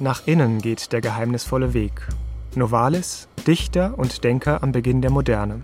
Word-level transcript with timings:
Nach 0.00 0.22
innen 0.26 0.60
geht 0.60 0.92
der 0.92 1.00
geheimnisvolle 1.00 1.74
Weg. 1.74 2.06
Novalis, 2.54 3.26
Dichter 3.48 3.98
und 3.98 4.22
Denker 4.22 4.62
am 4.62 4.70
Beginn 4.70 5.02
der 5.02 5.10
Moderne. 5.10 5.62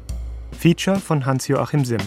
Feature 0.58 0.98
von 0.98 1.24
Hans-Joachim 1.24 1.84
Simm. 1.84 2.00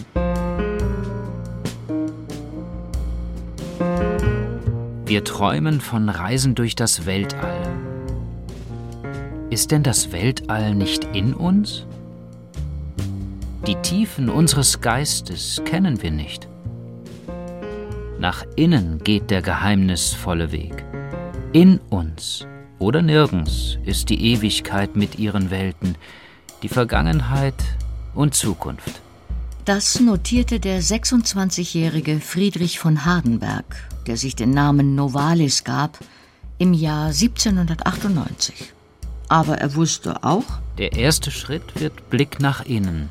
Wir 5.06 5.24
träumen 5.24 5.80
von 5.80 6.10
Reisen 6.10 6.54
durch 6.54 6.76
das 6.76 7.06
Weltall. 7.06 7.62
Ist 9.48 9.70
denn 9.70 9.82
das 9.82 10.12
Weltall 10.12 10.74
nicht 10.74 11.04
in 11.16 11.32
uns? 11.32 11.86
Die 13.66 13.76
Tiefen 13.76 14.28
unseres 14.28 14.82
Geistes 14.82 15.62
kennen 15.64 16.02
wir 16.02 16.10
nicht. 16.10 16.46
Nach 18.18 18.44
innen 18.54 18.98
geht 18.98 19.30
der 19.30 19.40
geheimnisvolle 19.40 20.52
Weg. 20.52 20.84
In 21.54 21.80
uns 21.88 22.46
oder 22.78 23.00
nirgends 23.00 23.78
ist 23.86 24.10
die 24.10 24.32
Ewigkeit 24.32 24.96
mit 24.96 25.18
ihren 25.18 25.50
Welten, 25.50 25.96
die 26.62 26.68
Vergangenheit 26.68 27.54
und 28.14 28.34
Zukunft. 28.34 29.00
Das 29.64 29.98
notierte 29.98 30.60
der 30.60 30.82
26-jährige 30.82 32.20
Friedrich 32.20 32.78
von 32.78 33.06
Hardenberg, 33.06 33.64
der 34.06 34.18
sich 34.18 34.36
den 34.36 34.50
Namen 34.50 34.94
Novalis 34.94 35.64
gab, 35.64 35.98
im 36.58 36.74
Jahr 36.74 37.06
1798. 37.06 38.74
Aber 39.28 39.56
er 39.56 39.74
wusste 39.74 40.24
auch, 40.24 40.44
der 40.76 40.92
erste 40.92 41.30
Schritt 41.30 41.80
wird 41.80 42.10
Blick 42.10 42.40
nach 42.40 42.66
innen, 42.66 43.08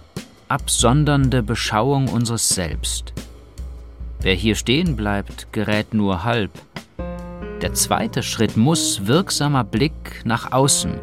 absondernde 0.48 1.42
Beschauung 1.42 2.08
unseres 2.08 2.50
Selbst. 2.50 3.14
Wer 4.20 4.36
hier 4.36 4.56
stehen 4.56 4.96
bleibt, 4.96 5.48
gerät 5.52 5.96
nur 5.96 6.24
halb. 6.24 6.52
Der 7.62 7.74
zweite 7.74 8.22
Schritt 8.22 8.56
muss 8.56 9.08
wirksamer 9.08 9.64
Blick 9.64 10.22
nach 10.26 10.52
außen, 10.52 10.94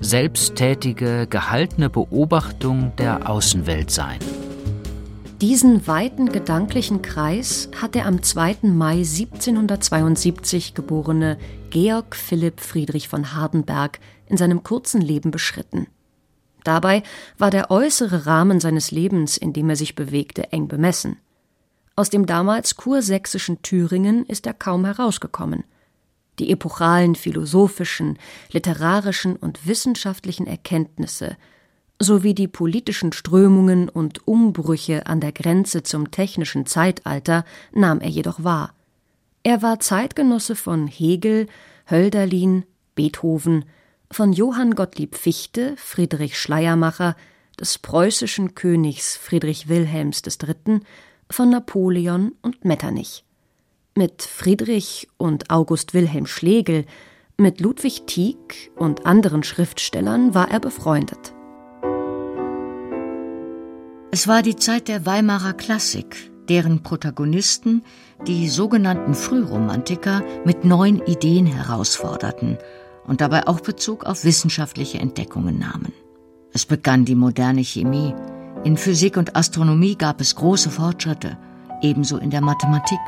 selbsttätige, 0.00 1.26
gehaltene 1.28 1.90
Beobachtung 1.90 2.92
der 2.96 3.28
Außenwelt 3.28 3.90
sein. 3.90 4.18
Diesen 5.42 5.86
weiten 5.86 6.32
gedanklichen 6.32 7.02
Kreis 7.02 7.68
hat 7.80 7.94
der 7.94 8.06
am 8.06 8.22
2. 8.22 8.56
Mai 8.62 8.94
1772 8.94 10.72
geborene 10.72 11.36
Georg 11.68 12.16
Philipp 12.16 12.60
Friedrich 12.60 13.06
von 13.08 13.34
Hardenberg 13.34 14.00
in 14.26 14.38
seinem 14.38 14.62
kurzen 14.62 15.02
Leben 15.02 15.30
beschritten. 15.30 15.88
Dabei 16.64 17.02
war 17.36 17.50
der 17.50 17.70
äußere 17.70 18.24
Rahmen 18.24 18.60
seines 18.60 18.90
Lebens, 18.90 19.36
in 19.36 19.52
dem 19.52 19.68
er 19.68 19.76
sich 19.76 19.94
bewegte, 19.94 20.52
eng 20.52 20.68
bemessen. 20.68 21.18
Aus 21.96 22.08
dem 22.08 22.24
damals 22.24 22.76
kursächsischen 22.76 23.60
Thüringen 23.60 24.24
ist 24.24 24.46
er 24.46 24.54
kaum 24.54 24.86
herausgekommen. 24.86 25.64
Die 26.38 26.50
epochalen 26.50 27.14
philosophischen, 27.14 28.18
literarischen 28.52 29.36
und 29.36 29.66
wissenschaftlichen 29.66 30.46
Erkenntnisse 30.46 31.36
sowie 32.00 32.34
die 32.34 32.48
politischen 32.48 33.12
Strömungen 33.12 33.88
und 33.88 34.26
Umbrüche 34.26 35.06
an 35.06 35.20
der 35.20 35.32
Grenze 35.32 35.82
zum 35.82 36.10
technischen 36.10 36.64
Zeitalter 36.66 37.44
nahm 37.72 38.00
er 38.00 38.08
jedoch 38.08 38.44
wahr. 38.44 38.74
Er 39.42 39.62
war 39.62 39.80
Zeitgenosse 39.80 40.54
von 40.54 40.86
Hegel, 40.86 41.48
Hölderlin, 41.90 42.64
Beethoven, 42.94 43.64
von 44.10 44.32
Johann 44.32 44.74
Gottlieb 44.74 45.16
Fichte, 45.16 45.74
Friedrich 45.76 46.38
Schleiermacher, 46.38 47.16
des 47.58 47.78
preußischen 47.78 48.54
Königs 48.54 49.16
Friedrich 49.16 49.68
Wilhelms 49.68 50.22
III., 50.24 50.80
von 51.30 51.50
Napoleon 51.50 52.32
und 52.40 52.64
Metternich. 52.64 53.24
Mit 53.98 54.22
Friedrich 54.22 55.08
und 55.16 55.50
August 55.50 55.92
Wilhelm 55.92 56.26
Schlegel, 56.26 56.84
mit 57.36 57.58
Ludwig 57.58 58.06
Tieck 58.06 58.70
und 58.76 59.06
anderen 59.06 59.42
Schriftstellern 59.42 60.36
war 60.36 60.52
er 60.52 60.60
befreundet. 60.60 61.34
Es 64.12 64.28
war 64.28 64.42
die 64.42 64.54
Zeit 64.54 64.86
der 64.86 65.04
Weimarer 65.04 65.52
Klassik, 65.52 66.30
deren 66.48 66.84
Protagonisten 66.84 67.82
die 68.24 68.48
sogenannten 68.48 69.14
Frühromantiker 69.14 70.22
mit 70.44 70.64
neuen 70.64 71.04
Ideen 71.04 71.46
herausforderten 71.46 72.56
und 73.04 73.20
dabei 73.20 73.48
auch 73.48 73.58
Bezug 73.58 74.04
auf 74.04 74.22
wissenschaftliche 74.22 75.00
Entdeckungen 75.00 75.58
nahmen. 75.58 75.92
Es 76.52 76.66
begann 76.66 77.04
die 77.04 77.16
moderne 77.16 77.64
Chemie. 77.64 78.14
In 78.62 78.76
Physik 78.76 79.16
und 79.16 79.34
Astronomie 79.34 79.96
gab 79.96 80.20
es 80.20 80.36
große 80.36 80.70
Fortschritte, 80.70 81.36
ebenso 81.82 82.16
in 82.18 82.30
der 82.30 82.42
Mathematik. 82.42 83.00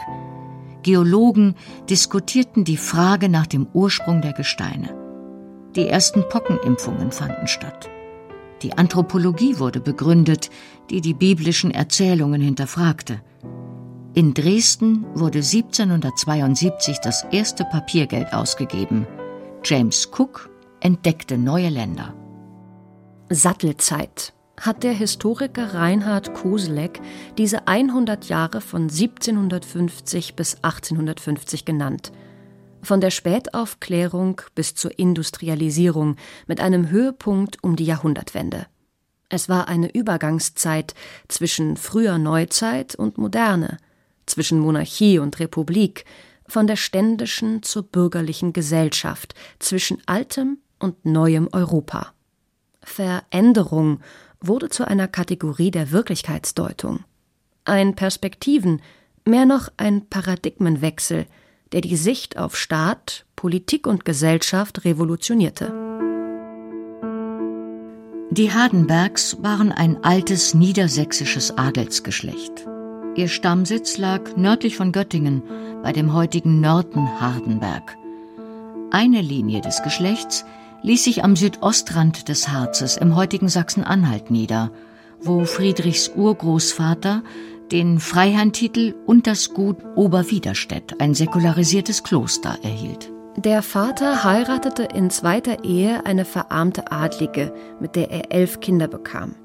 Geologen 0.83 1.55
diskutierten 1.89 2.65
die 2.65 2.77
Frage 2.77 3.29
nach 3.29 3.47
dem 3.47 3.67
Ursprung 3.73 4.21
der 4.23 4.33
Gesteine. 4.33 4.95
Die 5.77 5.87
ersten 5.89 6.29
Pockenimpfungen 6.29 7.13
fanden 7.13 7.47
statt. 7.47 7.89
Die 8.63 8.77
Anthropologie 8.77 9.59
wurde 9.59 9.81
begründet, 9.81 10.51
die 10.91 11.01
die 11.01 11.15
biblischen 11.15 11.71
Erzählungen 11.71 12.41
hinterfragte. 12.41 13.21
In 14.15 14.35
Dresden 14.35 15.07
wurde 15.15 15.39
1772 15.39 16.99
das 16.99 17.25
erste 17.31 17.65
Papiergeld 17.65 18.33
ausgegeben– 18.33 19.07
James 19.62 20.09
Cook 20.11 20.51
entdeckte 20.81 21.37
neue 21.37 21.69
Länder. 21.69 22.15
Sattelzeit 23.29 24.33
hat 24.60 24.82
der 24.82 24.93
Historiker 24.93 25.75
Reinhard 25.75 26.34
Koselleck 26.34 27.00
diese 27.38 27.66
100 27.66 28.26
Jahre 28.26 28.60
von 28.60 28.82
1750 28.82 30.37
bis 30.37 30.56
1850 30.56 31.65
genannt. 31.65 32.12
Von 32.82 33.00
der 33.00 33.10
Spätaufklärung 33.10 34.41
bis 34.54 34.75
zur 34.75 34.99
Industrialisierung 34.99 36.16
mit 36.47 36.60
einem 36.60 36.91
Höhepunkt 36.91 37.62
um 37.62 37.76
die 37.76 37.84
Jahrhundertwende. 37.84 38.66
Es 39.31 39.49
war 39.49 39.69
eine 39.69 39.93
Übergangszeit 39.93 40.94
zwischen 41.28 41.76
früher 41.76 42.19
Neuzeit 42.19 42.94
und 42.94 43.16
Moderne, 43.16 43.78
zwischen 44.26 44.59
Monarchie 44.59 45.19
und 45.19 45.38
Republik, 45.41 46.04
von 46.47 46.66
der 46.66 46.76
ständischen 46.76 47.62
zur 47.62 47.84
bürgerlichen 47.84 48.53
Gesellschaft, 48.53 49.34
zwischen 49.59 50.03
altem 50.06 50.59
und 50.78 51.04
neuem 51.04 51.49
Europa. 51.53 52.12
Veränderung 52.82 54.00
wurde 54.41 54.69
zu 54.69 54.87
einer 54.87 55.09
Kategorie 55.09 55.71
der 55.71 55.91
Wirklichkeitsdeutung. 55.91 57.05
Ein 57.65 57.95
Perspektiven, 57.95 58.81
mehr 59.27 59.47
noch 59.47 59.69
ein 59.77 60.06
Paradigmenwechsel, 60.06 61.27
der 61.73 61.81
die 61.83 61.97
Sicht 61.97 62.39
auf 62.39 62.56
Staat, 62.56 63.27
Politik 63.37 63.87
und 63.87 64.05
Gesellschaft 64.05 64.84
revolutionierte. 64.84 65.73
Die 68.33 68.53
Hardenbergs 68.53 69.39
waren 69.43 69.73
ein 69.73 70.05
altes 70.05 70.55
niedersächsisches 70.55 71.59
Adelsgeschlecht. 71.59 72.67
Ihr 73.17 73.29
Stammsitz 73.29 73.99
lag 73.99 74.37
nördlich 74.37 74.77
von 74.77 74.93
Göttingen 74.93 75.43
bei 75.83 75.93
dem 75.93 76.15
heutigen 76.15 76.61
Nörten-Hardenberg. 76.61 77.97
Eine 78.93 79.21
Linie 79.21 79.61
des 79.61 79.83
Geschlechts 79.83 80.45
ließ 80.83 81.05
sich 81.05 81.25
am 81.25 81.37
Südostrand 81.37 82.29
des 82.29 82.49
Harzes 82.49 82.97
im 82.97 83.17
heutigen 83.17 83.49
Sachsen-Anhalt 83.49 84.31
nieder, 84.31 84.71
wo 85.21 85.45
Friedrichs 85.45 86.11
Urgroßvater 86.15 87.23
den 87.71 88.01
Freiherrntitel 88.01 88.95
und 89.07 89.27
das 89.27 89.53
Gut 89.55 89.77
Oberwiderstedt, 89.95 91.01
ein 91.01 91.15
säkularisiertes 91.15 92.03
Kloster, 92.03 92.59
erhielt. 92.63 93.13
Der 93.37 93.63
Vater 93.63 94.25
heiratete 94.25 94.83
in 94.83 95.11
zweiter 95.11 95.65
Ehe 95.65 96.05
eine 96.05 96.25
verarmte 96.25 96.91
Adlige, 96.91 97.55
mit 97.79 97.95
der 97.95 98.11
er 98.11 98.33
elf 98.33 98.61
Kinder 98.61 98.89
bekam. 98.89 99.37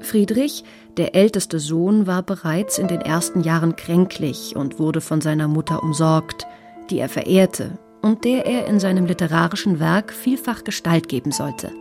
Friedrich, 0.00 0.64
der 0.96 1.14
älteste 1.14 1.60
Sohn, 1.60 2.06
war 2.06 2.22
bereits 2.22 2.78
in 2.78 2.88
den 2.88 3.00
ersten 3.00 3.42
Jahren 3.42 3.76
kränklich 3.76 4.56
und 4.56 4.78
wurde 4.78 5.00
von 5.00 5.20
seiner 5.20 5.46
Mutter 5.46 5.82
umsorgt, 5.82 6.46
die 6.90 6.98
er 6.98 7.08
verehrte 7.08 7.78
und 8.02 8.24
der 8.24 8.46
er 8.46 8.66
in 8.66 8.80
seinem 8.80 9.06
literarischen 9.06 9.80
Werk 9.80 10.12
vielfach 10.12 10.64
Gestalt 10.64 11.08
geben 11.08 11.32
sollte. 11.32 11.72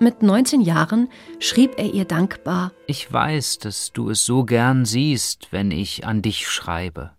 Mit 0.00 0.22
19 0.22 0.60
Jahren 0.60 1.08
schrieb 1.38 1.78
er 1.78 1.92
ihr 1.92 2.04
dankbar 2.04 2.72
Ich 2.86 3.12
weiß, 3.12 3.58
dass 3.58 3.92
du 3.92 4.10
es 4.10 4.24
so 4.24 4.44
gern 4.44 4.84
siehst, 4.84 5.48
wenn 5.50 5.70
ich 5.70 6.06
an 6.06 6.20
dich 6.20 6.48
schreibe. 6.48 7.10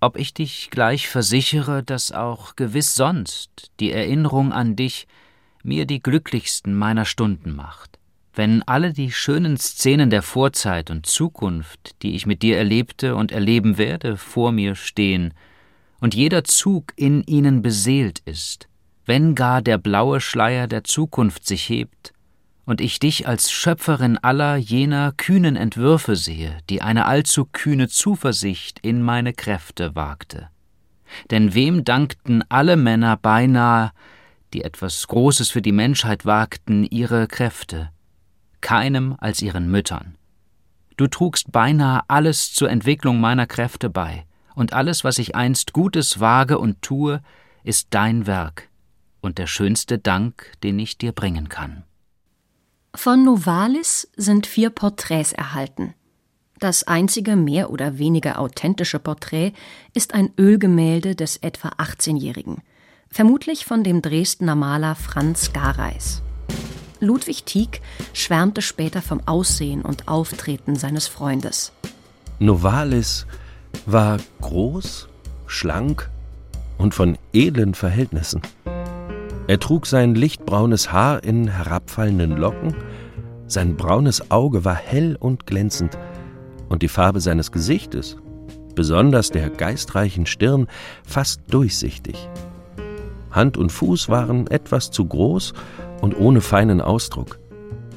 Ob 0.00 0.16
ich 0.16 0.34
dich 0.34 0.70
gleich 0.70 1.08
versichere, 1.08 1.82
dass 1.82 2.12
auch 2.12 2.54
gewiss 2.54 2.94
sonst 2.94 3.70
die 3.80 3.92
Erinnerung 3.92 4.52
an 4.52 4.76
dich 4.76 5.08
mir 5.62 5.86
die 5.86 6.00
glücklichsten 6.00 6.74
meiner 6.74 7.04
Stunden 7.04 7.54
macht 7.54 7.98
wenn 8.38 8.62
alle 8.62 8.92
die 8.92 9.10
schönen 9.10 9.56
Szenen 9.56 10.10
der 10.10 10.22
Vorzeit 10.22 10.92
und 10.92 11.06
Zukunft, 11.06 11.96
die 12.02 12.14
ich 12.14 12.24
mit 12.24 12.42
dir 12.42 12.56
erlebte 12.56 13.16
und 13.16 13.32
erleben 13.32 13.78
werde, 13.78 14.16
vor 14.16 14.52
mir 14.52 14.76
stehen, 14.76 15.34
und 16.00 16.14
jeder 16.14 16.44
Zug 16.44 16.92
in 16.96 17.22
ihnen 17.24 17.62
beseelt 17.62 18.20
ist, 18.20 18.68
wenn 19.04 19.34
gar 19.34 19.62
der 19.62 19.78
blaue 19.78 20.20
Schleier 20.20 20.66
der 20.66 20.84
Zukunft 20.84 21.46
sich 21.46 21.68
hebt, 21.68 22.12
und 22.68 22.82
ich 22.82 22.98
dich 22.98 23.26
als 23.26 23.50
Schöpferin 23.50 24.18
aller 24.18 24.56
jener 24.56 25.12
kühnen 25.16 25.56
Entwürfe 25.56 26.16
sehe, 26.16 26.58
die 26.68 26.82
eine 26.82 27.06
allzu 27.06 27.46
kühne 27.50 27.88
Zuversicht 27.88 28.78
in 28.80 29.00
meine 29.00 29.32
Kräfte 29.32 29.94
wagte. 29.94 30.50
Denn 31.30 31.54
wem 31.54 31.82
dankten 31.82 32.44
alle 32.50 32.76
Männer 32.76 33.16
beinahe, 33.16 33.92
die 34.52 34.64
etwas 34.64 35.08
Großes 35.08 35.50
für 35.50 35.62
die 35.62 35.72
Menschheit 35.72 36.26
wagten, 36.26 36.84
ihre 36.84 37.26
Kräfte, 37.26 37.88
keinem 38.60 39.16
als 39.16 39.40
ihren 39.40 39.70
Müttern. 39.70 40.16
Du 40.98 41.06
trugst 41.06 41.50
beinahe 41.50 42.02
alles 42.08 42.52
zur 42.52 42.68
Entwicklung 42.68 43.18
meiner 43.18 43.46
Kräfte 43.46 43.88
bei, 43.88 44.26
und 44.58 44.72
alles, 44.72 45.04
was 45.04 45.18
ich 45.18 45.36
einst 45.36 45.72
Gutes 45.72 46.20
wage 46.20 46.58
und 46.58 46.82
tue, 46.82 47.22
ist 47.62 47.88
dein 47.90 48.26
Werk 48.26 48.68
und 49.20 49.38
der 49.38 49.46
schönste 49.46 49.98
Dank, 49.98 50.52
den 50.62 50.78
ich 50.78 50.98
dir 50.98 51.12
bringen 51.12 51.48
kann. 51.48 51.84
Von 52.94 53.24
Novalis 53.24 54.08
sind 54.16 54.46
vier 54.46 54.70
Porträts 54.70 55.32
erhalten. 55.32 55.94
Das 56.58 56.82
einzige 56.82 57.36
mehr 57.36 57.70
oder 57.70 57.98
weniger 57.98 58.40
authentische 58.40 58.98
Porträt 58.98 59.52
ist 59.94 60.14
ein 60.14 60.30
Ölgemälde 60.36 61.14
des 61.14 61.36
etwa 61.36 61.68
18-Jährigen, 61.78 62.62
vermutlich 63.08 63.64
von 63.64 63.84
dem 63.84 64.02
Dresdner 64.02 64.56
Maler 64.56 64.96
Franz 64.96 65.52
Gareis. 65.52 66.22
Ludwig 66.98 67.44
Tieck 67.44 67.80
schwärmte 68.12 68.60
später 68.60 69.02
vom 69.02 69.20
Aussehen 69.26 69.82
und 69.82 70.08
Auftreten 70.08 70.74
seines 70.74 71.06
Freundes. 71.06 71.72
Novalis 72.40 73.24
war 73.86 74.18
groß, 74.40 75.08
schlank 75.46 76.10
und 76.78 76.94
von 76.94 77.18
edlen 77.32 77.74
Verhältnissen. 77.74 78.42
Er 79.46 79.58
trug 79.58 79.86
sein 79.86 80.14
lichtbraunes 80.14 80.92
Haar 80.92 81.24
in 81.24 81.48
herabfallenden 81.48 82.36
Locken, 82.36 82.74
sein 83.46 83.76
braunes 83.76 84.30
Auge 84.30 84.64
war 84.64 84.74
hell 84.74 85.16
und 85.18 85.46
glänzend, 85.46 85.98
und 86.68 86.82
die 86.82 86.88
Farbe 86.88 87.20
seines 87.20 87.50
Gesichtes, 87.50 88.18
besonders 88.74 89.30
der 89.30 89.48
geistreichen 89.48 90.26
Stirn, 90.26 90.68
fast 91.02 91.40
durchsichtig. 91.48 92.28
Hand 93.30 93.56
und 93.56 93.72
Fuß 93.72 94.08
waren 94.08 94.46
etwas 94.48 94.90
zu 94.90 95.06
groß 95.06 95.54
und 96.00 96.18
ohne 96.18 96.40
feinen 96.40 96.80
Ausdruck. 96.80 97.38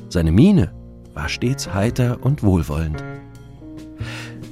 Seine 0.09 0.31
Miene 0.31 0.73
war 1.13 1.29
stets 1.29 1.73
heiter 1.73 2.19
und 2.21 2.43
wohlwollend. 2.43 3.03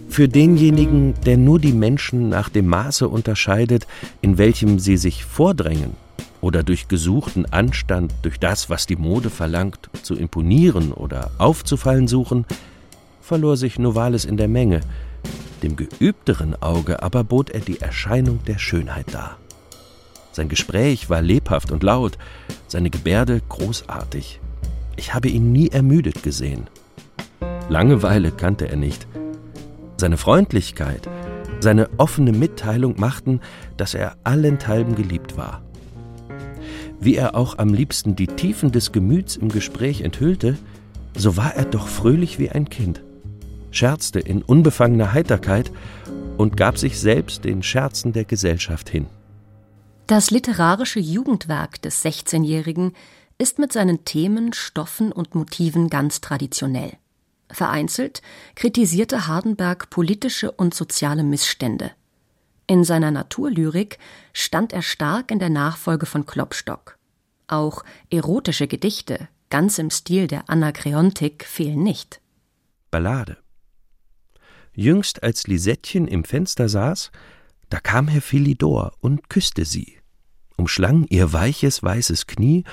Für 0.09 0.27
denjenigen, 0.27 1.13
der 1.25 1.37
nur 1.37 1.59
die 1.59 1.71
Menschen 1.71 2.29
nach 2.29 2.49
dem 2.49 2.67
Maße 2.67 3.07
unterscheidet, 3.07 3.87
in 4.21 4.37
welchem 4.37 4.79
sie 4.79 4.97
sich 4.97 5.23
vordrängen 5.23 5.95
oder 6.41 6.63
durch 6.63 6.87
gesuchten 6.87 7.45
Anstand, 7.51 8.13
durch 8.23 8.39
das, 8.39 8.69
was 8.69 8.87
die 8.87 8.95
Mode 8.95 9.29
verlangt, 9.29 9.89
zu 10.01 10.15
imponieren 10.15 10.91
oder 10.91 11.31
aufzufallen 11.37 12.07
suchen, 12.07 12.45
verlor 13.21 13.55
sich 13.55 13.77
Novalis 13.77 14.25
in 14.25 14.37
der 14.37 14.47
Menge, 14.47 14.81
dem 15.61 15.75
geübteren 15.75 16.59
Auge 16.61 17.03
aber 17.03 17.23
bot 17.23 17.49
er 17.49 17.59
die 17.59 17.79
Erscheinung 17.79 18.39
der 18.45 18.57
Schönheit 18.57 19.13
dar. 19.13 19.37
Sein 20.31 20.49
Gespräch 20.49 21.09
war 21.09 21.21
lebhaft 21.21 21.71
und 21.71 21.83
laut, 21.83 22.17
seine 22.67 22.89
Gebärde 22.89 23.41
großartig. 23.49 24.39
Ich 24.95 25.13
habe 25.13 25.27
ihn 25.27 25.51
nie 25.51 25.69
ermüdet 25.69 26.23
gesehen. 26.23 26.67
Langeweile 27.67 28.31
kannte 28.31 28.67
er 28.67 28.77
nicht. 28.77 29.07
Seine 29.99 30.17
Freundlichkeit, 30.17 31.09
seine 31.59 31.89
offene 31.97 32.31
Mitteilung 32.31 32.99
machten, 32.99 33.41
dass 33.77 33.93
er 33.93 34.15
allenthalben 34.23 34.95
geliebt 34.95 35.37
war 35.37 35.61
wie 36.99 37.15
er 37.15 37.35
auch 37.35 37.57
am 37.57 37.73
liebsten 37.73 38.15
die 38.15 38.27
Tiefen 38.27 38.71
des 38.71 38.91
Gemüts 38.91 39.37
im 39.37 39.49
Gespräch 39.49 40.01
enthüllte, 40.01 40.57
so 41.15 41.37
war 41.37 41.55
er 41.55 41.65
doch 41.65 41.87
fröhlich 41.87 42.39
wie 42.39 42.49
ein 42.49 42.69
Kind, 42.69 43.01
scherzte 43.71 44.19
in 44.19 44.41
unbefangener 44.41 45.13
Heiterkeit 45.13 45.71
und 46.37 46.57
gab 46.57 46.77
sich 46.77 46.99
selbst 46.99 47.45
den 47.45 47.63
Scherzen 47.63 48.13
der 48.13 48.25
Gesellschaft 48.25 48.89
hin. 48.89 49.07
Das 50.07 50.31
literarische 50.31 50.99
Jugendwerk 50.99 51.81
des 51.81 52.03
16-Jährigen 52.03 52.93
ist 53.37 53.59
mit 53.59 53.71
seinen 53.71 54.03
Themen, 54.05 54.53
Stoffen 54.53 55.11
und 55.11 55.35
Motiven 55.35 55.89
ganz 55.89 56.19
traditionell. 56.19 56.93
Vereinzelt 57.51 58.21
kritisierte 58.55 59.27
Hardenberg 59.27 59.89
politische 59.89 60.51
und 60.51 60.73
soziale 60.73 61.23
Missstände. 61.23 61.91
In 62.67 62.83
seiner 62.83 63.09
Naturlyrik 63.09 63.97
stand 64.31 64.73
er 64.73 64.83
stark 64.83 65.31
in 65.31 65.39
der 65.39 65.49
Nachfolge 65.49 66.05
von 66.05 66.27
Klopstock. 66.27 66.97
Auch 67.47 67.83
erotische 68.11 68.67
Gedichte, 68.67 69.27
ganz 69.49 69.79
im 69.79 69.89
Stil 69.89 70.27
der 70.27 70.49
Anakreontik, 70.49 71.45
fehlen 71.45 71.81
nicht. 71.81 72.21
Ballade. 72.91 73.37
Jüngst 74.73 75.23
als 75.23 75.47
Lisettchen 75.47 76.07
im 76.07 76.23
Fenster 76.23 76.69
saß, 76.69 77.11
da 77.69 77.79
kam 77.79 78.07
Herr 78.07 78.21
Philidor 78.21 78.93
und 78.99 79.29
küsste 79.29 79.65
sie, 79.65 79.97
umschlang 80.55 81.05
ihr 81.09 81.33
weiches 81.33 81.81
weißes 81.81 82.27
Knie 82.27 82.65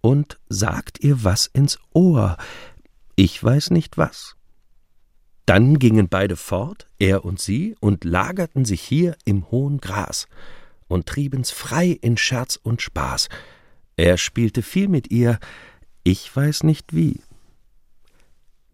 und 0.00 0.40
sagt 0.48 1.00
ihr 1.00 1.24
was 1.24 1.46
ins 1.46 1.78
Ohr, 1.92 2.36
ich 3.16 3.42
weiß 3.42 3.70
nicht 3.70 3.98
was. 3.98 4.36
Dann 5.46 5.78
gingen 5.78 6.08
beide 6.08 6.36
fort, 6.36 6.86
er 6.98 7.24
und 7.24 7.40
sie, 7.40 7.74
und 7.80 8.04
lagerten 8.04 8.64
sich 8.64 8.80
hier 8.80 9.16
im 9.24 9.50
hohen 9.50 9.78
Gras 9.78 10.26
und 10.88 11.06
trieben's 11.06 11.50
frei 11.50 11.98
in 12.00 12.16
Scherz 12.16 12.56
und 12.62 12.82
Spaß. 12.82 13.28
Er 13.96 14.18
spielte 14.18 14.62
viel 14.62 14.88
mit 14.88 15.10
ihr, 15.10 15.38
ich 16.04 16.34
weiß 16.34 16.64
nicht 16.64 16.94
wie. 16.94 17.20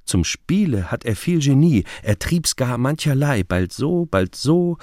Zum 0.05 0.25
Spiele 0.25 0.91
hat 0.91 1.05
er 1.05 1.17
viel 1.17 1.41
Genie, 1.41 1.85
er 2.03 2.19
trieb's 2.19 2.57
gar 2.57 2.79
mancherlei, 2.79 3.43
bald 3.45 3.73
so, 3.73 4.07
bald 4.07 4.35
so, 4.35 4.79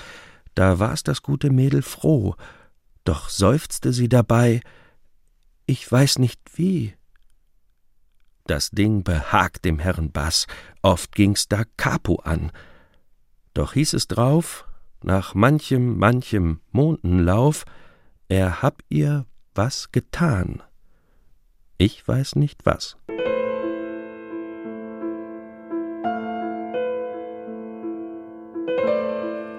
da 0.53 0.79
war's 0.79 1.03
das 1.03 1.21
gute 1.23 1.49
Mädel 1.49 1.81
froh, 1.81 2.35
doch 3.03 3.29
seufzte 3.29 3.91
sie 3.91 4.07
dabei, 4.07 4.61
ich 5.65 5.91
weiß 5.91 6.19
nicht 6.19 6.39
wie. 6.55 6.93
Das 8.47 8.69
Ding 8.69 9.03
behagt 9.03 9.65
dem 9.65 9.79
Herrn 9.79 10.11
Bass, 10.11 10.45
oft 10.83 11.15
ging's 11.15 11.47
da 11.47 11.63
Capo 11.77 12.17
an. 12.17 12.51
Doch 13.55 13.73
hieß 13.73 13.93
es 13.93 14.07
drauf, 14.07 14.67
nach 15.01 15.33
manchem, 15.33 15.97
manchem 15.97 16.59
Mondenlauf, 16.71 17.65
er 18.27 18.61
hab 18.61 18.83
ihr 18.89 19.25
was 19.55 19.91
getan. 19.91 20.61
Ich 21.77 22.07
weiß 22.07 22.35
nicht 22.35 22.65
was. 22.65 22.97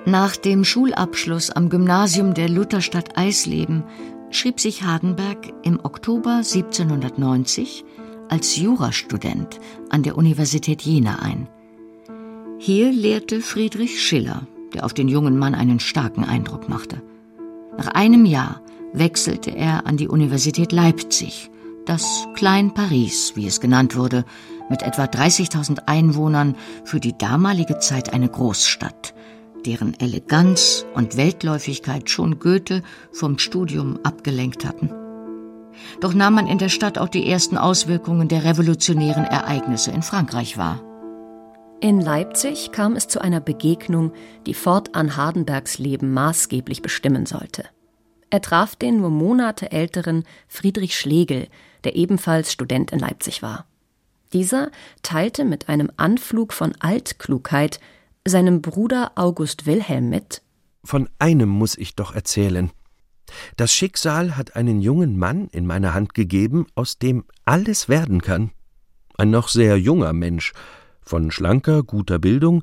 Nach 0.05 0.37
dem 0.37 0.63
Schulabschluss 0.63 1.51
am 1.51 1.71
Gymnasium 1.71 2.35
der 2.35 2.49
Lutherstadt 2.49 3.19
Eisleben 3.19 3.83
schrieb 4.31 4.61
sich 4.61 4.85
Hardenberg 4.85 5.53
im 5.65 5.81
Oktober 5.85 6.37
1790 6.37 7.85
als 8.29 8.57
Jurastudent 8.57 9.61
an 9.91 10.03
der 10.03 10.17
Universität 10.17 10.83
Jena 10.83 11.21
ein. 11.21 11.49
Hier 12.59 12.91
lehrte 12.91 13.41
Friedrich 13.41 14.03
Schiller, 14.03 14.47
der 14.73 14.85
auf 14.85 14.95
den 14.95 15.09
jungen 15.09 15.39
Mann 15.39 15.55
einen 15.55 15.81
starken 15.81 16.25
Eindruck 16.25 16.69
machte. 16.69 17.03
Nach 17.77 17.89
einem 17.89 18.25
Jahr 18.25 18.63
wechselte 18.93 19.51
er 19.51 19.87
an 19.87 19.97
die 19.97 20.09
Universität 20.09 20.73
Leipzig, 20.73 21.51
das 21.85 22.27
Klein 22.35 22.75
Paris, 22.75 23.33
wie 23.37 23.47
es 23.47 23.61
genannt 23.61 23.97
wurde, 23.97 24.25
mit 24.69 24.83
etwa 24.83 25.05
30.000 25.05 25.87
Einwohnern 25.87 26.57
für 26.85 26.99
die 26.99 27.17
damalige 27.17 27.79
Zeit 27.79 28.13
eine 28.13 28.29
Großstadt, 28.29 29.15
deren 29.65 29.99
Eleganz 30.01 30.85
und 30.95 31.17
Weltläufigkeit 31.17 32.11
schon 32.11 32.39
Goethe 32.41 32.83
vom 33.13 33.39
Studium 33.39 33.99
abgelenkt 34.03 34.65
hatten. 34.65 34.91
Doch 36.01 36.15
nahm 36.15 36.35
man 36.35 36.47
in 36.47 36.59
der 36.59 36.69
Stadt 36.69 36.99
auch 36.99 37.09
die 37.09 37.29
ersten 37.29 37.59
Auswirkungen 37.59 38.29
der 38.29 38.45
revolutionären 38.45 39.25
Ereignisse 39.25 39.91
in 39.91 40.03
Frankreich 40.03 40.57
wahr. 40.59 40.83
In 41.81 42.01
Leipzig 42.01 42.73
kam 42.73 42.97
es 42.97 43.07
zu 43.07 43.21
einer 43.21 43.41
Begegnung, 43.41 44.13
die 44.47 44.55
fortan 44.55 45.17
Hardenbergs 45.17 45.79
Leben 45.79 46.13
maßgeblich 46.13 46.81
bestimmen 46.81 47.27
sollte. 47.27 47.65
Er 48.31 48.41
traf 48.41 48.77
den 48.77 49.01
nur 49.01 49.11
Monate 49.11 49.71
älteren 49.73 50.25
Friedrich 50.49 50.99
Schlegel, 50.99 51.49
der 51.85 51.95
ebenfalls 51.95 52.53
Student 52.53 52.93
in 52.93 52.99
Leipzig 52.99 53.43
war. 53.43 53.67
Dieser 54.33 54.71
teilte 55.03 55.45
mit 55.45 55.69
einem 55.69 55.91
Anflug 55.97 56.53
von 56.53 56.75
Altklugheit 56.81 57.79
seinem 58.27 58.63
Bruder 58.63 59.13
August 59.15 59.67
Wilhelm 59.67 60.09
mit 60.09 60.43
Von 60.83 61.09
einem 61.19 61.49
muss 61.49 61.79
ich 61.79 61.95
doch 61.95 62.15
erzählen. 62.15 62.71
Das 63.57 63.73
Schicksal 63.73 64.37
hat 64.37 64.57
einen 64.57 64.81
jungen 64.81 65.19
Mann 65.19 65.49
in 65.53 65.67
meine 65.67 65.95
Hand 65.95 66.15
gegeben, 66.15 66.67
aus 66.75 66.99
dem 66.99 67.25
alles 67.45 67.89
werden 67.89 68.23
kann. 68.23 68.51
Ein 69.19 69.31
noch 69.31 69.49
sehr 69.49 69.79
junger 69.79 70.13
Mensch, 70.13 70.53
von 71.03 71.31
schlanker, 71.31 71.83
guter 71.83 72.19
Bildung, 72.19 72.63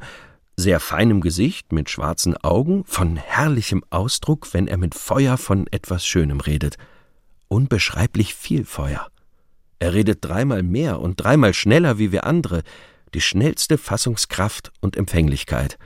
sehr 0.55 0.79
feinem 0.79 1.21
Gesicht 1.21 1.71
mit 1.71 1.89
schwarzen 1.89 2.37
Augen, 2.37 2.83
von 2.85 3.15
herrlichem 3.15 3.83
Ausdruck, 3.89 4.53
wenn 4.53 4.67
er 4.67 4.77
mit 4.77 4.93
Feuer 4.95 5.37
von 5.37 5.67
etwas 5.71 6.05
Schönem 6.05 6.39
redet. 6.39 6.77
Unbeschreiblich 7.47 8.35
viel 8.35 8.65
Feuer. 8.65 9.07
Er 9.79 9.93
redet 9.93 10.19
dreimal 10.21 10.63
mehr 10.63 10.99
und 10.99 11.15
dreimal 11.15 11.53
schneller 11.53 11.97
wie 11.97 12.11
wir 12.11 12.25
andere, 12.25 12.63
die 13.13 13.21
schnellste 13.21 13.77
Fassungskraft 13.77 14.71
und 14.79 14.95
Empfänglichkeit. 14.95 15.77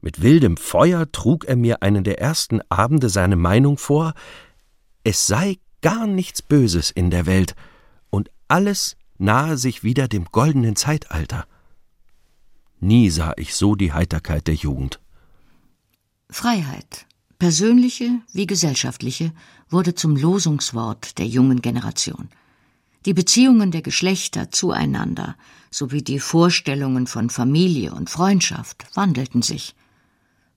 Mit 0.00 0.22
wildem 0.22 0.56
Feuer 0.56 1.10
trug 1.12 1.44
er 1.44 1.56
mir 1.56 1.82
einen 1.82 2.04
der 2.04 2.20
ersten 2.20 2.60
Abende 2.68 3.08
seine 3.08 3.36
Meinung 3.36 3.76
vor, 3.76 4.14
es 5.04 5.26
sei 5.26 5.58
gar 5.82 6.06
nichts 6.06 6.42
Böses 6.42 6.90
in 6.90 7.10
der 7.10 7.26
Welt 7.26 7.54
und 8.10 8.30
alles 8.48 8.96
nahe 9.18 9.56
sich 9.56 9.84
wieder 9.84 10.08
dem 10.08 10.26
goldenen 10.26 10.76
Zeitalter. 10.76 11.46
Nie 12.80 13.10
sah 13.10 13.34
ich 13.36 13.54
so 13.54 13.74
die 13.74 13.92
Heiterkeit 13.92 14.46
der 14.46 14.54
Jugend. 14.54 15.00
Freiheit, 16.30 17.06
persönliche 17.38 18.20
wie 18.32 18.46
gesellschaftliche, 18.46 19.32
wurde 19.68 19.94
zum 19.94 20.16
Losungswort 20.16 21.18
der 21.18 21.26
jungen 21.26 21.60
Generation. 21.60 22.30
Die 23.06 23.14
Beziehungen 23.14 23.70
der 23.70 23.82
Geschlechter 23.82 24.50
zueinander 24.50 25.36
sowie 25.70 26.02
die 26.02 26.20
Vorstellungen 26.20 27.06
von 27.06 27.30
Familie 27.30 27.92
und 27.92 28.10
Freundschaft 28.10 28.84
wandelten 28.94 29.42
sich. 29.42 29.74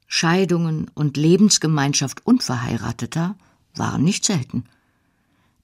Scheidungen 0.08 0.90
und 0.94 1.18
Lebensgemeinschaft 1.18 2.26
Unverheirateter 2.26 3.36
waren 3.76 4.04
nicht 4.04 4.26
selten. 4.26 4.66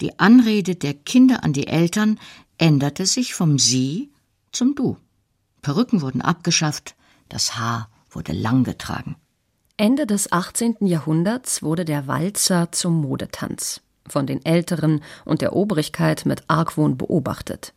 Die 0.02 0.18
Anrede 0.20 0.76
der 0.76 0.94
Kinder 0.94 1.44
an 1.44 1.54
die 1.54 1.68
Eltern 1.68 2.20
änderte 2.58 3.06
sich 3.06 3.34
vom 3.34 3.60
Sie 3.60 4.12
zum 4.52 4.76
Du. 4.76 4.98
Perücken 5.62 6.02
wurden 6.02 6.22
abgeschafft, 6.22 6.96
das 7.28 7.58
Haar 7.58 7.90
wurde 8.10 8.32
lang 8.32 8.64
getragen. 8.64 9.16
Ende 9.78 10.06
des 10.06 10.32
18. 10.32 10.78
Jahrhunderts 10.82 11.64
wurde 11.64 11.86
der 11.86 12.08
Walzer 12.08 12.72
zum 12.72 13.02
Modetanz, 13.02 13.82
von 14.08 14.28
den 14.28 14.44
Älteren 14.44 15.02
und 15.26 15.42
der 15.42 15.56
Obrigkeit 15.56 16.26
mit 16.26 16.44
Argwohn 16.48 16.98
beobachtet. 16.98 17.74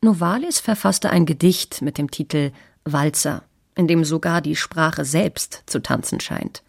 Novalis 0.00 0.60
verfasste 0.60 1.10
ein 1.10 1.26
Gedicht 1.26 1.82
mit 1.82 1.98
dem 1.98 2.10
Titel 2.10 2.52
Walzer, 2.84 3.42
in 3.76 3.86
dem 3.86 4.04
sogar 4.04 4.40
die 4.40 4.56
Sprache 4.56 5.04
selbst 5.04 5.62
zu 5.66 5.80
tanzen 5.80 6.18
scheint. 6.18 6.64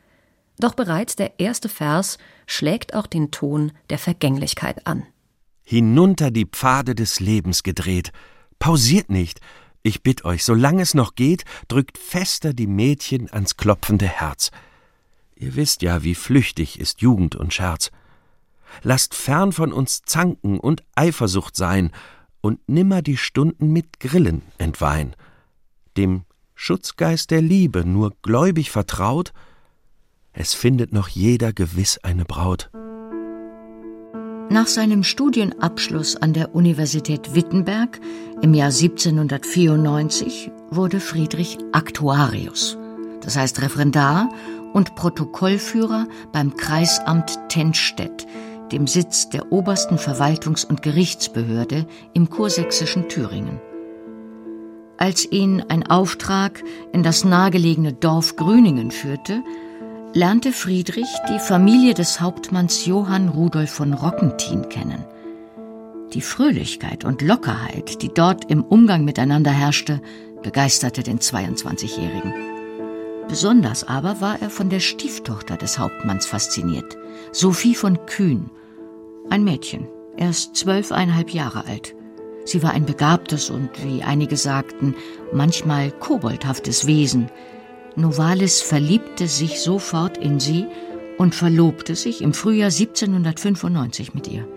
Doch 0.60 0.76
bereits 0.76 1.16
der 1.16 1.40
erste 1.40 1.70
Vers 1.70 2.18
schlägt 2.46 2.94
auch 2.94 3.08
den 3.08 3.32
Ton 3.32 3.72
der 3.90 3.98
Vergänglichkeit 3.98 4.86
an. 4.86 5.04
Hinunter 5.64 6.32
die 6.32 6.46
Pfade 6.46 6.96
des 6.96 7.20
Lebens 7.20 7.64
gedreht. 7.64 8.12
Pausiert 8.60 9.10
nicht. 9.10 9.40
Ich 9.84 10.04
bitt 10.04 10.26
euch, 10.26 10.44
solange 10.44 10.82
es 10.82 10.94
noch 10.94 11.16
geht, 11.16 11.46
drückt 11.68 11.98
fester 11.98 12.54
die 12.54 12.68
Mädchen 12.68 13.32
ans 13.32 13.58
klopfende 13.58 14.08
Herz. 14.08 14.52
Ihr 15.36 15.56
wisst 15.56 15.82
ja, 15.82 16.04
wie 16.04 16.16
flüchtig 16.16 16.80
ist 16.80 17.02
Jugend 17.02 17.36
und 17.36 17.54
Scherz. 17.54 17.92
Lasst 18.82 19.14
fern 19.14 19.52
von 19.52 19.72
uns 19.72 20.02
Zanken 20.04 20.60
und 20.60 20.84
Eifersucht 20.96 21.56
sein 21.56 21.92
und 22.42 22.68
nimmer 22.68 23.02
die 23.02 23.18
Stunden 23.18 23.72
mit 23.72 24.00
Grillen 24.00 24.42
entweihen. 24.58 25.16
Dem 25.96 26.24
Schutzgeist 26.60 27.30
der 27.30 27.42
Liebe 27.42 27.86
nur 27.86 28.14
gläubig 28.24 28.72
vertraut, 28.72 29.32
es 30.34 30.56
findet 30.56 30.92
noch 30.92 31.08
jeder 31.08 31.54
gewiss 31.54 32.00
eine 32.02 32.26
Braut. 32.26 32.72
Nach 34.50 34.66
seinem 34.66 35.04
Studienabschluss 35.04 36.16
an 36.16 36.34
der 36.34 36.56
Universität 36.56 37.36
Wittenberg 37.36 38.00
im 38.42 38.56
Jahr 38.56 38.72
1794 38.72 40.52
wurde 40.72 41.00
Friedrich 41.00 41.60
Aktuarius, 41.74 42.76
das 43.22 43.38
heißt 43.38 43.62
Referendar 43.62 44.28
und 44.74 44.96
Protokollführer 44.96 46.08
beim 46.34 46.58
Kreisamt 46.58 47.38
Tennstedt, 47.50 48.26
dem 48.72 48.88
Sitz 48.88 49.30
der 49.30 49.52
obersten 49.52 49.98
Verwaltungs- 49.98 50.66
und 50.66 50.82
Gerichtsbehörde 50.82 51.86
im 52.16 52.32
kursächsischen 52.32 53.10
Thüringen. 53.10 53.62
Als 54.98 55.32
ihn 55.32 55.64
ein 55.68 55.86
Auftrag 55.86 56.64
in 56.92 57.04
das 57.04 57.24
nahegelegene 57.24 57.94
Dorf 57.94 58.36
Grüningen 58.36 58.90
führte, 58.90 59.44
lernte 60.14 60.52
Friedrich 60.52 61.08
die 61.30 61.40
Familie 61.40 61.94
des 61.94 62.20
Hauptmanns 62.20 62.86
Johann 62.88 63.30
Rudolf 63.30 63.70
von 63.70 63.94
Rockentin 63.94 64.70
kennen. 64.70 65.06
Die 66.14 66.22
Fröhlichkeit 66.22 67.06
und 67.06 67.22
Lockerheit, 67.22 68.02
die 68.02 68.12
dort 68.12 68.50
im 68.50 68.64
Umgang 68.64 69.06
miteinander 69.06 69.52
herrschte, 69.52 70.02
begeisterte 70.42 71.04
den 71.04 71.20
22-Jährigen. 71.20 72.34
Besonders 73.28 73.84
aber 73.84 74.22
war 74.22 74.42
er 74.42 74.50
von 74.50 74.70
der 74.70 74.80
Stieftochter 74.80 75.58
des 75.58 75.78
Hauptmanns 75.78 76.26
fasziniert, 76.26 76.98
Sophie 77.32 77.76
von 77.76 78.06
Kühn, 78.06 78.50
ein 79.30 79.44
Mädchen, 79.44 79.88
erst 80.16 80.56
zwölfeinhalb 80.56 81.32
Jahre 81.32 81.66
alt. 81.66 81.97
Sie 82.48 82.64
war 82.64 82.72
ein 82.72 82.86
begabtes 82.86 83.50
und, 83.50 83.70
wie 83.84 84.04
einige 84.04 84.38
sagten, 84.38 84.96
manchmal 85.34 85.92
koboldhaftes 85.92 86.88
Wesen, 86.88 87.30
Novalis 87.98 88.62
verliebte 88.62 89.28
sich 89.28 89.60
sofort 89.60 90.18
in 90.18 90.40
sie 90.40 90.66
und 91.18 91.36
verlobte 91.36 91.96
sich 91.96 92.22
im 92.22 92.34
Frühjahr 92.34 92.70
1795 92.70 94.14
mit 94.14 94.30
ihr. 94.30 94.48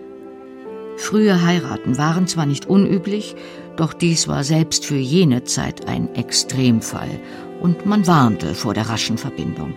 Frühe 0.95 1.43
Heiraten 1.43 1.97
waren 1.97 2.27
zwar 2.27 2.45
nicht 2.45 2.65
unüblich, 2.65 3.35
doch 3.75 3.91
dies 3.91 4.29
war 4.29 4.45
selbst 4.45 4.85
für 4.85 4.95
jene 4.95 5.43
Zeit 5.43 5.89
ein 5.89 6.15
Extremfall 6.15 7.19
und 7.59 7.85
man 7.85 8.07
warnte 8.07 8.55
vor 8.55 8.73
der 8.73 8.87
raschen 8.87 9.17
Verbindung. 9.17 9.73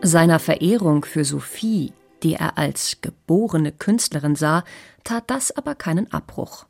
Seiner 0.00 0.38
Verehrung 0.38 1.04
für 1.04 1.24
Sophie, 1.24 1.92
die 2.22 2.34
er 2.34 2.56
als 2.56 2.98
geborene 3.00 3.72
Künstlerin 3.72 4.36
sah, 4.36 4.62
tat 5.02 5.24
das 5.26 5.50
aber 5.50 5.74
keinen 5.74 6.12
Abbruch. 6.12 6.66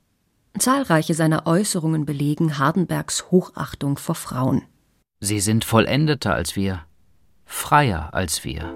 Zahlreiche 0.61 1.15
seiner 1.15 1.47
Äußerungen 1.47 2.07
belegen 2.07 2.59
Hardenbergs 2.59 3.31
Hochachtung 3.31 3.99
vor 3.99 4.15
Frauen. 4.15 4.63
Sie 5.21 5.41
sind 5.41 5.65
vollendeter 5.65 6.35
als 6.35 6.57
wir, 6.57 6.83
freier 7.45 8.13
als 8.13 8.45
wir. 8.45 8.75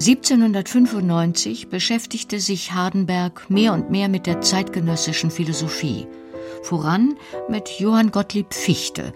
(1795) 0.00 1.68
beschäftigte 1.68 2.38
sich 2.38 2.72
Hardenberg 2.72 3.50
mehr 3.50 3.72
und 3.72 3.90
mehr 3.90 4.08
mit 4.08 4.26
der 4.26 4.40
zeitgenössischen 4.40 5.30
Philosophie, 5.30 6.06
voran 6.62 7.16
mit 7.48 7.68
Johann 7.80 8.12
Gottlieb 8.12 8.54
Fichte, 8.54 9.12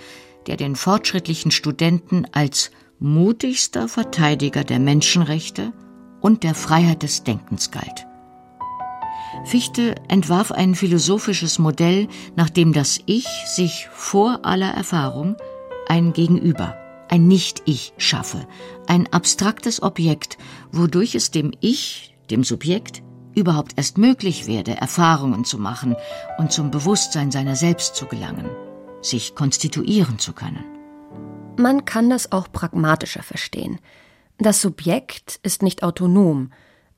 der 0.46 0.56
den 0.56 0.74
fortschrittlichen 0.74 1.52
Studenten 1.52 2.26
als 2.32 2.72
mutigster 3.02 3.88
Verteidiger 3.88 4.64
der 4.64 4.78
Menschenrechte 4.78 5.72
und 6.20 6.44
der 6.44 6.54
Freiheit 6.54 7.02
des 7.02 7.24
Denkens 7.24 7.70
galt 7.70 8.06
Fichte 9.44 9.96
entwarf 10.08 10.52
ein 10.52 10.74
philosophisches 10.74 11.58
Modell, 11.58 12.08
nach 12.36 12.50
dem 12.50 12.72
das 12.72 13.00
Ich 13.06 13.26
sich 13.46 13.88
vor 13.92 14.40
aller 14.44 14.70
Erfahrung 14.70 15.36
ein 15.88 16.12
Gegenüber, 16.12 16.76
ein 17.08 17.26
Nicht-Ich 17.26 17.94
schaffe, 17.96 18.46
ein 18.86 19.12
abstraktes 19.12 19.82
Objekt, 19.82 20.38
wodurch 20.70 21.14
es 21.14 21.30
dem 21.30 21.52
Ich, 21.60 22.14
dem 22.30 22.44
Subjekt, 22.44 23.02
überhaupt 23.34 23.72
erst 23.76 23.98
möglich 23.98 24.46
werde, 24.46 24.76
Erfahrungen 24.76 25.44
zu 25.44 25.58
machen 25.58 25.96
und 26.38 26.52
zum 26.52 26.70
Bewusstsein 26.70 27.30
seiner 27.30 27.56
selbst 27.56 27.96
zu 27.96 28.06
gelangen, 28.06 28.48
sich 29.00 29.34
konstituieren 29.34 30.18
zu 30.18 30.34
können. 30.34 30.81
Man 31.56 31.84
kann 31.84 32.10
das 32.10 32.32
auch 32.32 32.50
pragmatischer 32.50 33.22
verstehen. 33.22 33.78
Das 34.38 34.62
Subjekt 34.62 35.38
ist 35.42 35.62
nicht 35.62 35.82
autonom, 35.82 36.50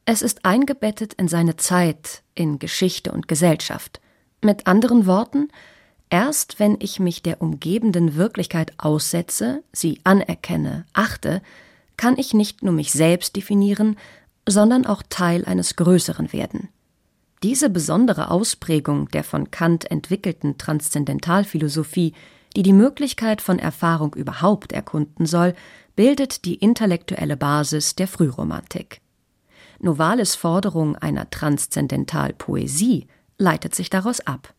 es 0.07 0.23
ist 0.23 0.45
eingebettet 0.45 1.15
in 1.15 1.29
seine 1.29 1.57
Zeit, 1.57 2.23
in 2.35 2.59
Geschichte 2.59 3.13
und 3.13 3.27
Gesellschaft. 3.27 4.01
Mit 4.43 4.67
anderen 4.67 5.07
Worten, 5.07 5.49
erst 6.11 6.59
wenn 6.61 6.77
ich 6.81 7.01
mich 7.01 7.23
der 7.23 7.41
umgebenden 7.41 8.15
Wirklichkeit 8.15 8.73
aussetze, 8.77 9.63
sie 9.73 10.01
anerkenne, 10.05 10.85
achte, 10.93 11.41
kann 11.97 12.19
ich 12.19 12.35
nicht 12.35 12.63
nur 12.63 12.75
mich 12.75 12.93
selbst 12.93 13.37
definieren, 13.37 13.97
sondern 14.47 14.85
auch 14.85 15.03
Teil 15.09 15.47
eines 15.47 15.77
Größeren 15.77 16.33
werden. 16.35 16.69
Diese 17.43 17.71
besondere 17.71 18.31
Ausprägung 18.31 19.09
der 19.09 19.25
von 19.25 19.51
Kant 19.51 19.91
entwickelten 19.91 20.59
Transzendentalphilosophie, 20.59 22.13
die 22.57 22.63
die 22.63 22.73
Möglichkeit 22.73 23.41
von 23.41 23.59
Erfahrung 23.59 24.15
überhaupt 24.15 24.73
erkunden 24.73 25.27
soll, 25.27 25.55
bildet 25.97 26.45
die 26.45 26.55
intellektuelle 26.55 27.37
Basis 27.37 27.95
der 27.95 28.09
Frühromantik. 28.09 29.01
Novalis 29.81 30.35
Forderung 30.35 30.97
einer 30.97 31.31
Transzendentalpoesie 31.31 33.07
leitet 33.39 33.75
sich 33.75 33.91
daraus 33.91 34.21
ab. 34.21 34.55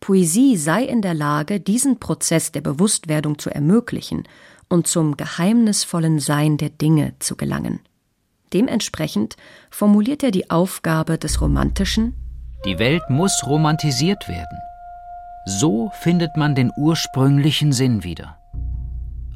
Poesie 0.00 0.56
sei 0.56 0.82
in 0.84 1.00
der 1.00 1.14
Lage, 1.14 1.60
diesen 1.60 2.00
Prozess 2.00 2.52
der 2.52 2.60
Bewusstwerdung 2.60 3.38
zu 3.38 3.50
ermöglichen 3.50 4.24
und 4.68 4.86
zum 4.86 5.16
geheimnisvollen 5.16 6.18
Sein 6.18 6.56
der 6.56 6.70
Dinge 6.70 7.14
zu 7.20 7.36
gelangen. 7.36 7.80
Dementsprechend 8.52 9.36
formuliert 9.70 10.22
er 10.22 10.30
die 10.30 10.50
Aufgabe 10.50 11.18
des 11.18 11.40
Romantischen 11.40 12.14
Die 12.64 12.78
Welt 12.78 13.02
muss 13.08 13.44
romantisiert 13.46 14.28
werden. 14.28 14.58
So 15.44 15.90
findet 16.00 16.36
man 16.36 16.54
den 16.54 16.70
ursprünglichen 16.76 17.72
Sinn 17.72 18.04
wieder. 18.04 18.38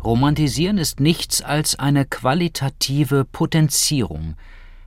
Romantisieren 0.04 0.78
ist 0.78 1.00
nichts 1.00 1.42
als 1.42 1.78
eine 1.78 2.04
qualitative 2.04 3.24
Potenzierung, 3.24 4.36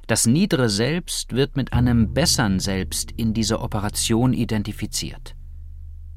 das 0.09 0.25
niedere 0.25 0.69
Selbst 0.69 1.33
wird 1.33 1.55
mit 1.55 1.71
einem 1.71 2.15
bessern 2.15 2.59
Selbst 2.59 3.11
in 3.11 3.35
dieser 3.35 3.61
Operation 3.61 4.33
identifiziert. 4.33 5.35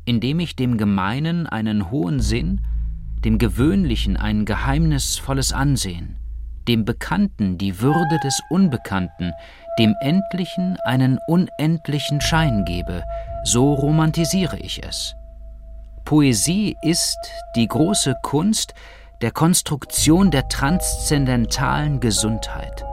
Indem 0.07 0.41
ich 0.41 0.57
dem 0.57 0.79
Gemeinen 0.79 1.47
einen 1.47 1.91
hohen 1.91 2.21
Sinn, 2.21 2.63
dem 3.23 3.37
Gewöhnlichen 3.37 4.17
ein 4.17 4.47
geheimnisvolles 4.47 5.53
Ansehen, 5.53 6.17
dem 6.69 6.85
Bekannten 6.85 7.59
die 7.59 7.81
Würde 7.81 8.19
des 8.21 8.41
Unbekannten, 8.51 9.33
dem 9.79 9.95
Endlichen 10.01 10.77
einen 10.85 11.19
unendlichen 11.27 12.21
Schein 12.21 12.65
gebe, 12.65 13.05
so 13.45 13.75
romantisiere 13.75 14.59
ich 14.59 14.83
es. 14.83 15.15
Poesie 16.05 16.77
ist 16.83 17.19
die 17.57 17.69
große 17.69 18.17
Kunst 18.23 18.75
der 19.23 19.31
Konstruktion 19.31 20.31
der 20.31 20.49
transzendentalen 20.49 22.01
Gesundheit. 22.01 22.85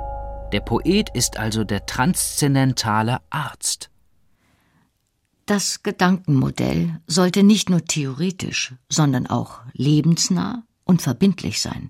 Der 0.51 0.61
Poet 0.61 1.09
ist 1.13 1.37
also 1.37 1.63
der 1.63 1.85
transzendentale 1.85 3.19
Arzt. 3.29 3.89
Das 5.45 5.81
Gedankenmodell 5.81 6.99
sollte 7.07 7.41
nicht 7.41 7.69
nur 7.71 7.83
theoretisch, 7.83 8.75
sondern 8.87 9.25
auch 9.25 9.61
lebensnah 9.73 10.63
und 10.85 11.01
verbindlich 11.01 11.61
sein, 11.61 11.89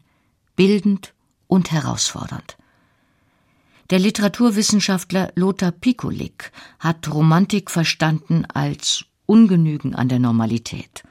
bildend 0.56 1.14
und 1.50 1.72
herausfordernd. 1.72 2.56
Der 3.90 4.00
Literaturwissenschaftler 4.00 5.32
Lothar 5.36 5.72
Pikulik 5.72 6.52
hat 6.80 7.12
Romantik 7.12 7.72
verstanden 7.72 8.46
als 8.46 9.06
Ungenügen 9.26 9.96
an 9.96 10.10
der 10.10 10.20
Normalität. 10.20 11.04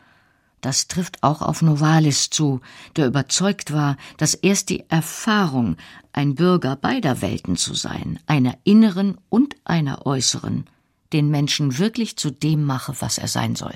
Das 0.60 0.86
trifft 0.86 1.22
auch 1.22 1.42
auf 1.42 1.60
Novalis 1.60 2.30
zu, 2.30 2.60
der 2.96 3.06
überzeugt 3.06 3.72
war, 3.72 3.96
dass 4.16 4.34
erst 4.34 4.70
die 4.70 4.84
Erfahrung, 4.88 5.76
ein 6.12 6.34
Bürger 6.34 6.76
beider 6.76 7.20
Welten 7.20 7.56
zu 7.56 7.74
sein, 7.74 8.18
einer 8.26 8.56
inneren 8.64 9.18
und 9.28 9.56
einer 9.64 10.06
äußeren, 10.06 10.64
den 11.12 11.30
Menschen 11.30 11.78
wirklich 11.78 12.16
zu 12.16 12.30
dem 12.30 12.64
mache, 12.64 12.94
was 13.00 13.18
er 13.18 13.28
sein 13.28 13.56
soll. 13.56 13.74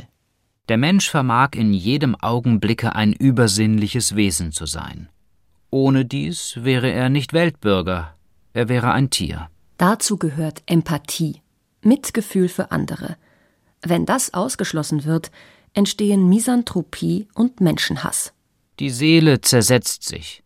Der 0.69 0.77
Mensch 0.77 1.11
vermag 1.11 1.51
in 1.55 1.73
jedem 1.73 2.15
Augenblicke 2.15 2.95
ein 2.95 3.13
übersinnliches 3.13 4.15
Wesen 4.15 4.53
zu 4.53 4.67
sein. 4.67 5.09
Ohne 5.75 6.05
dies 6.05 6.59
wäre 6.63 6.93
er 6.93 7.09
nicht 7.09 7.33
Weltbürger, 7.33 8.15
er 8.53 8.69
wäre 8.69 8.93
ein 8.93 9.09
Tier. 9.09 9.49
Dazu 9.79 10.19
gehört 10.19 10.63
Empathie, 10.67 11.41
Mitgefühl 11.81 12.51
für 12.51 12.71
andere. 12.71 13.17
Wenn 13.81 14.05
das 14.05 14.35
ausgeschlossen 14.35 15.07
wird, 15.07 15.31
entstehen 15.73 16.29
Misanthropie 16.29 17.27
und 17.35 17.63
Menschenhass. 17.63 18.35
Die 18.81 18.91
Seele 18.91 19.41
zersetzt 19.41 20.05
sich. 20.05 20.43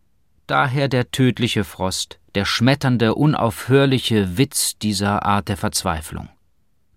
Daher 0.47 0.87
der 0.87 1.11
tödliche 1.11 1.65
Frost, 1.65 2.19
der 2.33 2.45
schmetternde, 2.45 3.13
unaufhörliche 3.13 4.37
Witz 4.37 4.77
dieser 4.77 5.25
Art 5.25 5.49
der 5.49 5.57
Verzweiflung. 5.57 6.29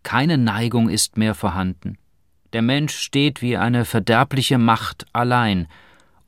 Keine 0.05 0.39
Neigung 0.39 0.89
ist 0.89 1.17
mehr 1.17 1.35
vorhanden. 1.35 1.99
Der 2.53 2.63
Mensch 2.63 2.97
steht 2.97 3.43
wie 3.43 3.57
eine 3.57 3.85
verderbliche 3.85 4.59
Macht 4.59 5.07
allein, 5.13 5.67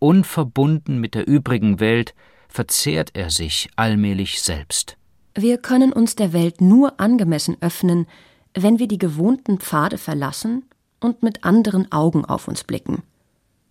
unverbunden 0.03 0.99
mit 0.99 1.15
der 1.15 1.27
übrigen 1.27 1.81
Welt, 1.81 2.15
verzehrt 2.49 3.11
er 3.15 3.31
sich 3.31 3.71
allmählich 3.77 4.43
selbst. 4.43 4.97
Wir 5.35 5.57
können 5.57 5.93
uns 5.93 6.17
der 6.17 6.33
Welt 6.33 6.61
nur 6.61 7.01
angemessen 7.01 7.57
öffnen, 7.61 8.07
wenn 8.53 8.79
wir 8.79 8.89
die 8.89 8.99
gewohnten 8.99 9.59
Pfade 9.59 9.97
verlassen 9.97 10.65
und 11.01 11.23
mit 11.23 11.45
anderen 11.45 11.91
Augen 11.91 12.25
auf 12.25 12.49
uns 12.49 12.65
blicken, 12.65 13.03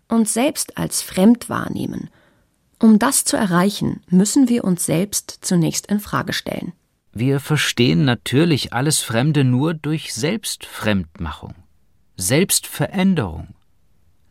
uns 0.08 0.34
selbst 0.34 0.78
als 0.78 1.02
fremd 1.02 1.50
wahrnehmen. 1.50 2.10
Um 2.80 2.98
das 2.98 3.26
zu 3.26 3.38
erreichen, 3.38 4.02
müssen 4.10 4.50
wir 4.50 4.64
uns 4.64 4.86
selbst 4.86 5.40
zunächst 5.42 5.86
in 5.88 6.00
Frage 6.00 6.34
stellen. 6.34 6.74
Wir 7.14 7.40
verstehen 7.40 8.06
natürlich 8.06 8.74
alles 8.74 9.00
Fremde 9.02 9.44
nur 9.44 9.74
durch 9.74 10.14
Selbstfremdmachung, 10.14 11.56
Selbstveränderung, 12.16 13.50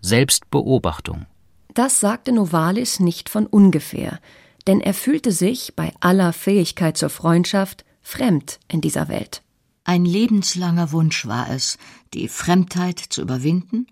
Selbstbeobachtung. 0.00 1.26
Das 1.74 2.00
sagte 2.00 2.32
Novalis 2.32 3.00
nicht 3.00 3.28
von 3.28 3.46
ungefähr, 3.46 4.20
denn 4.66 4.80
er 4.80 4.94
fühlte 4.94 5.32
sich 5.32 5.74
bei 5.76 5.92
aller 6.00 6.32
Fähigkeit 6.32 6.96
zur 6.96 7.10
Freundschaft 7.10 7.84
fremd 8.02 8.58
in 8.68 8.80
dieser 8.80 9.08
Welt. 9.08 9.42
Ein 9.84 10.04
lebenslanger 10.04 10.92
Wunsch 10.92 11.26
war 11.26 11.50
es, 11.50 11.78
die 12.12 12.28
Fremdheit 12.28 12.98
zu 12.98 13.22
überwinden 13.22 13.86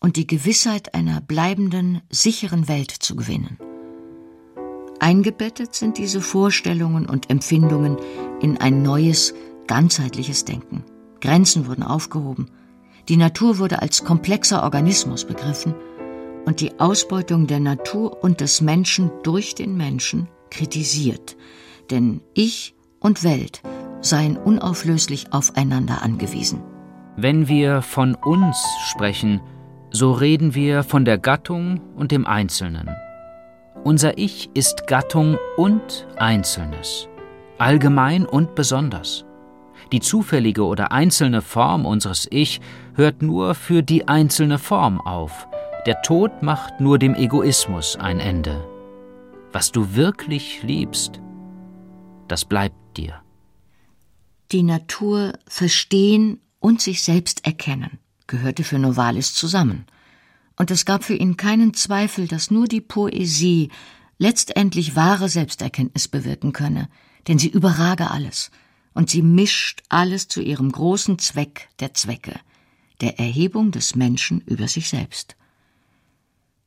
und 0.00 0.16
die 0.16 0.26
Gewissheit 0.26 0.94
einer 0.94 1.20
bleibenden, 1.20 2.00
sicheren 2.10 2.68
Welt 2.68 2.90
zu 2.90 3.16
gewinnen. 3.16 3.58
Eingebettet 4.98 5.74
sind 5.74 5.98
diese 5.98 6.20
Vorstellungen 6.20 7.06
und 7.06 7.28
Empfindungen 7.28 7.98
in 8.40 8.58
ein 8.58 8.82
neues, 8.82 9.34
ganzheitliches 9.66 10.44
Denken. 10.44 10.84
Grenzen 11.20 11.66
wurden 11.66 11.82
aufgehoben, 11.82 12.50
die 13.08 13.16
Natur 13.16 13.58
wurde 13.58 13.82
als 13.82 14.04
komplexer 14.04 14.62
Organismus 14.62 15.24
begriffen 15.24 15.74
und 16.46 16.60
die 16.60 16.80
Ausbeutung 16.80 17.46
der 17.46 17.60
Natur 17.60 18.22
und 18.24 18.40
des 18.40 18.62
Menschen 18.62 19.10
durch 19.22 19.54
den 19.54 19.76
Menschen 19.76 20.28
kritisiert, 20.50 21.36
denn 21.90 22.22
Ich 22.32 22.74
und 23.00 23.22
Welt 23.24 23.60
seien 24.00 24.36
unauflöslich 24.36 25.32
aufeinander 25.32 26.02
angewiesen. 26.02 26.62
Wenn 27.16 27.48
wir 27.48 27.82
von 27.82 28.14
uns 28.14 28.64
sprechen, 28.88 29.40
so 29.90 30.12
reden 30.12 30.54
wir 30.54 30.82
von 30.82 31.04
der 31.04 31.18
Gattung 31.18 31.80
und 31.96 32.12
dem 32.12 32.26
Einzelnen. 32.26 32.90
Unser 33.84 34.18
Ich 34.18 34.50
ist 34.54 34.86
Gattung 34.86 35.38
und 35.56 36.06
Einzelnes, 36.16 37.08
allgemein 37.58 38.24
und 38.24 38.54
besonders. 38.54 39.24
Die 39.92 40.00
zufällige 40.00 40.64
oder 40.64 40.92
einzelne 40.92 41.42
Form 41.42 41.86
unseres 41.86 42.26
Ich 42.30 42.60
hört 42.94 43.22
nur 43.22 43.54
für 43.54 43.82
die 43.82 44.08
einzelne 44.08 44.58
Form 44.58 45.00
auf. 45.00 45.48
Der 45.86 46.02
Tod 46.02 46.42
macht 46.42 46.80
nur 46.80 46.98
dem 46.98 47.14
Egoismus 47.14 47.96
ein 47.96 48.20
Ende. 48.20 48.66
Was 49.52 49.72
du 49.72 49.94
wirklich 49.94 50.62
liebst, 50.62 51.20
das 52.28 52.44
bleibt 52.44 52.96
dir 52.96 53.22
die 54.52 54.62
Natur 54.62 55.38
verstehen 55.46 56.40
und 56.60 56.80
sich 56.80 57.02
selbst 57.02 57.44
erkennen, 57.46 57.98
gehörte 58.26 58.64
für 58.64 58.78
Novalis 58.78 59.34
zusammen. 59.34 59.86
Und 60.56 60.70
es 60.70 60.84
gab 60.84 61.04
für 61.04 61.14
ihn 61.14 61.36
keinen 61.36 61.74
Zweifel, 61.74 62.28
dass 62.28 62.50
nur 62.50 62.66
die 62.66 62.80
Poesie 62.80 63.70
letztendlich 64.18 64.96
wahre 64.96 65.28
Selbsterkenntnis 65.28 66.08
bewirken 66.08 66.52
könne, 66.52 66.88
denn 67.28 67.38
sie 67.38 67.48
überrage 67.48 68.10
alles 68.10 68.50
und 68.94 69.10
sie 69.10 69.22
mischt 69.22 69.82
alles 69.88 70.28
zu 70.28 70.40
ihrem 70.40 70.72
großen 70.72 71.18
Zweck 71.18 71.68
der 71.80 71.92
Zwecke, 71.92 72.38
der 73.00 73.18
Erhebung 73.18 73.72
des 73.72 73.94
Menschen 73.94 74.40
über 74.40 74.68
sich 74.68 74.88
selbst. 74.88 75.36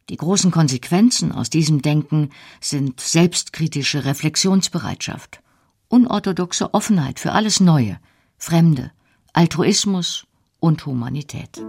Die 0.09 0.17
großen 0.17 0.51
Konsequenzen 0.51 1.31
aus 1.31 1.49
diesem 1.49 1.81
Denken 1.81 2.31
sind 2.59 2.99
selbstkritische 2.99 4.05
Reflexionsbereitschaft 4.05 5.41
unorthodoxe 5.89 6.73
Offenheit 6.73 7.19
für 7.19 7.33
alles 7.33 7.59
Neue, 7.59 7.97
Fremde, 8.37 8.91
Altruismus 9.33 10.25
und 10.59 10.85
Humanität. 10.85 11.61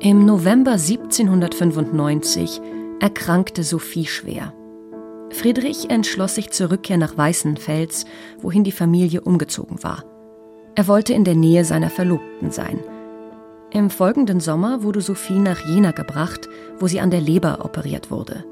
Im 0.00 0.24
November 0.26 0.72
1795 0.72 2.60
erkrankte 3.00 3.62
Sophie 3.62 4.06
schwer. 4.06 4.52
Friedrich 5.30 5.90
entschloss 5.90 6.34
sich 6.34 6.50
zur 6.50 6.70
Rückkehr 6.70 6.98
nach 6.98 7.16
Weißenfels, 7.16 8.04
wohin 8.40 8.64
die 8.64 8.72
Familie 8.72 9.22
umgezogen 9.22 9.82
war. 9.82 10.04
Er 10.74 10.88
wollte 10.88 11.12
in 11.12 11.24
der 11.24 11.36
Nähe 11.36 11.64
seiner 11.64 11.90
Verlobten 11.90 12.50
sein. 12.50 12.80
Im 13.74 13.88
folgenden 13.88 14.38
Sommer 14.38 14.82
wurde 14.82 15.00
Sophie 15.00 15.38
nach 15.38 15.60
Jena 15.60 15.92
gebracht, 15.92 16.46
wo 16.78 16.88
sie 16.88 17.00
an 17.00 17.10
der 17.10 17.22
Leber 17.22 17.64
operiert 17.64 18.10
wurde. 18.10 18.44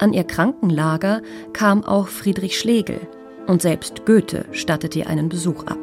An 0.00 0.12
ihr 0.12 0.24
Krankenlager 0.24 1.22
kam 1.52 1.84
auch 1.84 2.08
Friedrich 2.08 2.58
Schlegel, 2.58 3.00
und 3.46 3.62
selbst 3.62 4.06
Goethe 4.06 4.44
stattete 4.50 4.98
ihr 4.98 5.06
einen 5.06 5.28
Besuch 5.28 5.64
ab. 5.66 5.78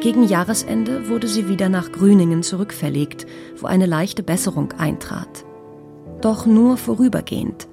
Gegen 0.00 0.22
Jahresende 0.22 1.08
wurde 1.08 1.26
sie 1.26 1.48
wieder 1.48 1.68
nach 1.68 1.90
Grüningen 1.90 2.44
zurückverlegt, 2.44 3.26
wo 3.56 3.66
eine 3.66 3.86
leichte 3.86 4.22
Besserung 4.22 4.72
eintrat. 4.78 5.44
Doch 6.20 6.46
nur 6.46 6.76
vorübergehend. 6.76 7.66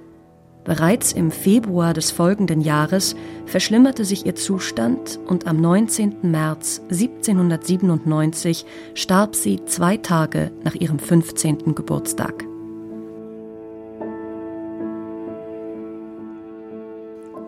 Bereits 0.65 1.12
im 1.12 1.30
Februar 1.30 1.93
des 1.93 2.12
folgenden 2.12 2.62
Jahres 2.62 3.15
verschlimmerte 3.45 4.06
sich 4.06 4.26
ihr 4.26 4.36
Zustand 4.36 5.19
und 5.28 5.45
am 5.45 5.60
19. 5.60 6.32
März 6.32 6.82
1797 6.89 8.65
starb 8.93 9.36
sie 9.36 9.65
zwei 9.65 9.97
Tage 9.97 10.52
nach 10.63 10.76
ihrem 10.76 10.99
15. 10.99 11.76
Geburtstag. 11.76 12.45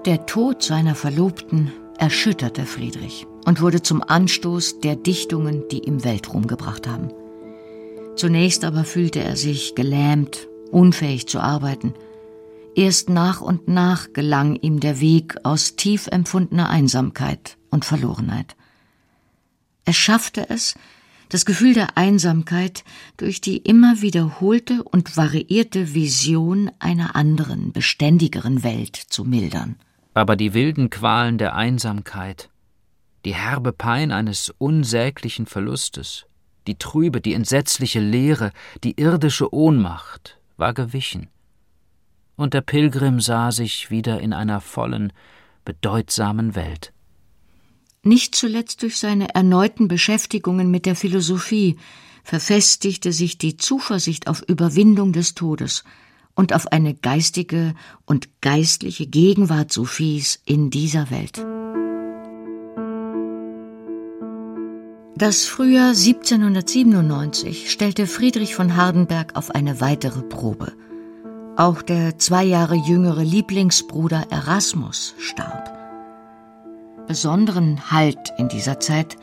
Der 0.05 0.25
Tod 0.25 0.61
seiner 0.61 0.93
Verlobten 0.93 1.71
erschütterte 1.97 2.65
Friedrich 2.65 3.25
und 3.45 3.61
wurde 3.61 3.81
zum 3.81 4.03
Anstoß 4.03 4.81
der 4.81 4.97
Dichtungen, 4.97 5.63
die 5.71 5.87
ihm 5.87 6.03
Weltruhm 6.03 6.47
gebracht 6.47 6.87
haben. 6.87 7.09
Zunächst 8.15 8.65
aber 8.65 8.83
fühlte 8.83 9.21
er 9.21 9.35
sich 9.35 9.73
gelähmt, 9.73 10.47
unfähig 10.69 11.27
zu 11.27 11.39
arbeiten. 11.39 11.93
Erst 12.75 13.07
nach 13.07 13.39
und 13.39 13.69
nach 13.69 14.11
gelang 14.11 14.57
ihm 14.57 14.81
der 14.81 14.99
Weg 14.99 15.37
aus 15.43 15.77
tief 15.77 16.07
empfundener 16.07 16.69
Einsamkeit 16.69 17.57
und 17.69 17.85
Verlorenheit. 17.85 18.57
Er 19.85 19.93
schaffte 19.93 20.49
es, 20.49 20.75
das 21.29 21.45
Gefühl 21.45 21.73
der 21.73 21.97
Einsamkeit 21.97 22.83
durch 23.15 23.39
die 23.39 23.57
immer 23.57 24.01
wiederholte 24.01 24.83
und 24.83 25.15
variierte 25.15 25.93
Vision 25.93 26.69
einer 26.79 27.15
anderen, 27.15 27.71
beständigeren 27.71 28.63
Welt 28.63 28.95
zu 28.97 29.23
mildern. 29.23 29.77
Aber 30.13 30.35
die 30.35 30.53
wilden 30.53 30.89
Qualen 30.89 31.37
der 31.37 31.55
Einsamkeit, 31.55 32.49
die 33.23 33.35
herbe 33.35 33.71
Pein 33.71 34.11
eines 34.11 34.53
unsäglichen 34.57 35.45
Verlustes, 35.45 36.25
die 36.67 36.75
trübe, 36.75 37.21
die 37.21 37.33
entsetzliche 37.33 38.01
Leere, 38.01 38.51
die 38.83 38.99
irdische 38.99 39.53
Ohnmacht 39.53 40.39
war 40.57 40.73
gewichen. 40.73 41.29
Und 42.35 42.53
der 42.53 42.61
Pilgrim 42.61 43.19
sah 43.19 43.51
sich 43.51 43.89
wieder 43.89 44.19
in 44.19 44.33
einer 44.33 44.61
vollen, 44.61 45.13
bedeutsamen 45.63 46.55
Welt. 46.55 46.91
Nicht 48.03 48.35
zuletzt 48.35 48.83
durch 48.83 48.99
seine 48.99 49.33
erneuten 49.33 49.87
Beschäftigungen 49.87 50.69
mit 50.69 50.85
der 50.85 50.95
Philosophie 50.95 51.77
verfestigte 52.23 53.11
sich 53.11 53.37
die 53.37 53.57
Zuversicht 53.57 54.27
auf 54.27 54.41
Überwindung 54.41 55.13
des 55.13 55.35
Todes 55.35 55.83
und 56.35 56.53
auf 56.53 56.67
eine 56.71 56.93
geistige 56.93 57.73
und 58.05 58.41
geistliche 58.41 59.07
Gegenwart 59.07 59.71
Sophies 59.71 60.41
in 60.45 60.69
dieser 60.69 61.09
Welt. 61.09 61.43
Das 65.17 65.45
Frühjahr 65.45 65.91
1797 65.91 67.71
stellte 67.71 68.05
Friedrich 68.05 68.53
von 68.53 68.75
Hardenberg 68.75 69.35
auf 69.37 69.49
eine 69.49 69.79
weitere 69.79 70.21
Probe. 70.21 70.73
Auch 71.57 71.81
der 71.81 72.19
zwei 72.19 72.43
Jahre 72.43 72.75
jüngere 72.75 73.23
Lieblingsbruder 73.23 74.25
Erasmus 74.29 75.15
starb. 75.17 75.71
Besonderen 77.07 77.91
Halt 77.91 78.33
in 78.37 78.49
dieser 78.49 78.81
Zeit 78.81 79.15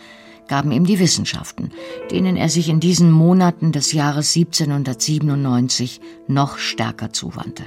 gaben 0.48 0.72
ihm 0.72 0.86
die 0.86 0.98
Wissenschaften, 0.98 1.72
denen 2.10 2.36
er 2.36 2.48
sich 2.48 2.70
in 2.70 2.80
diesen 2.80 3.10
Monaten 3.10 3.72
des 3.72 3.92
Jahres 3.92 4.34
1797 4.34 6.00
noch 6.26 6.56
stärker 6.56 7.12
zuwandte. 7.12 7.64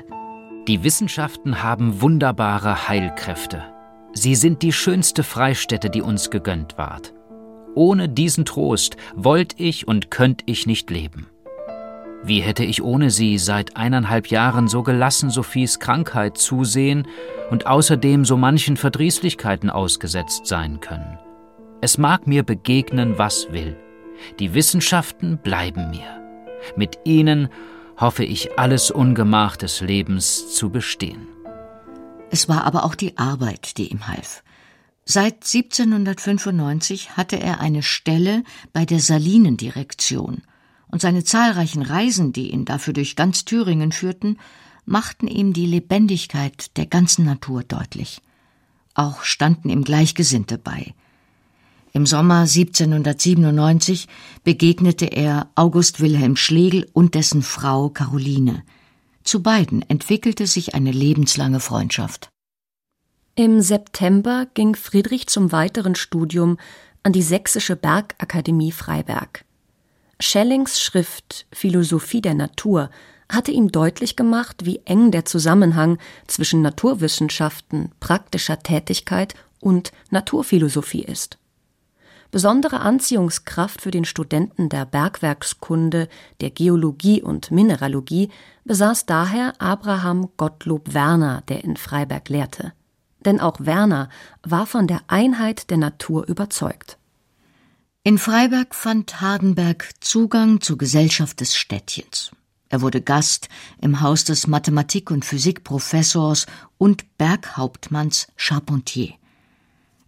Die 0.67 0.83
Wissenschaften 0.83 1.61
haben 1.61 2.01
wunderbare 2.01 2.87
Heilkräfte. 2.87 3.63
Sie 4.13 4.33
sind 4.33 4.63
die 4.63 4.73
schönste 4.73 5.21
Freistätte, 5.21 5.91
die 5.91 6.01
uns 6.01 6.31
gegönnt 6.31 6.75
ward. 6.77 7.13
Ohne 7.75 8.09
diesen 8.09 8.45
Trost 8.45 8.97
wollt 9.15 9.59
ich 9.59 9.87
und 9.87 10.09
könnt 10.09 10.41
ich 10.47 10.65
nicht 10.65 10.89
leben. 10.89 11.27
Wie 12.25 12.41
hätte 12.41 12.63
ich 12.63 12.81
ohne 12.81 13.11
sie 13.11 13.37
seit 13.37 13.77
eineinhalb 13.77 14.31
Jahren 14.31 14.67
so 14.67 14.81
gelassen 14.81 15.29
Sophies 15.29 15.79
Krankheit 15.79 16.39
zusehen 16.39 17.07
und 17.51 17.67
außerdem 17.67 18.25
so 18.25 18.35
manchen 18.35 18.77
Verdrießlichkeiten 18.77 19.69
ausgesetzt 19.69 20.47
sein 20.47 20.79
können? 20.79 21.19
Es 21.81 21.99
mag 21.99 22.25
mir 22.25 22.41
begegnen, 22.41 23.19
was 23.19 23.51
will. 23.51 23.77
Die 24.39 24.55
Wissenschaften 24.55 25.37
bleiben 25.37 25.91
mir. 25.91 26.19
Mit 26.75 26.97
ihnen 27.03 27.49
hoffe 27.97 28.23
ich, 28.23 28.57
alles 28.57 28.89
Ungemach 28.89 29.55
des 29.55 29.81
Lebens 29.81 30.51
zu 30.55 30.71
bestehen. 30.71 31.27
Es 32.31 32.49
war 32.49 32.63
aber 32.63 32.85
auch 32.85 32.95
die 32.95 33.19
Arbeit, 33.19 33.77
die 33.77 33.91
ihm 33.91 34.07
half. 34.07 34.43
Seit 35.03 35.43
1795 35.43 37.17
hatte 37.17 37.39
er 37.39 37.59
eine 37.59 37.83
Stelle 37.83 38.43
bei 38.73 38.83
der 38.83 38.99
Salinendirektion– 38.99 40.41
und 40.87 41.01
seine 41.01 41.23
zahlreichen 41.23 41.81
Reisen, 41.81 42.33
die 42.33 42.51
ihn 42.51 42.65
dafür 42.65 42.93
durch 42.93 43.15
ganz 43.15 43.45
Thüringen 43.45 43.91
führten, 43.91 44.37
machten 44.85 45.27
ihm 45.27 45.53
die 45.53 45.65
Lebendigkeit 45.65 46.77
der 46.77 46.85
ganzen 46.85 47.25
Natur 47.25 47.63
deutlich. 47.63 48.21
Auch 48.93 49.23
standen 49.23 49.69
ihm 49.69 49.83
Gleichgesinnte 49.83 50.57
bei. 50.57 50.93
Im 51.95 52.05
Sommer 52.05 52.41
1797 52.41 54.07
begegnete 54.43 55.05
er 55.05 55.49
August 55.55 56.01
Wilhelm 56.01 56.35
Schlegel 56.35 56.89
und 56.91 57.15
dessen 57.15 57.41
Frau 57.41 57.89
Caroline. 57.89 58.63
Zu 59.23 59.41
beiden 59.41 59.81
entwickelte 59.89 60.45
sich 60.45 60.75
eine 60.75 60.91
lebenslange 60.91 61.61
Freundschaft. 61.61 62.29
Im 63.35 63.61
September 63.61 64.45
ging 64.53 64.75
Friedrich 64.75 65.27
zum 65.27 65.51
weiteren 65.53 65.95
Studium 65.95 66.57
an 67.03 67.13
die 67.13 67.21
Sächsische 67.21 67.75
Bergakademie 67.77 68.73
Freiberg. 68.73 69.44
Schellings 70.19 70.79
Schrift 70.79 71.45
Philosophie 71.51 72.21
der 72.21 72.35
Natur 72.35 72.89
hatte 73.29 73.51
ihm 73.51 73.71
deutlich 73.71 74.15
gemacht, 74.15 74.65
wie 74.65 74.81
eng 74.85 75.11
der 75.11 75.25
Zusammenhang 75.25 75.97
zwischen 76.27 76.61
Naturwissenschaften, 76.61 77.91
praktischer 77.99 78.59
Tätigkeit 78.59 79.33
und 79.59 79.91
Naturphilosophie 80.11 81.03
ist. 81.03 81.37
Besondere 82.31 82.79
Anziehungskraft 82.79 83.81
für 83.81 83.91
den 83.91 84.05
Studenten 84.05 84.69
der 84.69 84.85
Bergwerkskunde, 84.85 86.07
der 86.41 86.49
Geologie 86.49 87.21
und 87.21 87.51
Mineralogie 87.51 88.29
besaß 88.63 89.05
daher 89.05 89.53
Abraham 89.59 90.29
Gottlob 90.37 90.93
Werner, 90.93 91.43
der 91.47 91.63
in 91.63 91.77
Freiberg 91.77 92.29
lehrte. 92.29 92.73
Denn 93.25 93.39
auch 93.39 93.57
Werner 93.59 94.09
war 94.43 94.65
von 94.65 94.87
der 94.87 95.01
Einheit 95.07 95.69
der 95.69 95.77
Natur 95.77 96.27
überzeugt. 96.27 96.97
In 98.07 98.19
Freiberg 98.19 98.75
fand 98.75 99.19
Hardenberg 99.19 99.89
Zugang 99.99 100.61
zur 100.61 100.77
Gesellschaft 100.77 101.41
des 101.41 101.55
Städtchens. 101.55 102.29
Er 102.69 102.81
wurde 102.81 103.01
Gast 103.01 103.49
im 103.81 103.99
Haus 104.01 104.25
des 104.25 104.45
Mathematik- 104.45 105.09
und 105.09 105.25
Physikprofessors 105.25 106.45
und 106.77 107.17
Berghauptmanns 107.17 108.27
Charpentier. 108.35 109.15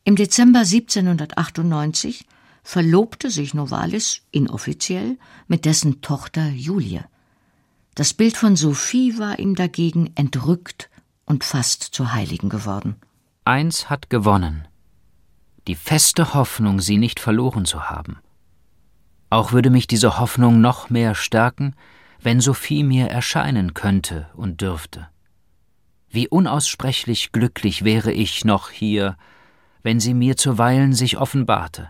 Im 0.03 0.15
Dezember 0.15 0.59
1798 0.59 2.27
verlobte 2.61 3.31
sich 3.31 3.55
Novalis 3.55 4.21
inoffiziell 4.29 5.17
mit 5.47 5.65
dessen 5.65 5.99
Tochter 6.01 6.49
Julie. 6.49 7.03
Das 7.95 8.13
Bild 8.13 8.37
von 8.37 8.55
Sophie 8.55 9.17
war 9.17 9.39
ihm 9.39 9.55
dagegen 9.55 10.11
entrückt 10.13 10.91
und 11.25 11.43
fast 11.43 11.81
zur 11.81 12.13
Heiligen 12.13 12.49
geworden. 12.49 12.97
Eins 13.43 13.89
hat 13.89 14.11
gewonnen 14.11 14.67
die 15.67 15.75
feste 15.75 16.33
Hoffnung, 16.33 16.79
sie 16.79 16.97
nicht 16.97 17.19
verloren 17.19 17.65
zu 17.65 17.89
haben. 17.89 18.17
Auch 19.29 19.51
würde 19.51 19.69
mich 19.69 19.87
diese 19.87 20.19
Hoffnung 20.19 20.61
noch 20.61 20.89
mehr 20.89 21.13
stärken, 21.13 21.75
wenn 22.21 22.39
Sophie 22.39 22.83
mir 22.83 23.07
erscheinen 23.07 23.73
könnte 23.73 24.27
und 24.35 24.61
dürfte. 24.61 25.07
Wie 26.09 26.27
unaussprechlich 26.27 27.31
glücklich 27.31 27.83
wäre 27.83 28.11
ich 28.11 28.45
noch 28.45 28.69
hier, 28.69 29.17
wenn 29.83 29.99
sie 29.99 30.13
mir 30.13 30.37
zuweilen 30.37 30.93
sich 30.93 31.17
offenbarte, 31.17 31.89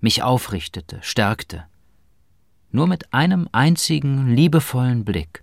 mich 0.00 0.22
aufrichtete, 0.22 0.98
stärkte. 1.02 1.64
Nur 2.70 2.86
mit 2.86 3.12
einem 3.12 3.48
einzigen 3.52 4.34
liebevollen 4.34 5.04
Blick. 5.04 5.42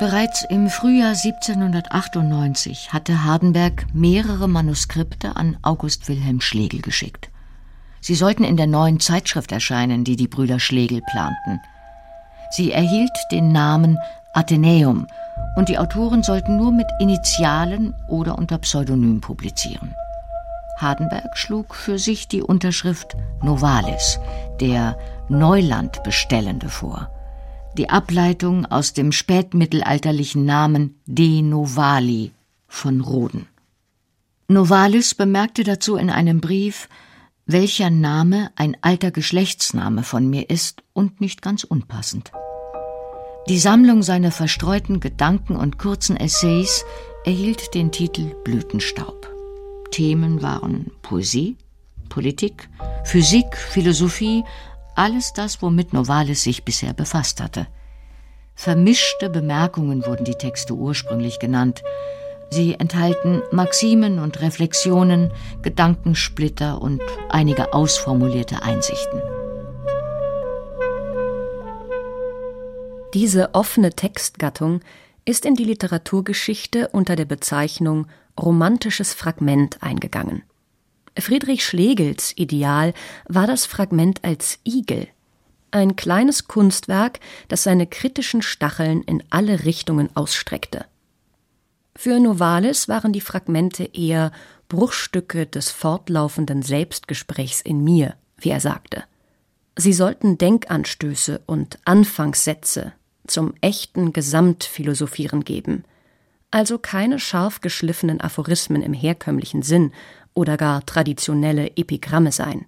Bereits 0.00 0.44
im 0.48 0.70
Frühjahr 0.70 1.10
1798 1.10 2.92
hatte 2.92 3.22
Hardenberg 3.22 3.86
mehrere 3.94 4.48
Manuskripte 4.48 5.36
an 5.36 5.56
August 5.62 6.08
Wilhelm 6.08 6.40
Schlegel 6.40 6.80
geschickt. 6.80 7.30
Sie 8.00 8.16
sollten 8.16 8.42
in 8.42 8.56
der 8.56 8.66
neuen 8.66 8.98
Zeitschrift 8.98 9.52
erscheinen, 9.52 10.02
die 10.02 10.16
die 10.16 10.26
Brüder 10.26 10.58
Schlegel 10.58 11.00
planten. 11.12 11.60
Sie 12.50 12.72
erhielt 12.72 13.16
den 13.30 13.52
Namen 13.52 13.96
Athenäum 14.32 15.06
und 15.54 15.68
die 15.68 15.78
Autoren 15.78 16.24
sollten 16.24 16.56
nur 16.56 16.72
mit 16.72 16.88
Initialen 16.98 17.94
oder 18.08 18.36
unter 18.36 18.58
Pseudonym 18.58 19.20
publizieren. 19.20 19.94
Hardenberg 20.78 21.38
schlug 21.38 21.72
für 21.72 22.00
sich 22.00 22.26
die 22.26 22.42
Unterschrift 22.42 23.16
Novalis, 23.42 24.18
der 24.60 24.98
Neulandbestellende, 25.28 26.68
vor 26.68 27.13
die 27.78 27.90
Ableitung 27.90 28.66
aus 28.66 28.92
dem 28.92 29.12
spätmittelalterlichen 29.12 30.44
Namen 30.44 31.00
De 31.06 31.42
Novali 31.42 32.32
von 32.68 33.00
Roden. 33.00 33.46
Novalis 34.48 35.14
bemerkte 35.14 35.64
dazu 35.64 35.96
in 35.96 36.10
einem 36.10 36.40
Brief, 36.40 36.88
welcher 37.46 37.90
Name 37.90 38.50
ein 38.56 38.76
alter 38.80 39.10
Geschlechtsname 39.10 40.02
von 40.02 40.28
mir 40.28 40.50
ist 40.50 40.82
und 40.92 41.20
nicht 41.20 41.42
ganz 41.42 41.64
unpassend. 41.64 42.32
Die 43.48 43.58
Sammlung 43.58 44.02
seiner 44.02 44.30
verstreuten 44.30 45.00
Gedanken 45.00 45.56
und 45.56 45.78
kurzen 45.78 46.16
Essays 46.16 46.84
erhielt 47.24 47.74
den 47.74 47.92
Titel 47.92 48.34
Blütenstaub. 48.44 49.30
Themen 49.90 50.40
waren 50.40 50.90
Poesie, 51.02 51.56
Politik, 52.08 52.68
Physik, 53.04 53.56
Philosophie, 53.56 54.44
alles 54.94 55.32
das, 55.32 55.62
womit 55.62 55.92
Novalis 55.92 56.42
sich 56.42 56.64
bisher 56.64 56.92
befasst 56.92 57.40
hatte. 57.40 57.66
Vermischte 58.54 59.30
Bemerkungen 59.30 60.06
wurden 60.06 60.24
die 60.24 60.36
Texte 60.36 60.74
ursprünglich 60.74 61.38
genannt. 61.38 61.82
Sie 62.50 62.74
enthalten 62.74 63.42
Maximen 63.50 64.18
und 64.18 64.40
Reflexionen, 64.40 65.32
Gedankensplitter 65.62 66.80
und 66.80 67.02
einige 67.28 67.72
ausformulierte 67.72 68.62
Einsichten. 68.62 69.20
Diese 73.12 73.54
offene 73.54 73.90
Textgattung 73.90 74.80
ist 75.24 75.46
in 75.46 75.54
die 75.54 75.64
Literaturgeschichte 75.64 76.88
unter 76.88 77.16
der 77.16 77.24
Bezeichnung 77.24 78.06
romantisches 78.38 79.14
Fragment 79.14 79.82
eingegangen. 79.82 80.42
Friedrich 81.18 81.64
Schlegels 81.64 82.32
Ideal 82.36 82.92
war 83.28 83.46
das 83.46 83.66
Fragment 83.66 84.24
als 84.24 84.58
Igel, 84.64 85.06
ein 85.70 85.96
kleines 85.96 86.48
Kunstwerk, 86.48 87.20
das 87.48 87.62
seine 87.62 87.86
kritischen 87.86 88.42
Stacheln 88.42 89.02
in 89.02 89.22
alle 89.30 89.64
Richtungen 89.64 90.08
ausstreckte. 90.14 90.86
Für 91.96 92.18
Novalis 92.18 92.88
waren 92.88 93.12
die 93.12 93.20
Fragmente 93.20 93.84
eher 93.92 94.32
Bruchstücke 94.68 95.46
des 95.46 95.70
fortlaufenden 95.70 96.62
Selbstgesprächs 96.62 97.60
in 97.60 97.84
mir, 97.84 98.16
wie 98.38 98.50
er 98.50 98.60
sagte. 98.60 99.04
Sie 99.76 99.92
sollten 99.92 100.38
Denkanstöße 100.38 101.42
und 101.46 101.78
Anfangssätze 101.84 102.92
zum 103.26 103.54
echten 103.60 104.12
Gesamtphilosophieren 104.12 105.44
geben, 105.44 105.84
also 106.50 106.78
keine 106.78 107.18
scharf 107.18 107.60
geschliffenen 107.60 108.20
Aphorismen 108.20 108.82
im 108.82 108.92
herkömmlichen 108.92 109.62
Sinn 109.62 109.92
oder 110.34 110.56
gar 110.56 110.84
traditionelle 110.84 111.76
Epigramme 111.76 112.32
sein. 112.32 112.66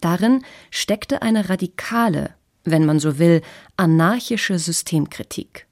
Darin 0.00 0.44
steckte 0.70 1.22
eine 1.22 1.48
radikale, 1.48 2.34
wenn 2.64 2.84
man 2.84 2.98
so 3.00 3.18
will, 3.18 3.42
anarchische 3.76 4.58
Systemkritik. 4.58 5.66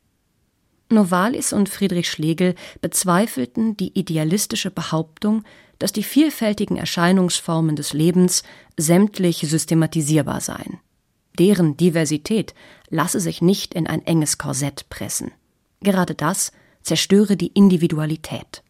Novalis 0.89 1.53
und 1.53 1.69
Friedrich 1.69 2.11
Schlegel 2.11 2.55
bezweifelten 2.81 3.77
die 3.77 3.99
idealistische 3.99 4.71
Behauptung, 4.71 5.43
dass 5.79 5.93
die 5.93 6.03
vielfältigen 6.03 6.77
Erscheinungsformen 6.77 7.77
des 7.77 7.93
Lebens 7.93 8.43
sämtlich 8.77 9.39
systematisierbar 9.39 10.41
seien. 10.41 10.79
Deren 11.39 11.77
Diversität 11.77 12.55
lasse 12.91 13.21
sich 13.21 13.41
nicht 13.41 13.75
in 13.75 13.87
ein 13.87 14.07
enges 14.07 14.39
Korsett 14.39 14.89
pressen. 14.91 15.33
Gerade 15.81 16.15
das 16.15 16.53
zerstöre 16.83 17.37
die 17.37 17.49
Individualität. 17.49 18.62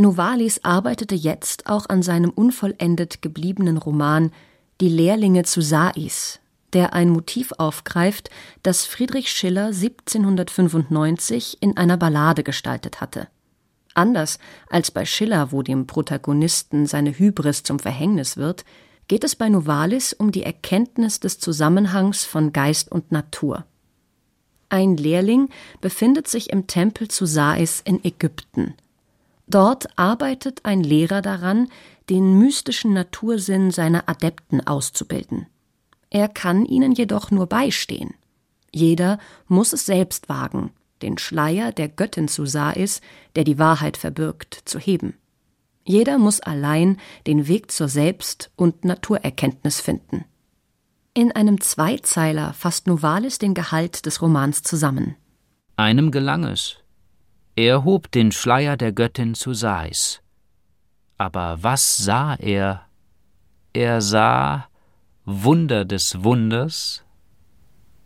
Novalis 0.00 0.64
arbeitete 0.64 1.14
jetzt 1.14 1.66
auch 1.66 1.88
an 1.88 2.02
seinem 2.02 2.30
unvollendet 2.30 3.22
gebliebenen 3.22 3.76
Roman 3.76 4.32
Die 4.80 4.88
Lehrlinge 4.88 5.44
zu 5.44 5.60
Sais, 5.60 6.40
der 6.72 6.94
ein 6.94 7.10
Motiv 7.10 7.52
aufgreift, 7.58 8.30
das 8.62 8.86
Friedrich 8.86 9.30
Schiller 9.30 9.66
1795 9.66 11.58
in 11.60 11.76
einer 11.76 11.96
Ballade 11.96 12.42
gestaltet 12.42 13.00
hatte. 13.00 13.28
Anders 13.94 14.38
als 14.68 14.90
bei 14.90 15.04
Schiller, 15.04 15.52
wo 15.52 15.62
dem 15.62 15.86
Protagonisten 15.86 16.86
seine 16.86 17.18
Hybris 17.18 17.62
zum 17.64 17.78
Verhängnis 17.78 18.36
wird, 18.36 18.64
geht 19.08 19.24
es 19.24 19.34
bei 19.34 19.48
Novalis 19.48 20.12
um 20.12 20.30
die 20.30 20.44
Erkenntnis 20.44 21.20
des 21.20 21.40
Zusammenhangs 21.40 22.24
von 22.24 22.52
Geist 22.52 22.92
und 22.92 23.10
Natur. 23.10 23.66
Ein 24.68 24.96
Lehrling 24.96 25.48
befindet 25.80 26.28
sich 26.28 26.50
im 26.50 26.68
Tempel 26.68 27.08
zu 27.08 27.26
Sais 27.26 27.82
in 27.84 28.04
Ägypten. 28.04 28.74
Dort 29.50 29.98
arbeitet 29.98 30.64
ein 30.64 30.84
Lehrer 30.84 31.22
daran, 31.22 31.68
den 32.08 32.38
mystischen 32.38 32.92
Natursinn 32.92 33.72
seiner 33.72 34.08
Adepten 34.08 34.64
auszubilden. 34.64 35.46
Er 36.08 36.28
kann 36.28 36.64
ihnen 36.64 36.92
jedoch 36.92 37.32
nur 37.32 37.48
beistehen. 37.48 38.14
Jeder 38.72 39.18
muss 39.48 39.72
es 39.72 39.86
selbst 39.86 40.28
wagen, 40.28 40.70
den 41.02 41.18
Schleier 41.18 41.72
der 41.72 41.88
Göttin 41.88 42.28
zu 42.28 42.46
Sais, 42.46 43.00
der 43.34 43.42
die 43.42 43.58
Wahrheit 43.58 43.96
verbirgt, 43.96 44.62
zu 44.66 44.78
heben. 44.78 45.14
Jeder 45.84 46.18
muss 46.18 46.38
allein 46.40 46.98
den 47.26 47.48
Weg 47.48 47.72
zur 47.72 47.88
Selbst- 47.88 48.52
und 48.54 48.84
Naturerkenntnis 48.84 49.80
finden. 49.80 50.26
In 51.12 51.32
einem 51.32 51.60
Zweizeiler 51.60 52.52
fasst 52.52 52.86
Novalis 52.86 53.38
den 53.38 53.54
Gehalt 53.54 54.06
des 54.06 54.22
Romans 54.22 54.62
zusammen. 54.62 55.16
Einem 55.74 56.12
gelang 56.12 56.44
es. 56.44 56.79
Er 57.60 57.84
hob 57.84 58.10
den 58.10 58.32
Schleier 58.32 58.78
der 58.78 58.90
Göttin 58.90 59.34
zu 59.34 59.52
Sais. 59.52 60.22
Aber 61.18 61.58
was 61.60 61.98
sah 61.98 62.34
er? 62.36 62.86
Er 63.74 64.00
sah 64.00 64.64
Wunder 65.26 65.84
des 65.84 66.24
Wunders, 66.24 67.04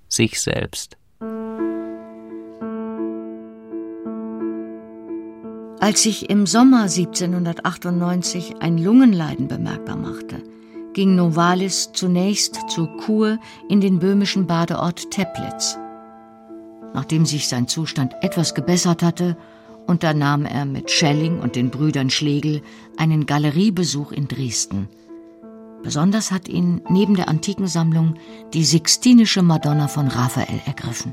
sich 0.09 0.41
selbst. 0.41 0.97
Als 5.79 6.03
sich 6.03 6.29
im 6.31 6.47
Sommer 6.47 6.89
1798 6.89 8.57
ein 8.59 8.77
Lungenleiden 8.77 9.47
bemerkbar 9.47 9.97
machte, 9.97 10.43
ging 10.95 11.15
Novalis 11.15 11.93
zunächst 11.93 12.59
zur 12.71 12.89
Kur 12.97 13.39
in 13.69 13.81
den 13.81 14.01
böhmischen 14.01 14.49
Badeort 14.49 15.13
Teplitz. 15.13 15.79
Nachdem 16.95 17.27
sich 17.27 17.49
sein 17.49 17.69
Zustand 17.69 18.15
etwas 18.23 18.55
gebessert 18.55 19.03
hatte, 19.03 19.37
unternahm 19.87 20.47
er 20.47 20.65
mit 20.65 20.91
Schelling 20.91 21.41
und 21.41 21.57
den 21.57 21.71
Brüdern 21.71 22.09
Schlegel 22.09 22.63
einen 22.97 23.27
Galeriebesuch 23.27 24.13
in 24.13 24.29
Dresden– 24.29 24.89
Besonders 25.85 26.31
hat 26.31 26.49
ihn 26.49 26.81
neben 26.89 27.15
der 27.15 27.29
Antikensammlung 27.29 28.15
die 28.55 28.65
Sixtinische 28.65 29.43
Madonna 29.43 29.87
von 29.87 30.09
Raphael 30.09 30.63
ergriffen. 30.65 31.13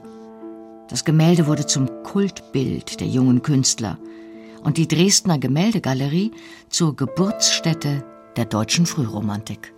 Das 0.88 1.04
Gemälde 1.04 1.46
wurde 1.46 1.65
zum 1.65 1.89
Kultbild 2.04 3.02
der 3.02 3.08
jungen 3.08 3.41
Künstler 3.41 3.98
und 4.63 4.78
die 4.78 4.88
Dresdner 4.88 5.39
Gemäldegalerie 5.39 6.32
zur 6.70 6.96
Geburtsstätte 6.96 8.06
der 8.38 8.46
deutschen 8.46 8.86
Frühromantik. 8.86 9.74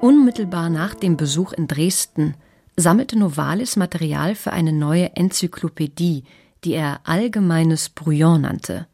Unmittelbar 0.00 0.70
nach 0.70 0.94
dem 0.94 1.18
Besuch 1.18 1.52
in 1.52 1.68
Dresden 1.68 2.36
sammelte 2.76 3.18
Novalis 3.18 3.76
Material 3.76 4.34
für 4.34 4.52
eine 4.52 4.72
neue 4.72 5.14
Enzyklopädie, 5.16 6.24
die 6.64 6.72
er 6.72 7.00
Allgemeines 7.04 7.88
Brouillon 7.88 8.40
nannte. 8.40 8.86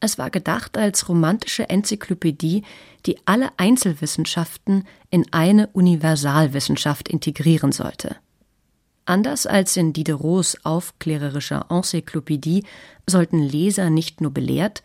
Es 0.00 0.16
war 0.16 0.30
gedacht 0.30 0.78
als 0.78 1.08
romantische 1.08 1.68
Enzyklopädie, 1.68 2.62
die 3.04 3.18
alle 3.26 3.50
Einzelwissenschaften 3.58 4.86
in 5.10 5.26
eine 5.32 5.66
Universalwissenschaft 5.68 7.08
integrieren 7.08 7.72
sollte. 7.72 8.16
Anders 9.04 9.46
als 9.46 9.76
in 9.76 9.92
Diderots 9.92 10.64
aufklärerischer 10.64 11.66
Enzyklopädie 11.68 12.64
sollten 13.06 13.40
Leser 13.40 13.90
nicht 13.90 14.20
nur 14.20 14.30
belehrt, 14.30 14.82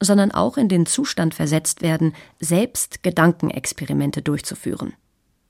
sondern 0.00 0.30
auch 0.30 0.56
in 0.56 0.68
den 0.68 0.86
Zustand 0.86 1.34
versetzt 1.34 1.82
werden, 1.82 2.14
selbst 2.40 3.02
Gedankenexperimente 3.02 4.22
durchzuführen. 4.22 4.94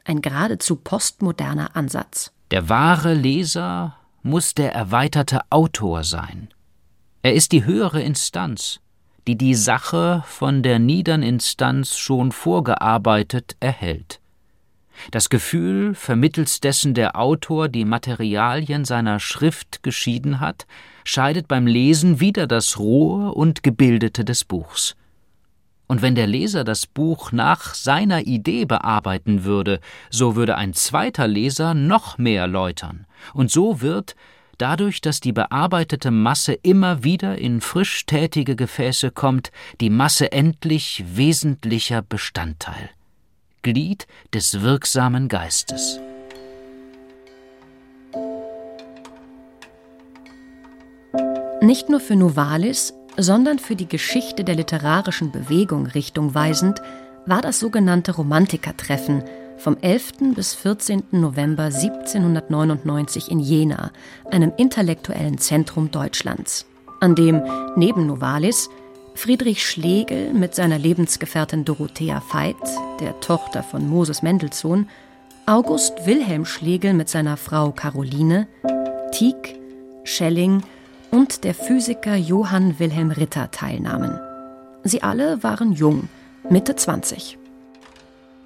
Ein 0.05 0.21
geradezu 0.21 0.77
postmoderner 0.77 1.75
Ansatz. 1.75 2.33
Der 2.51 2.69
wahre 2.69 3.15
Leser 3.15 3.97
muss 4.23 4.55
der 4.55 4.73
erweiterte 4.73 5.41
Autor 5.51 6.05
sein. 6.05 6.49
Er 7.23 7.35
ist 7.35 7.53
die 7.53 7.65
höhere 7.65 8.03
Instanz, 8.03 8.81
die 9.27 9.37
die 9.37 9.55
Sache 9.55 10.23
von 10.27 10.63
der 10.63 10.79
niedern 10.79 11.23
Instanz 11.23 11.97
schon 11.97 12.33
vorgearbeitet 12.33 13.57
erhält. 13.61 14.21
Das 15.11 15.31
Gefühl, 15.31 15.95
vermittels 15.95 16.61
dessen 16.61 16.95
der 16.95 17.19
Autor 17.19 17.69
die 17.69 17.85
Materialien 17.85 18.85
seiner 18.85 19.19
Schrift 19.21 19.83
geschieden 19.83 20.39
hat, 20.39 20.67
scheidet 21.05 21.49
beim 21.49 21.67
Lesen 21.67 22.21
wieder 22.21 22.47
das 22.47 22.79
Rohe 22.79 23.33
und 23.33 23.63
Gebildete 23.63 24.25
des 24.25 24.45
Buchs. 24.45 24.97
Und 25.87 26.03
wenn 26.03 26.15
der 26.15 26.27
Leser 26.27 26.65
das 26.65 26.87
Buch 26.87 27.31
nach 27.33 27.75
seiner 27.75 28.27
Idee 28.27 28.65
bearbeiten 28.65 29.45
würde, 29.45 29.81
so 30.11 30.35
würde 30.35 30.57
ein 30.57 30.73
zweiter 30.73 31.29
Leser 31.29 31.75
noch 31.75 32.19
mehr 32.19 32.47
läutern, 32.47 33.07
und 33.35 33.51
so 33.51 33.81
wird, 33.81 34.17
dadurch, 34.59 35.01
dass 35.01 35.21
die 35.21 35.33
bearbeitete 35.33 36.11
Masse 36.11 36.55
immer 36.55 37.05
wieder 37.05 37.39
in 37.39 37.61
frisch 37.61 38.07
tätige 38.07 38.57
Gefäße 38.57 39.11
kommt, 39.11 39.51
die 39.81 39.91
Masse 39.91 40.33
endlich 40.33 41.05
wesentlicher 41.07 42.03
Bestandteil, 42.03 42.91
Glied 43.63 44.07
des 44.33 44.63
wirksamen 44.63 45.29
Geistes. 45.29 46.01
Nicht 51.61 51.89
nur 51.89 52.01
für 52.01 52.15
Novalis, 52.15 52.93
sondern 53.17 53.59
für 53.59 53.77
die 53.77 53.89
Geschichte 53.89 54.45
der 54.45 54.55
literarischen 54.55 55.31
Bewegung 55.31 55.87
richtungweisend 55.87 56.81
war 57.27 57.41
das 57.41 57.61
sogenannte 57.61 58.13
Romantikertreffen 58.13 59.25
vom 59.57 59.77
11. 59.81 60.35
bis 60.35 60.55
14. 60.55 61.05
November 61.13 61.65
1799 61.65 63.31
in 63.31 63.41
Jena, 63.41 63.93
einem 64.31 64.53
intellektuellen 64.57 65.39
Zentrum 65.39 65.91
Deutschlands, 65.91 66.67
an 67.01 67.15
dem 67.15 67.43
neben 67.77 68.07
Novalis 68.07 68.69
Friedrich 69.15 69.65
Schlegel 69.65 70.35
mit 70.35 70.55
seiner 70.57 70.79
Lebensgefährtin 70.79 71.65
Dorothea 71.65 72.21
Veit, 72.33 72.57
der 73.01 73.19
Tochter 73.21 73.63
von 73.63 73.89
Moses 73.89 74.23
Mendelssohn, 74.23 74.89
August 75.47 76.07
Wilhelm 76.07 76.45
Schlegel 76.45 76.95
mit 76.95 77.09
seiner 77.09 77.37
Frau 77.37 77.71
Caroline, 77.71 78.49
Tieck, 79.13 79.61
Schelling 80.03 80.63
und 81.15 81.45
der 81.45 81.55
Physiker 81.55 82.17
Johann 82.17 82.81
Wilhelm 82.81 83.13
Ritter 83.13 83.53
teilnahmen. 83.53 84.19
Sie 84.83 85.05
alle 85.05 85.45
waren 85.45 85.73
jung, 85.73 86.09
Mitte 86.51 86.75
20. 86.75 87.39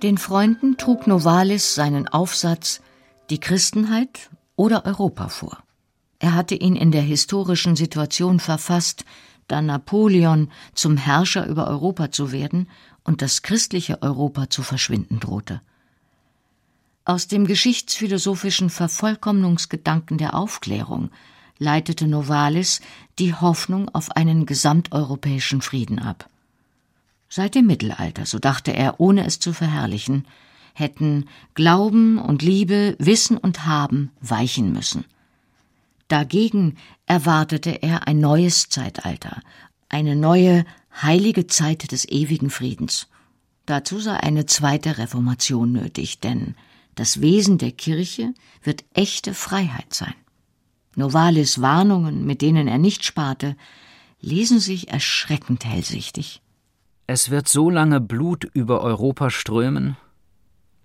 Den 0.02 0.18
Freunden 0.18 0.76
trug 0.76 1.06
Novalis 1.06 1.74
seinen 1.74 2.08
Aufsatz 2.08 2.82
Die 3.30 3.40
Christenheit 3.40 4.28
oder 4.54 4.84
Europa 4.84 5.28
vor. 5.28 5.62
Er 6.18 6.34
hatte 6.34 6.56
ihn 6.56 6.76
in 6.76 6.92
der 6.92 7.00
historischen 7.00 7.74
Situation 7.74 8.38
verfasst, 8.38 9.06
dann 9.46 9.64
Napoleon 9.64 10.50
zum 10.74 10.98
Herrscher 10.98 11.46
über 11.46 11.68
Europa 11.68 12.10
zu 12.10 12.32
werden 12.32 12.68
und 13.02 13.22
das 13.22 13.40
christliche 13.40 14.02
Europa 14.02 14.50
zu 14.50 14.62
verschwinden 14.62 15.20
drohte. 15.20 15.62
Aus 17.06 17.28
dem 17.28 17.46
geschichtsphilosophischen 17.46 18.68
Vervollkommnungsgedanken 18.68 20.18
der 20.18 20.34
Aufklärung 20.34 21.08
leitete 21.58 22.06
Novalis 22.06 22.80
die 23.18 23.34
Hoffnung 23.34 23.88
auf 23.88 24.10
einen 24.12 24.46
gesamteuropäischen 24.46 25.60
Frieden 25.60 25.98
ab. 25.98 26.28
Seit 27.28 27.54
dem 27.54 27.66
Mittelalter, 27.66 28.26
so 28.26 28.38
dachte 28.38 28.72
er, 28.72 29.00
ohne 29.00 29.26
es 29.26 29.38
zu 29.38 29.52
verherrlichen, 29.52 30.26
hätten 30.72 31.26
Glauben 31.54 32.18
und 32.18 32.42
Liebe, 32.42 32.96
Wissen 32.98 33.36
und 33.36 33.66
Haben 33.66 34.10
weichen 34.20 34.72
müssen. 34.72 35.04
Dagegen 36.06 36.76
erwartete 37.06 37.82
er 37.82 38.06
ein 38.06 38.20
neues 38.20 38.70
Zeitalter, 38.70 39.42
eine 39.88 40.16
neue 40.16 40.64
heilige 41.02 41.46
Zeit 41.46 41.92
des 41.92 42.08
ewigen 42.08 42.48
Friedens. 42.48 43.08
Dazu 43.66 44.00
sei 44.00 44.14
eine 44.14 44.46
zweite 44.46 44.96
Reformation 44.96 45.72
nötig, 45.72 46.20
denn 46.20 46.54
das 46.94 47.20
Wesen 47.20 47.58
der 47.58 47.72
Kirche 47.72 48.32
wird 48.62 48.84
echte 48.94 49.34
Freiheit 49.34 49.92
sein. 49.92 50.14
Novalis 50.98 51.62
Warnungen, 51.62 52.26
mit 52.26 52.42
denen 52.42 52.66
er 52.66 52.78
nicht 52.78 53.04
sparte, 53.04 53.56
lesen 54.20 54.58
sich 54.58 54.88
erschreckend 54.88 55.64
hellsichtig. 55.64 56.42
Es 57.06 57.30
wird 57.30 57.46
so 57.46 57.70
lange 57.70 58.00
Blut 58.00 58.44
über 58.52 58.80
Europa 58.82 59.30
strömen, 59.30 59.96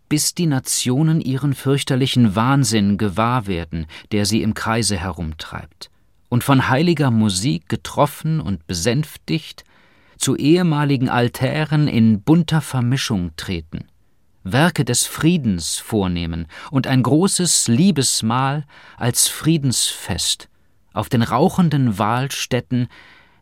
bis 0.09 0.35
die 0.35 0.45
Nationen 0.45 1.19
ihren 1.19 1.55
fürchterlichen 1.55 2.35
Wahnsinn 2.35 2.99
gewahr 2.99 3.47
werden, 3.47 3.87
der 4.11 4.27
sie 4.27 4.43
im 4.43 4.53
Kreise 4.53 4.97
herumtreibt, 4.97 5.89
und 6.29 6.43
von 6.43 6.69
heiliger 6.69 7.09
Musik 7.09 7.67
getroffen 7.67 8.39
und 8.39 8.67
besänftigt 8.67 9.63
zu 10.19 10.35
ehemaligen 10.35 11.09
Altären 11.09 11.87
in 11.87 12.21
bunter 12.21 12.61
Vermischung 12.61 13.31
treten, 13.35 13.85
Werke 14.43 14.85
des 14.85 15.05
Friedens 15.05 15.77
vornehmen 15.77 16.47
und 16.71 16.87
ein 16.87 17.03
großes 17.03 17.67
Liebesmahl 17.67 18.65
als 18.97 19.27
Friedensfest 19.27 20.49
auf 20.93 21.09
den 21.09 21.23
rauchenden 21.23 21.97
Wahlstätten 21.97 22.87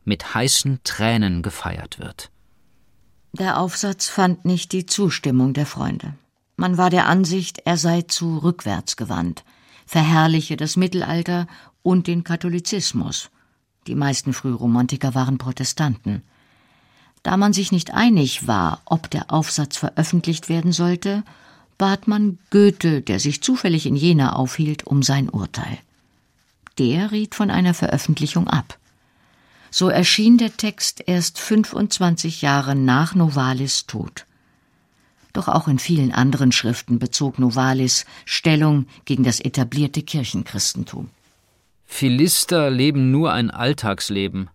mit 0.04 0.34
heißen 0.34 0.80
Tränen 0.84 1.42
gefeiert 1.42 2.00
wird. 2.00 2.32
Der 3.34 3.60
Aufsatz 3.60 4.10
fand 4.10 4.46
nicht 4.46 4.72
die 4.72 4.86
Zustimmung 4.86 5.54
der 5.54 5.66
Freunde. 5.66 6.14
Man 6.58 6.78
war 6.78 6.90
der 6.90 7.08
Ansicht, 7.08 7.60
er 7.66 7.78
sei 7.78 8.02
zu 8.02 8.38
rückwärts 8.38 8.98
gewandt, 8.98 9.44
verherrliche 9.86 10.58
das 10.58 10.76
Mittelalter 10.76 11.48
und 11.82 12.08
den 12.08 12.24
Katholizismus. 12.24 13.32
Die 13.88 13.96
meisten 13.96 14.34
Frühromantiker 14.34 15.16
waren 15.16 15.38
Protestanten. 15.38 16.24
Da 17.24 17.38
man 17.38 17.54
sich 17.54 17.72
nicht 17.72 17.94
einig 17.94 18.48
war, 18.48 18.82
ob 18.86 19.10
der 19.10 19.32
Aufsatz 19.32 19.78
veröffentlicht 19.78 20.50
werden 20.50 20.72
sollte, 20.72 21.24
bat 21.78 22.08
man 22.08 22.40
Goethe, 22.50 23.02
der 23.02 23.20
sich 23.20 23.42
zufällig 23.42 23.86
in 23.86 23.96
Jena 23.96 24.34
aufhielt, 24.34 24.86
um 24.86 25.04
sein 25.04 25.30
Urteil. 25.30 25.78
Der 26.78 27.12
riet 27.12 27.36
von 27.36 27.52
einer 27.52 27.74
Veröffentlichung 27.74 28.48
ab. 28.48 28.78
So 29.70 29.90
erschien 29.90 30.38
der 30.38 30.58
Text 30.58 31.04
erst 31.06 31.40
25 31.40 32.42
Jahre 32.42 32.76
nach 32.76 33.16
Novalis 33.16 33.86
Tod. 33.86 34.26
Doch 35.34 35.48
auch 35.48 35.68
in 35.68 35.80
vielen 35.80 36.12
anderen 36.12 36.52
Schriften 36.52 37.00
bezog 37.00 37.40
Novalis 37.40 38.06
Stellung 38.26 38.86
gegen 39.06 39.24
das 39.24 39.40
etablierte 39.40 40.02
Kirchenchristentum. 40.02 41.10
Philister 41.86 42.70
leben 42.70 43.12
nur 43.12 43.32
ein 43.32 43.50
Alltagsleben. 43.50 44.50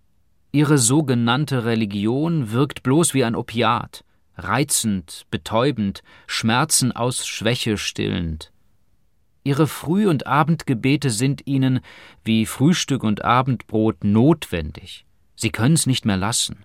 Ihre 0.57 0.79
sogenannte 0.79 1.66
Religion 1.66 2.51
wirkt 2.51 2.83
bloß 2.83 3.12
wie 3.12 3.25
ein 3.25 3.37
Opiat, 3.37 4.05
reizend, 4.38 5.27
betäubend, 5.31 6.03
Schmerzen 6.27 6.92
aus 6.92 7.27
Schwäche 7.27 7.77
stillend. 7.77 8.53
Ihre 9.45 9.66
Früh- 9.66 10.09
und 10.09 10.27
Abendgebete 10.27 11.11
sind 11.11 11.47
ihnen 11.47 11.81
wie 12.25 12.47
Frühstück 12.47 13.05
und 13.05 13.23
Abendbrot 13.23 14.03
notwendig. 14.03 15.05
Sie 15.35 15.51
können's 15.51 15.85
nicht 15.85 16.07
mehr 16.07 16.16
lassen. 16.16 16.64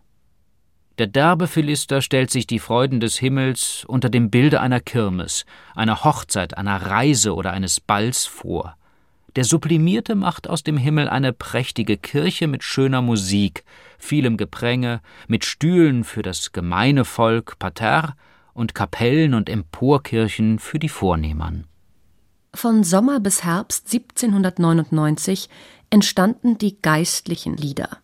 Der 0.98 1.08
derbe 1.08 1.50
Philister 1.50 2.02
stellt 2.02 2.32
sich 2.32 2.48
die 2.48 2.60
Freuden 2.60 3.02
des 3.02 3.18
Himmels 3.18 3.84
unter 3.86 4.10
dem 4.10 4.30
Bilde 4.30 4.62
einer 4.62 4.80
Kirmes, 4.80 5.46
einer 5.76 6.06
Hochzeit, 6.06 6.58
einer 6.58 6.82
Reise 6.82 7.36
oder 7.36 7.52
eines 7.52 7.82
Balls 7.82 8.26
vor. 8.26 8.78
Der 9.38 9.46
Sublimierte 9.46 10.16
macht 10.16 10.50
aus 10.50 10.64
dem 10.64 10.78
Himmel 10.78 11.08
eine 11.08 11.32
prächtige 11.32 11.98
Kirche 11.98 12.48
mit 12.48 12.64
schöner 12.64 13.02
Musik, 13.02 13.64
vielem 13.98 14.36
Gepränge, 14.36 15.02
mit 15.28 15.46
Stühlen 15.46 16.04
für 16.04 16.22
das 16.22 16.52
gemeine 16.52 17.06
Volk 17.06 17.58
Parterre 17.58 18.16
und 18.54 18.76
Kapellen 18.76 19.34
und 19.34 19.50
Emporkirchen 19.50 20.60
für 20.60 20.80
die 20.80 20.90
Vornehmern. 20.90 21.66
Von 22.54 22.84
Sommer 22.84 23.22
bis 23.22 23.46
Herbst 23.46 23.86
1799 23.94 25.48
entstanden 25.90 26.58
die 26.58 26.82
geistlichen 26.82 27.56
Lieder. 27.56 27.98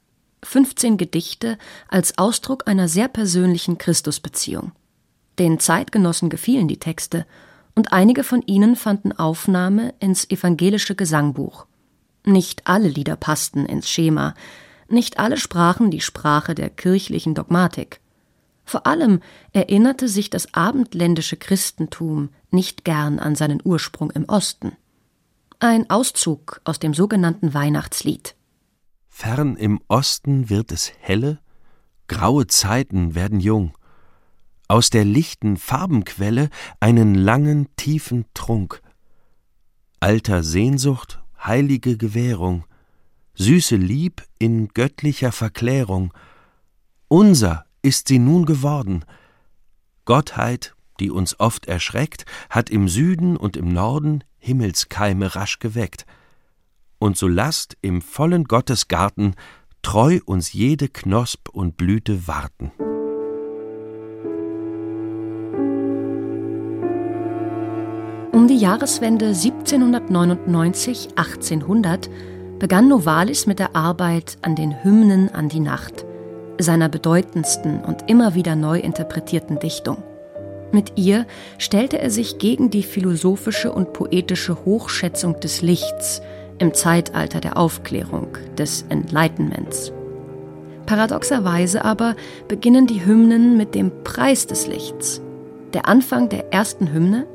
15 0.43 0.97
Gedichte 0.97 1.57
als 1.89 2.17
Ausdruck 2.17 2.67
einer 2.67 2.87
sehr 2.87 3.09
persönlichen 3.09 3.77
Christusbeziehung. 3.77 4.71
Den 5.39 5.59
Zeitgenossen 5.59 6.29
gefielen 6.29 6.69
die 6.69 6.79
Texte, 6.79 7.25
und 7.77 7.93
einige 7.93 8.23
von 8.23 8.41
ihnen 8.41 8.75
fanden 8.75 9.11
Aufnahme 9.11 9.93
ins 9.99 10.27
evangelische 10.31 10.95
Gesangbuch. 10.95 11.67
Nicht 12.25 12.65
alle 12.65 12.87
Lieder 12.87 13.15
passten 13.15 13.67
ins 13.67 13.87
Schema, 13.87 14.33
nicht 14.89 15.19
alle 15.19 15.37
sprachen 15.37 15.91
die 15.91 16.01
Sprache 16.01 16.55
der 16.55 16.71
kirchlichen 16.71 17.35
Dogmatik. 17.35 18.01
Vor 18.65 18.87
allem 18.87 19.19
erinnerte 19.53 20.07
sich 20.07 20.31
das 20.31 20.55
abendländische 20.55 21.37
Christentum 21.37 22.29
nicht 22.49 22.83
gern 22.83 23.19
an 23.19 23.35
seinen 23.35 23.61
Ursprung 23.63 24.09
im 24.09 24.25
Osten. 24.25 24.71
Ein 25.59 25.87
Auszug 25.91 26.61
aus 26.63 26.79
dem 26.79 26.95
sogenannten 26.95 27.53
Weihnachtslied. 27.53 28.35
Fern 29.07 29.55
im 29.55 29.81
Osten 29.87 30.49
wird 30.49 30.71
es 30.71 30.91
helle, 30.99 31.37
graue 32.07 32.47
Zeiten 32.47 33.13
werden 33.13 33.39
jung, 33.39 33.76
aus 34.67 34.89
der 34.89 35.05
lichten 35.05 35.57
Farbenquelle 35.57 36.49
einen 36.79 37.15
langen, 37.15 37.67
tiefen 37.75 38.25
Trunk. 38.33 38.81
Alter 39.99 40.43
Sehnsucht, 40.43 41.21
heilige 41.43 41.97
Gewährung, 41.97 42.65
süße 43.35 43.75
Lieb 43.75 44.23
in 44.39 44.69
göttlicher 44.69 45.31
Verklärung, 45.31 46.13
unser 47.07 47.65
ist 47.81 48.07
sie 48.07 48.19
nun 48.19 48.45
geworden. 48.45 49.05
Gottheit, 50.05 50.75
die 50.99 51.09
uns 51.09 51.39
oft 51.39 51.67
erschreckt, 51.67 52.25
hat 52.49 52.69
im 52.69 52.87
Süden 52.87 53.37
und 53.37 53.55
im 53.55 53.69
Norden 53.69 54.23
Himmelskeime 54.37 55.35
rasch 55.35 55.59
geweckt 55.59 56.05
und 56.99 57.17
so 57.17 57.27
lasst 57.27 57.77
im 57.81 58.01
vollen 58.01 58.45
Gottesgarten 58.45 59.35
treu 59.81 60.19
uns 60.25 60.53
jede 60.53 60.89
Knosp 60.89 61.49
und 61.49 61.77
Blüte 61.77 62.27
warten. 62.27 62.71
Um 68.37 68.47
die 68.47 68.59
Jahreswende 68.59 69.31
1799-1800 69.31 72.07
begann 72.59 72.87
Novalis 72.87 73.47
mit 73.47 73.57
der 73.57 73.75
Arbeit 73.75 74.37
an 74.43 74.55
den 74.55 74.83
Hymnen 74.83 75.33
an 75.33 75.49
die 75.49 75.59
Nacht, 75.59 76.05
seiner 76.59 76.87
bedeutendsten 76.87 77.83
und 77.83 78.07
immer 78.07 78.35
wieder 78.35 78.55
neu 78.55 78.77
interpretierten 78.77 79.57
Dichtung. 79.57 80.03
Mit 80.71 80.91
ihr 80.97 81.25
stellte 81.57 81.97
er 81.97 82.11
sich 82.11 82.37
gegen 82.37 82.69
die 82.69 82.83
philosophische 82.83 83.71
und 83.71 83.93
poetische 83.93 84.65
Hochschätzung 84.65 85.39
des 85.39 85.63
Lichts, 85.63 86.21
im 86.59 86.75
Zeitalter 86.75 87.39
der 87.39 87.57
Aufklärung, 87.57 88.37
des 88.55 88.85
Enlightenments. 88.89 89.91
Paradoxerweise 90.85 91.83
aber 91.83 92.15
beginnen 92.47 92.85
die 92.85 93.03
Hymnen 93.03 93.57
mit 93.57 93.73
dem 93.73 93.91
Preis 94.03 94.45
des 94.45 94.67
Lichts. 94.67 95.23
Der 95.73 95.87
Anfang 95.87 96.29
der 96.29 96.53
ersten 96.53 96.93
Hymne 96.93 97.25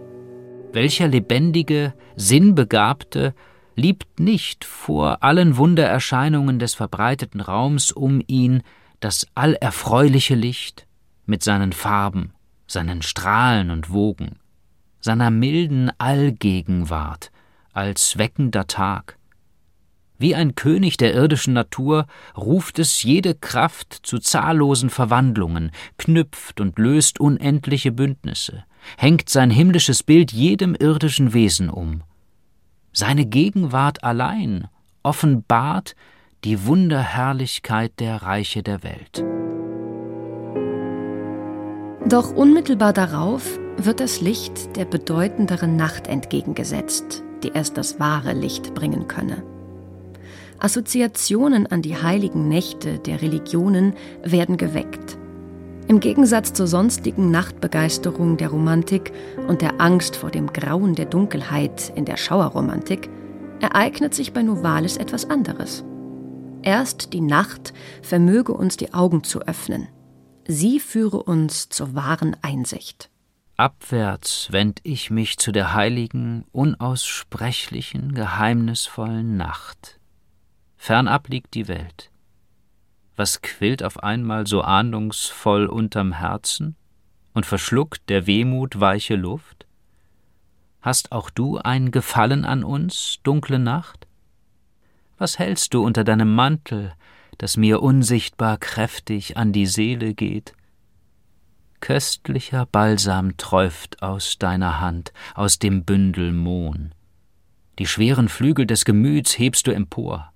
Welcher 0.72 1.08
lebendige, 1.08 1.92
sinnbegabte 2.16 3.34
liebt 3.76 4.20
nicht 4.20 4.64
vor 4.64 5.22
allen 5.22 5.56
Wundererscheinungen 5.56 6.58
des 6.58 6.74
verbreiteten 6.74 7.40
Raums 7.40 7.92
um 7.92 8.22
ihn 8.26 8.62
das 9.00 9.26
allerfreuliche 9.34 10.34
Licht 10.34 10.86
mit 11.26 11.42
seinen 11.42 11.72
Farben, 11.72 12.32
seinen 12.66 13.02
Strahlen 13.02 13.70
und 13.70 13.90
Wogen, 13.90 14.38
seiner 15.00 15.30
milden 15.30 15.90
Allgegenwart, 15.98 17.30
als 17.72 18.16
weckender 18.16 18.66
Tag. 18.66 19.18
Wie 20.18 20.34
ein 20.34 20.54
König 20.54 20.96
der 20.96 21.14
irdischen 21.14 21.52
Natur 21.52 22.06
ruft 22.36 22.78
es 22.78 23.02
jede 23.02 23.34
Kraft 23.34 23.92
zu 24.04 24.20
zahllosen 24.20 24.88
Verwandlungen, 24.88 25.70
knüpft 25.98 26.60
und 26.60 26.78
löst 26.78 27.18
unendliche 27.18 27.92
Bündnisse, 27.92 28.64
hängt 28.96 29.28
sein 29.28 29.50
himmlisches 29.50 30.02
Bild 30.02 30.32
jedem 30.32 30.74
irdischen 30.74 31.32
Wesen 31.32 31.70
um. 31.70 32.02
Seine 32.92 33.24
Gegenwart 33.24 34.04
allein 34.04 34.68
offenbart 35.02 35.94
die 36.44 36.66
Wunderherrlichkeit 36.66 37.92
der 38.00 38.22
Reiche 38.22 38.62
der 38.62 38.82
Welt. 38.82 39.24
Doch 42.06 42.34
unmittelbar 42.34 42.92
darauf 42.92 43.58
wird 43.76 44.00
das 44.00 44.20
Licht 44.20 44.76
der 44.76 44.84
bedeutenderen 44.84 45.76
Nacht 45.76 46.08
entgegengesetzt, 46.08 47.22
die 47.42 47.52
erst 47.54 47.78
das 47.78 48.00
wahre 48.00 48.32
Licht 48.32 48.74
bringen 48.74 49.08
könne. 49.08 49.42
Assoziationen 50.58 51.66
an 51.66 51.82
die 51.82 51.96
heiligen 51.96 52.48
Nächte 52.48 52.98
der 52.98 53.22
Religionen 53.22 53.94
werden 54.22 54.56
geweckt. 54.56 55.18
Im 55.92 56.00
Gegensatz 56.00 56.54
zur 56.54 56.66
sonstigen 56.66 57.30
Nachtbegeisterung 57.30 58.38
der 58.38 58.48
Romantik 58.48 59.12
und 59.46 59.60
der 59.60 59.78
Angst 59.78 60.16
vor 60.16 60.30
dem 60.30 60.50
Grauen 60.50 60.94
der 60.94 61.04
Dunkelheit 61.04 61.92
in 61.94 62.06
der 62.06 62.16
Schauerromantik 62.16 63.10
ereignet 63.60 64.14
sich 64.14 64.32
bei 64.32 64.42
Novalis 64.42 64.96
etwas 64.96 65.28
anderes. 65.28 65.84
Erst 66.62 67.12
die 67.12 67.20
Nacht 67.20 67.74
vermöge 68.00 68.54
uns 68.54 68.78
die 68.78 68.94
Augen 68.94 69.22
zu 69.22 69.42
öffnen. 69.42 69.86
Sie 70.48 70.80
führe 70.80 71.22
uns 71.22 71.68
zur 71.68 71.94
wahren 71.94 72.38
Einsicht. 72.40 73.10
Abwärts 73.58 74.48
wend 74.50 74.80
ich 74.84 75.10
mich 75.10 75.36
zu 75.36 75.52
der 75.52 75.74
heiligen, 75.74 76.46
unaussprechlichen, 76.52 78.14
geheimnisvollen 78.14 79.36
Nacht. 79.36 80.00
Fernab 80.78 81.28
liegt 81.28 81.52
die 81.52 81.68
Welt. 81.68 82.11
Was 83.16 83.42
quillt 83.42 83.82
auf 83.82 84.02
einmal 84.02 84.46
so 84.46 84.62
ahndungsvoll 84.62 85.66
unterm 85.66 86.12
Herzen 86.12 86.76
und 87.34 87.46
verschluckt 87.46 88.08
der 88.08 88.26
Wehmut 88.26 88.80
weiche 88.80 89.16
Luft? 89.16 89.66
Hast 90.80 91.12
auch 91.12 91.30
du 91.30 91.58
ein 91.58 91.90
Gefallen 91.90 92.44
an 92.44 92.64
uns, 92.64 93.20
dunkle 93.22 93.58
Nacht? 93.58 94.06
Was 95.18 95.38
hältst 95.38 95.74
du 95.74 95.84
unter 95.84 96.04
deinem 96.04 96.34
Mantel, 96.34 96.94
das 97.38 97.56
mir 97.56 97.82
unsichtbar 97.82 98.58
kräftig 98.58 99.36
an 99.36 99.52
die 99.52 99.66
Seele 99.66 100.14
geht? 100.14 100.54
Köstlicher 101.80 102.66
Balsam 102.66 103.36
träuft 103.36 104.02
aus 104.02 104.38
deiner 104.38 104.80
Hand, 104.80 105.12
aus 105.34 105.58
dem 105.58 105.84
Bündel 105.84 106.32
Mohn. 106.32 106.94
Die 107.78 107.86
schweren 107.86 108.28
Flügel 108.28 108.66
des 108.66 108.84
Gemüts 108.84 109.38
hebst 109.38 109.66
du 109.66 109.72
empor. 109.72 110.31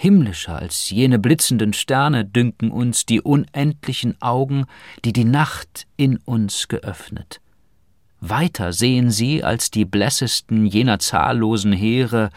Himmlischer 0.00 0.54
als 0.60 0.90
jene 0.90 1.18
blitzenden 1.18 1.72
Sterne 1.72 2.24
dünken 2.24 2.70
uns 2.70 3.04
die 3.04 3.20
unendlichen 3.20 4.14
Augen, 4.22 4.66
die 5.04 5.12
die 5.12 5.24
Nacht 5.24 5.88
in 5.96 6.18
uns 6.18 6.68
geöffnet. 6.68 7.40
Weiter 8.20 8.72
sehen 8.72 9.10
sie 9.10 9.42
als 9.42 9.72
die 9.72 9.84
blässesten 9.84 10.66
jener 10.66 11.00
zahllosen 11.00 11.72
Heere, 11.72 12.30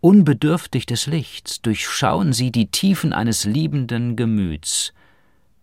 unbedürftig 0.00 0.86
des 0.86 1.08
Lichts, 1.08 1.60
durchschauen 1.60 2.32
sie 2.32 2.52
die 2.52 2.70
Tiefen 2.70 3.12
eines 3.12 3.46
liebenden 3.46 4.14
Gemüts, 4.14 4.92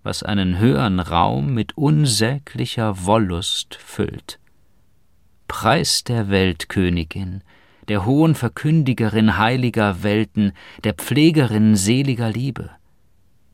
was 0.03 0.23
einen 0.23 0.59
höheren 0.59 0.99
Raum 0.99 1.53
mit 1.53 1.77
unsäglicher 1.77 3.05
Wollust 3.05 3.75
füllt. 3.75 4.39
Preis 5.47 6.03
der 6.03 6.29
Weltkönigin, 6.29 7.43
der 7.89 8.05
hohen 8.05 8.35
Verkündigerin 8.35 9.37
heiliger 9.37 10.03
Welten, 10.03 10.53
der 10.83 10.93
Pflegerin 10.93 11.75
seliger 11.75 12.29
Liebe. 12.29 12.69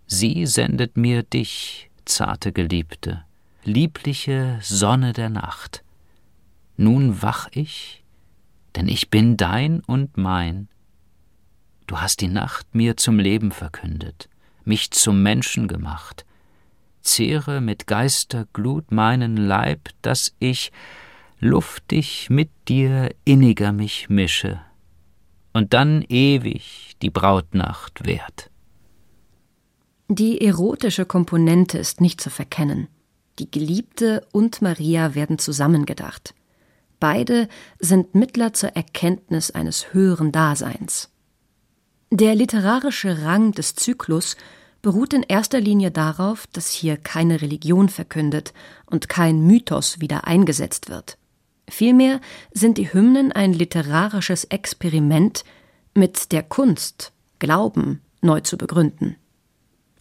Sie 0.07 0.45
sendet 0.45 0.97
mir 0.97 1.23
dich, 1.23 1.89
zarte 2.03 2.51
Geliebte, 2.51 3.23
liebliche 3.63 4.59
Sonne 4.61 5.13
der 5.13 5.29
Nacht. 5.29 5.83
Nun 6.77 7.21
wach 7.21 7.47
ich, 7.51 8.03
denn 8.75 8.89
ich 8.89 9.09
bin 9.09 9.37
dein 9.37 9.79
und 9.79 10.17
mein. 10.17 10.67
Du 11.87 12.01
hast 12.01 12.19
die 12.19 12.27
Nacht 12.27 12.75
mir 12.75 12.97
zum 12.97 13.19
Leben 13.19 13.51
verkündet, 13.51 14.27
mich 14.65 14.91
zum 14.91 15.23
Menschen 15.23 15.67
gemacht. 15.67 16.25
Zehre 17.01 17.61
mit 17.61 17.87
Geisterglut 17.87 18.91
meinen 18.91 19.37
Leib, 19.37 19.89
dass 20.01 20.35
ich 20.39 20.71
luftig 21.39 22.29
mit 22.29 22.49
dir 22.67 23.09
inniger 23.23 23.71
mich 23.71 24.09
mische 24.09 24.59
und 25.53 25.73
dann 25.73 26.03
ewig 26.09 26.95
die 27.01 27.09
Brautnacht 27.09 28.05
währt. 28.05 28.51
Die 30.07 30.41
erotische 30.41 31.05
Komponente 31.05 31.77
ist 31.77 32.01
nicht 32.01 32.21
zu 32.21 32.29
verkennen. 32.29 32.87
Die 33.39 33.49
Geliebte 33.49 34.25
und 34.31 34.61
Maria 34.61 35.15
werden 35.15 35.39
zusammengedacht. 35.39 36.35
Beide 36.99 37.47
sind 37.79 38.15
Mittler 38.15 38.53
zur 38.53 38.69
Erkenntnis 38.69 39.51
eines 39.51 39.93
höheren 39.93 40.31
Daseins. 40.31 41.09
Der 42.11 42.35
literarische 42.35 43.23
Rang 43.23 43.51
des 43.51 43.75
Zyklus 43.75 44.37
beruht 44.81 45.13
in 45.13 45.23
erster 45.23 45.59
Linie 45.59 45.89
darauf, 45.89 46.47
dass 46.47 46.69
hier 46.69 46.97
keine 46.97 47.41
Religion 47.41 47.89
verkündet 47.89 48.53
und 48.85 49.09
kein 49.09 49.45
Mythos 49.45 49.99
wieder 49.99 50.27
eingesetzt 50.27 50.89
wird. 50.89 51.17
Vielmehr 51.69 52.21
sind 52.51 52.77
die 52.77 52.93
Hymnen 52.93 53.31
ein 53.31 53.53
literarisches 53.53 54.45
Experiment, 54.45 55.43
mit 55.93 56.31
der 56.31 56.43
Kunst 56.43 57.13
Glauben 57.39 58.01
neu 58.21 58.41
zu 58.41 58.57
begründen. 58.57 59.15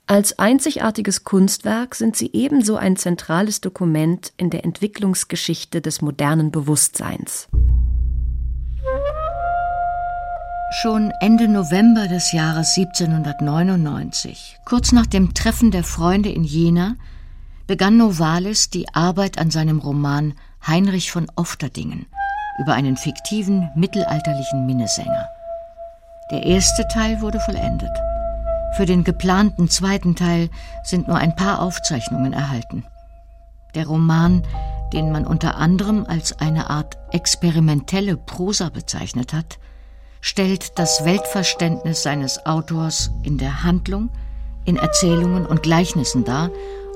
Als 0.07 0.39
einzigartiges 0.39 1.25
Kunstwerk 1.25 1.95
sind 1.95 2.15
sie 2.15 2.31
ebenso 2.35 2.77
ein 2.77 2.97
zentrales 2.97 3.62
Dokument 3.62 4.33
in 4.37 4.51
der 4.51 4.65
Entwicklungsgeschichte 4.65 5.81
des 5.81 6.03
modernen 6.03 6.51
Bewusstseins. 6.51 7.49
Schon 10.83 11.11
Ende 11.21 11.49
November 11.49 12.09
des 12.09 12.33
Jahres 12.33 12.77
1799, 12.77 14.59
kurz 14.67 14.93
nach 14.93 15.07
dem 15.07 15.33
Treffen 15.33 15.71
der 15.71 15.85
Freunde 15.85 16.29
in 16.31 16.45
Jena, 16.45 16.97
begann 17.67 17.97
Novalis 17.97 18.69
die 18.69 18.93
Arbeit 18.93 19.39
an 19.39 19.51
seinem 19.51 19.79
Roman 19.79 20.35
Heinrich 20.67 21.12
von 21.12 21.27
Ofterdingen 21.37 22.07
über 22.59 22.75
einen 22.75 22.97
fiktiven 22.97 23.71
mittelalterlichen 23.75 24.67
Minnesänger. 24.67 25.29
Der 26.31 26.45
erste 26.45 26.87
Teil 26.89 27.21
wurde 27.21 27.41
vollendet. 27.41 27.91
Für 28.77 28.87
den 28.87 29.05
geplanten 29.05 29.69
zweiten 29.69 30.17
Teil 30.17 30.49
sind 30.83 31.07
nur 31.07 31.19
ein 31.19 31.37
paar 31.37 31.61
Aufzeichnungen 31.61 32.33
erhalten. 32.33 32.85
Der 33.75 33.87
Roman, 33.87 34.43
den 34.93 35.12
man 35.12 35.27
unter 35.27 35.57
anderem 35.57 36.07
als 36.07 36.39
eine 36.41 36.71
Art 36.71 36.97
experimentelle 37.11 38.17
Prosa 38.17 38.71
bezeichnet 38.71 39.33
hat, 39.33 39.59
stellt 40.21 40.79
das 40.79 41.05
Weltverständnis 41.05 42.03
seines 42.03 42.47
Autors 42.47 43.11
in 43.23 43.37
der 43.37 43.65
Handlung, 43.65 44.09
in 44.65 44.77
Erzählungen 44.77 45.45
und 45.45 45.62
Gleichnissen 45.62 46.25
dar 46.25 46.51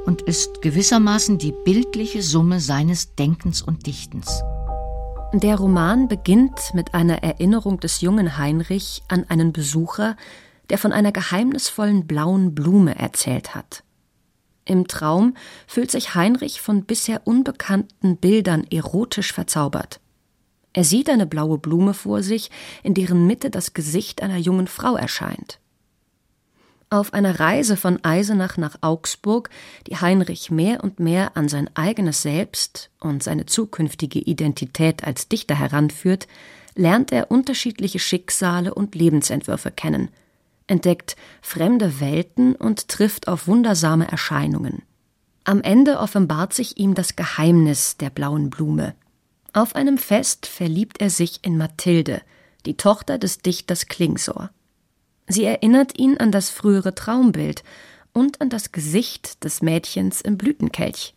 und 0.07 0.23
ist 0.23 0.63
gewissermaßen 0.63 1.39
die 1.39 1.53
bildliche 1.65 2.23
Summe 2.23 2.61
seines 2.61 3.15
Denkens 3.15 3.63
und 3.63 3.87
Dichtens. 3.87 4.43
Der 5.35 5.57
Roman 5.57 6.09
beginnt 6.09 6.73
mit 6.73 6.95
einer 6.95 7.23
Erinnerung 7.23 7.81
des 7.81 8.01
jungen 8.01 8.39
Heinrich 8.39 9.03
an 9.09 9.25
einen 9.29 9.53
Besucher, 9.53 10.17
der 10.71 10.79
von 10.79 10.93
einer 10.93 11.13
geheimnisvollen 11.13 12.07
blauen 12.07 12.55
Blume 12.55 12.99
erzählt 12.99 13.55
hat. 13.55 13.85
Im 14.65 14.87
Traum 14.87 15.35
fühlt 15.67 15.91
sich 15.91 16.15
Heinrich 16.15 16.61
von 16.61 16.85
bisher 16.85 17.27
unbekannten 17.27 18.17
Bildern 18.17 18.65
erotisch 18.71 19.33
verzaubert. 19.33 20.01
Er 20.73 20.85
sieht 20.85 21.09
eine 21.11 21.27
blaue 21.27 21.59
Blume 21.59 21.95
vor 21.95 22.23
sich, 22.23 22.51
in 22.83 22.95
deren 22.95 23.27
Mitte 23.27 23.51
das 23.51 23.73
Gesicht 23.73 24.23
einer 24.23 24.37
jungen 24.37 24.67
Frau 24.67 24.95
erscheint. 24.97 25.59
Auf 26.91 27.13
einer 27.13 27.39
Reise 27.39 27.77
von 27.77 28.03
Eisenach 28.03 28.57
nach 28.57 28.77
Augsburg, 28.81 29.51
die 29.87 29.97
Heinrich 29.97 30.51
mehr 30.51 30.83
und 30.83 31.01
mehr 31.01 31.37
an 31.37 31.49
sein 31.49 31.69
eigenes 31.75 32.23
Selbst 32.23 32.91
und 32.99 33.23
seine 33.23 33.45
zukünftige 33.45 34.21
Identität 34.21 35.05
als 35.05 35.29
Dichter 35.29 35.55
heranführt, 35.55 36.27
lernt 36.75 37.13
er 37.13 37.31
unterschiedliche 37.31 37.99
Schicksale 37.99 38.73
und 38.73 38.95
Lebensentwürfe 38.95 39.71
kennen, 39.71 40.09
entdeckt 40.67 41.17
fremde 41.43 42.01
Welten 42.01 42.55
und 42.55 42.89
trifft 42.89 43.29
auf 43.29 43.47
wundersame 43.47 44.11
Erscheinungen. 44.11 44.83
Am 45.45 45.61
Ende 45.61 45.99
offenbart 45.99 46.55
sich 46.55 46.79
ihm 46.79 46.95
das 46.95 47.17
Geheimnis 47.17 47.99
der 47.99 48.09
blauen 48.09 48.49
Blume. 48.49 48.95
Auf 49.53 49.75
einem 49.75 49.99
Fest 49.99 50.47
verliebt 50.47 51.01
er 51.03 51.11
sich 51.11 51.41
in 51.43 51.59
Mathilde, 51.59 52.23
die 52.65 52.77
Tochter 52.79 53.19
des 53.19 53.39
Dichters 53.39 53.87
Klingsor. 53.87 54.51
Sie 55.29 55.45
erinnert 55.45 55.99
ihn 55.99 56.17
an 56.19 56.33
das 56.33 56.51
frühere 56.51 56.95
Traumbild 56.95 57.63
und 58.13 58.41
an 58.41 58.49
das 58.49 58.73
Gesicht 58.73 59.45
des 59.45 59.63
Mädchens 59.63 60.21
im 60.21 60.39
Blütenkelch. 60.39 61.15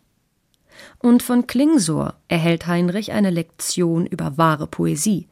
Und 1.00 1.24
von 1.24 1.48
Klingsor 1.48 2.16
erhält 2.28 2.68
Heinrich 2.68 3.12
eine 3.12 3.30
Lektion 3.30 4.06
über 4.06 4.38
wahre 4.38 4.68
Poesie. 4.68 5.28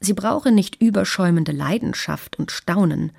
Sie 0.00 0.12
brauche 0.12 0.52
nicht 0.52 0.80
überschäumende 0.82 1.52
Leidenschaft 1.52 2.38
und 2.38 2.50
Staunen, 2.50 3.12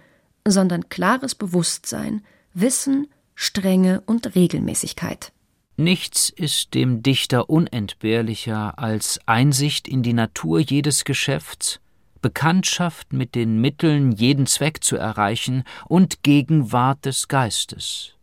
sondern 0.46 0.90
klares 0.90 1.36
Bewusstsein, 1.36 2.24
Wissen, 2.54 3.08
Strenge 3.36 4.02
und 4.06 4.36
Regelmäßigkeit. 4.36 5.32
Nichts 5.76 6.30
ist 6.30 6.74
dem 6.74 7.04
Dichter 7.04 7.50
unentbehrlicher 7.50 8.80
als 8.80 9.20
Einsicht 9.28 9.88
in 9.88 10.02
die 10.02 10.14
Natur 10.14 10.60
jedes 10.60 11.06
Geschäfts, 11.06 11.80
Bekanntschaft 12.22 13.14
mit 13.14 13.36
den 13.36 13.60
Mitteln, 13.62 14.12
jeden 14.12 14.46
Zweck 14.46 14.84
zu 14.84 14.98
erreichen 14.98 15.64
und 15.86 16.24
Gegenwart 16.24 17.06
des 17.06 17.28
Geistes, 17.28 18.14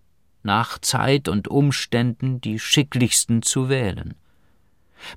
nach 0.42 0.78
Zeit 0.78 1.28
und 1.28 1.48
Umständen 1.48 2.40
die 2.40 2.58
schicklichsten 2.58 3.42
zu 3.42 3.68
wählen. 3.68 4.14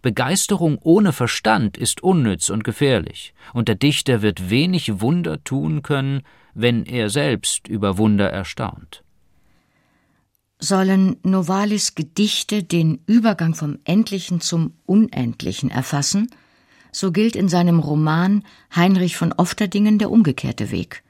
Begeisterung 0.02 0.78
ohne 0.82 1.14
Verstand 1.14 1.78
ist 1.78 2.04
unnütz 2.04 2.50
und 2.50 2.64
gefährlich, 2.64 3.34
und 3.54 3.68
der 3.68 3.76
Dichter 3.76 4.22
wird 4.22 4.50
wenig 4.50 5.02
Wunder 5.02 5.44
tun 5.44 5.82
können, 5.82 6.24
wenn 6.54 6.86
er 6.86 7.10
selbst 7.10 7.68
über 7.68 7.98
Wunder 7.98 8.30
erstaunt. 8.30 9.04
Sollen 10.60 11.18
Novalis 11.22 11.94
Gedichte 11.94 12.64
den 12.64 13.00
Übergang 13.06 13.54
vom 13.54 13.78
Endlichen 13.84 14.42
zum 14.42 14.74
Unendlichen 14.86 15.70
erfassen, 15.70 16.30
so 16.92 17.12
gilt 17.12 17.36
in 17.36 17.50
seinem 17.50 17.80
Roman 17.80 18.44
Heinrich 18.76 19.18
von 19.18 19.34
Ofterdingen 19.34 20.00
der 20.00 20.12
umgekehrte 20.12 20.72
Weg. 20.72 21.04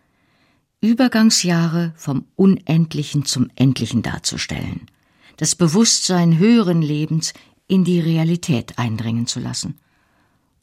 Übergangsjahre 0.81 1.93
vom 1.95 2.25
Unendlichen 2.35 3.25
zum 3.25 3.49
Endlichen 3.55 4.03
darzustellen, 4.03 4.87
das 5.37 5.55
Bewusstsein 5.55 6.37
höheren 6.37 6.81
Lebens 6.81 7.33
in 7.67 7.83
die 7.83 7.99
Realität 7.99 8.77
eindringen 8.77 9.27
zu 9.27 9.39
lassen. 9.39 9.79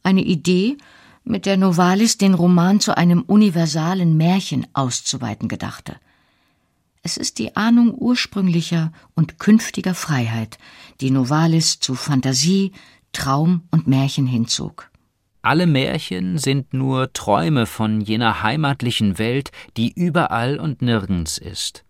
Eine 0.03 0.23
Idee, 0.23 0.77
mit 1.25 1.45
der 1.45 1.57
Novalis 1.57 2.17
den 2.17 2.33
Roman 2.33 2.79
zu 2.79 2.95
einem 2.95 3.23
universalen 3.23 4.15
Märchen 4.15 4.67
auszuweiten 4.73 5.49
gedachte. 5.49 5.97
Es 7.01 7.17
ist 7.17 7.39
die 7.39 7.55
Ahnung 7.55 7.93
ursprünglicher 7.93 8.91
und 9.15 9.37
künftiger 9.37 9.95
Freiheit, 9.95 10.57
die 11.01 11.11
Novalis 11.11 11.79
zu 11.79 11.95
Fantasie, 11.95 12.71
Traum 13.11 13.63
und 13.71 13.87
Märchen 13.87 14.27
hinzog. 14.27 14.89
Alle 15.45 15.67
Märchen 15.67 16.39
sind 16.39 16.73
nur 16.73 17.13
Träume 17.13 17.67
von 17.67 18.01
jener 18.01 18.41
heimatlichen 18.41 19.19
Welt, 19.19 19.51
die 19.77 19.93
überall 19.95 20.59
und 20.59 20.81
nirgends 20.81 21.37
ist. 21.37 21.85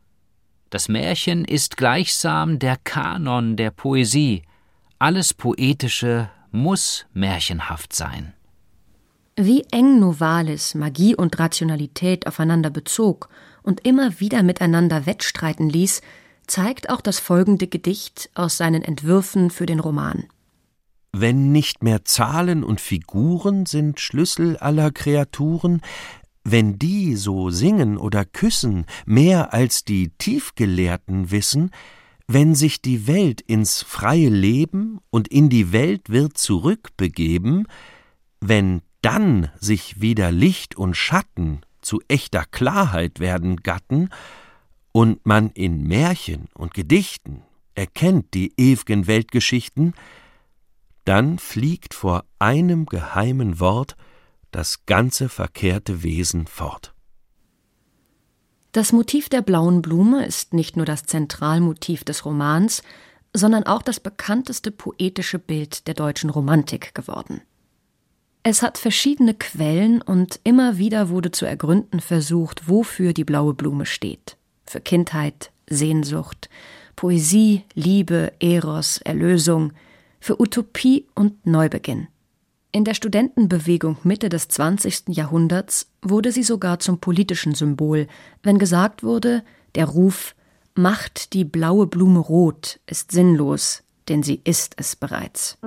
Das 0.69 0.89
Märchen 0.89 1.45
ist 1.45 1.77
gleichsam 1.77 2.59
der 2.59 2.75
Kanon 2.75 3.55
der 3.55 3.71
Poesie, 3.71 4.41
alles 4.99 5.33
Poetische 5.33 6.29
muss 6.51 7.05
märchenhaft 7.13 7.93
sein. 7.93 8.33
Wie 9.37 9.63
eng 9.71 9.99
Novalis 9.99 10.75
Magie 10.75 11.15
und 11.15 11.39
Rationalität 11.39 12.27
aufeinander 12.27 12.71
bezog 12.71 13.29
und 13.63 13.85
immer 13.87 14.19
wieder 14.19 14.43
miteinander 14.43 15.05
wettstreiten 15.05 15.69
ließ, 15.69 16.01
zeigt 16.45 16.89
auch 16.89 16.99
das 16.99 17.19
folgende 17.19 17.67
Gedicht 17.67 18.29
aus 18.35 18.57
seinen 18.57 18.81
Entwürfen 18.81 19.49
für 19.49 19.65
den 19.65 19.79
Roman. 19.79 20.25
Wenn 21.17 21.53
nicht 21.53 21.81
mehr 21.81 22.03
Zahlen 22.03 22.65
und 22.65 22.81
Figuren 22.81 23.65
sind 23.65 24.01
Schlüssel 24.01 24.57
aller 24.57 24.91
Kreaturen, 24.91 25.79
wenn 26.43 26.77
die 26.77 27.15
so 27.15 27.49
singen 27.51 27.97
oder 27.97 28.25
küssen 28.25 28.85
mehr 29.05 29.53
als 29.53 29.85
die 29.85 30.09
Tiefgelehrten 30.17 31.31
wissen, 31.31 31.71
wenn 32.27 32.53
sich 32.53 32.81
die 32.81 33.07
Welt 33.07 33.39
ins 33.39 33.81
freie 33.81 34.27
Leben 34.27 34.99
und 35.09 35.29
in 35.29 35.47
die 35.47 35.71
Welt 35.71 36.09
wird 36.09 36.37
zurückbegeben, 36.37 37.65
wenn 38.41 38.81
dann 39.01 39.49
sich 39.57 40.01
wieder 40.01 40.33
Licht 40.33 40.75
und 40.75 40.97
Schatten 40.97 41.61
zu 41.79 42.01
echter 42.09 42.43
Klarheit 42.43 43.21
werden 43.21 43.63
gatten, 43.63 44.09
und 44.91 45.25
man 45.25 45.51
in 45.51 45.87
Märchen 45.87 46.49
und 46.55 46.73
Gedichten 46.73 47.41
erkennt 47.73 48.33
die 48.33 48.53
ew'gen 48.57 49.07
Weltgeschichten, 49.07 49.93
dann 51.05 51.39
fliegt 51.39 51.93
vor 51.93 52.25
einem 52.39 52.85
geheimen 52.85 53.59
Wort 53.59 53.95
das 54.51 54.85
ganze 54.85 55.29
verkehrte 55.29 56.03
Wesen 56.03 56.47
fort. 56.47 56.93
Das 58.71 58.91
Motiv 58.91 59.29
der 59.29 59.41
blauen 59.41 59.81
Blume 59.81 60.25
ist 60.25 60.53
nicht 60.53 60.75
nur 60.75 60.85
das 60.85 61.03
Zentralmotiv 61.03 62.03
des 62.03 62.25
Romans, 62.25 62.83
sondern 63.33 63.63
auch 63.63 63.81
das 63.81 63.99
bekannteste 63.99 64.71
poetische 64.71 65.39
Bild 65.39 65.87
der 65.87 65.93
deutschen 65.93 66.29
Romantik 66.29 66.93
geworden. 66.93 67.41
Es 68.43 68.61
hat 68.61 68.77
verschiedene 68.77 69.33
Quellen 69.33 70.01
und 70.01 70.39
immer 70.43 70.77
wieder 70.77 71.09
wurde 71.09 71.31
zu 71.31 71.45
ergründen 71.45 71.99
versucht, 71.99 72.67
wofür 72.67 73.13
die 73.13 73.23
blaue 73.23 73.53
Blume 73.53 73.85
steht. 73.85 74.37
Für 74.65 74.81
Kindheit, 74.81 75.51
Sehnsucht, 75.67 76.49
Poesie, 76.95 77.63
Liebe, 77.73 78.33
Eros, 78.39 78.99
Erlösung, 78.99 79.73
für 80.25 80.41
Utopie 80.41 81.05
und 81.13 81.45
Neubeginn. 81.45 82.07
In 82.71 82.83
der 82.83 82.95
Studentenbewegung 82.95 83.97
Mitte 84.01 84.27
des 84.27 84.47
20. 84.47 85.09
Jahrhunderts 85.09 85.91
wurde 86.01 86.31
sie 86.31 86.41
sogar 86.41 86.79
zum 86.79 86.97
politischen 86.97 87.53
Symbol, 87.53 88.07
wenn 88.41 88.57
gesagt 88.57 89.03
wurde, 89.03 89.43
der 89.75 89.85
Ruf 89.85 90.33
Macht 90.73 91.33
die 91.33 91.45
blaue 91.45 91.85
Blume 91.85 92.17
rot 92.17 92.79
ist 92.87 93.11
sinnlos, 93.11 93.83
denn 94.09 94.23
sie 94.23 94.41
ist 94.43 94.73
es 94.77 94.95
bereits. 94.95 95.59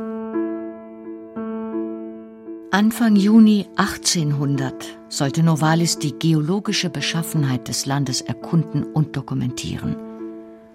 Anfang 2.72 3.14
Juni 3.14 3.68
1800 3.76 4.98
sollte 5.08 5.44
Novalis 5.44 6.00
die 6.00 6.18
geologische 6.18 6.90
Beschaffenheit 6.90 7.68
des 7.68 7.86
Landes 7.86 8.22
erkunden 8.22 8.82
und 8.82 9.16
dokumentieren. 9.16 9.94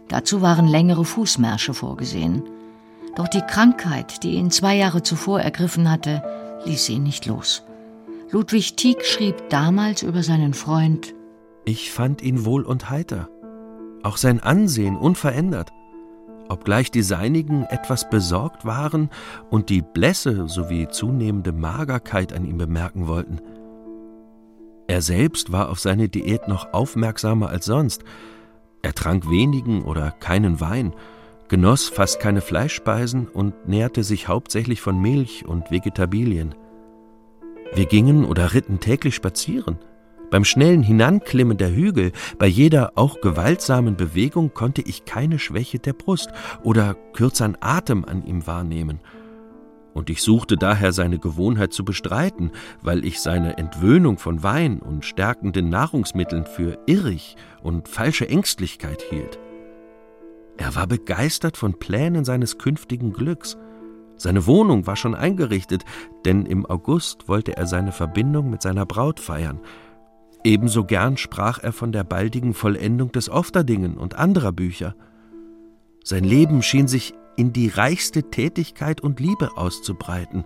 Dazu 0.08 0.42
waren 0.42 0.70
längere 0.70 1.04
Fußmärsche 1.04 1.74
vorgesehen. 1.74 2.44
Doch 3.16 3.28
die 3.28 3.42
Krankheit, 3.42 4.24
die 4.24 4.36
ihn 4.36 4.50
zwei 4.50 4.76
Jahre 4.76 5.04
zuvor 5.04 5.42
ergriffen 5.42 5.90
hatte, 5.90 6.24
ließ 6.66 6.90
ihn 6.90 7.04
nicht 7.04 7.26
los. 7.26 7.64
Ludwig 8.32 8.76
Tieck 8.76 9.06
schrieb 9.06 9.50
damals 9.50 10.02
über 10.02 10.24
seinen 10.24 10.56
Freund 10.56 11.14
Ich 11.66 11.92
fand 11.92 12.24
ihn 12.24 12.46
wohl 12.46 12.64
und 12.64 12.90
heiter, 12.90 13.30
auch 14.02 14.18
sein 14.18 14.40
Ansehen 14.40 14.98
unverändert, 14.98 15.72
obgleich 16.50 16.90
die 16.90 17.04
seinigen 17.04 17.66
etwas 17.66 18.10
besorgt 18.10 18.66
waren 18.66 19.12
und 19.52 19.70
die 19.70 19.84
Blässe 19.84 20.48
sowie 20.48 20.88
zunehmende 20.88 21.52
Magerkeit 21.52 22.34
an 22.34 22.46
ihm 22.46 22.58
bemerken 22.58 23.08
wollten. 23.08 23.40
Er 24.88 25.02
selbst 25.02 25.52
war 25.52 25.70
auf 25.70 25.80
seine 25.80 26.10
Diät 26.10 26.48
noch 26.48 26.74
aufmerksamer 26.74 27.50
als 27.50 27.66
sonst. 27.66 28.04
Er 28.82 28.94
trank 28.94 29.30
wenigen 29.30 29.84
oder 29.84 30.12
keinen 30.12 30.60
Wein, 30.60 30.94
genoss 31.54 31.88
fast 31.88 32.20
keine 32.20 32.42
Fleischspeisen 32.42 33.28
und 33.28 33.68
nährte 33.68 34.04
sich 34.04 34.28
hauptsächlich 34.28 34.82
von 34.82 35.00
Milch 35.00 35.46
und 35.46 35.70
Vegetabilien. 35.70 36.56
Wir 37.76 37.86
gingen 37.86 38.26
oder 38.26 38.56
ritten 38.56 38.80
täglich 38.80 39.14
spazieren. 39.14 39.78
Beim 40.32 40.46
schnellen 40.46 40.82
Hinanklimmen 40.82 41.58
der 41.58 41.70
Hügel, 41.70 42.12
bei 42.40 42.48
jeder 42.48 42.94
auch 42.96 43.22
gewaltsamen 43.22 43.96
Bewegung 43.96 44.56
konnte 44.56 44.82
ich 44.82 45.06
keine 45.06 45.38
Schwäche 45.38 45.78
der 45.78 45.94
Brust 45.94 46.32
oder 46.64 46.96
kürzeren 47.14 47.56
Atem 47.60 48.04
an 48.04 48.26
ihm 48.26 48.48
wahrnehmen. 48.48 49.00
Und 49.94 50.10
ich 50.10 50.24
suchte 50.24 50.58
daher 50.58 50.92
seine 50.92 51.20
Gewohnheit 51.20 51.72
zu 51.72 51.86
bestreiten, 51.86 52.50
weil 52.82 53.06
ich 53.06 53.22
seine 53.22 53.60
Entwöhnung 53.60 54.18
von 54.18 54.42
Wein 54.42 54.80
und 54.80 55.06
stärkenden 55.06 55.70
Nahrungsmitteln 55.70 56.48
für 56.48 56.80
irrig 56.88 57.36
und 57.62 57.88
falsche 57.88 58.28
Ängstlichkeit 58.28 59.04
hielt. 59.12 59.38
Er 60.58 60.76
war 60.76 60.88
begeistert 60.88 61.58
von 61.58 61.74
Plänen 61.80 62.26
seines 62.26 62.58
künftigen 62.58 63.14
Glücks. 63.14 63.58
Seine 64.16 64.46
Wohnung 64.46 64.86
war 64.86 64.96
schon 64.96 65.16
eingerichtet, 65.16 65.84
denn 66.26 66.46
im 66.46 66.66
August 66.66 67.28
wollte 67.28 67.58
er 67.58 67.66
seine 67.66 67.92
Verbindung 67.92 68.50
mit 68.50 68.62
seiner 68.62 68.86
Braut 68.86 69.20
feiern. 69.20 69.60
Ebenso 70.44 70.84
gern 70.84 71.18
sprach 71.18 71.60
er 71.60 71.72
von 71.72 71.92
der 71.92 72.04
baldigen 72.04 72.54
Vollendung 72.54 73.12
des 73.12 73.30
Ofterdingen 73.30 73.98
und 73.98 74.16
anderer 74.16 74.52
Bücher. 74.52 74.96
Sein 76.04 76.24
Leben 76.24 76.62
schien 76.62 76.88
sich 76.88 77.14
in 77.38 77.54
die 77.54 77.70
reichste 77.70 78.30
Tätigkeit 78.30 79.02
und 79.02 79.20
Liebe 79.20 79.58
auszubreiten. 79.58 80.44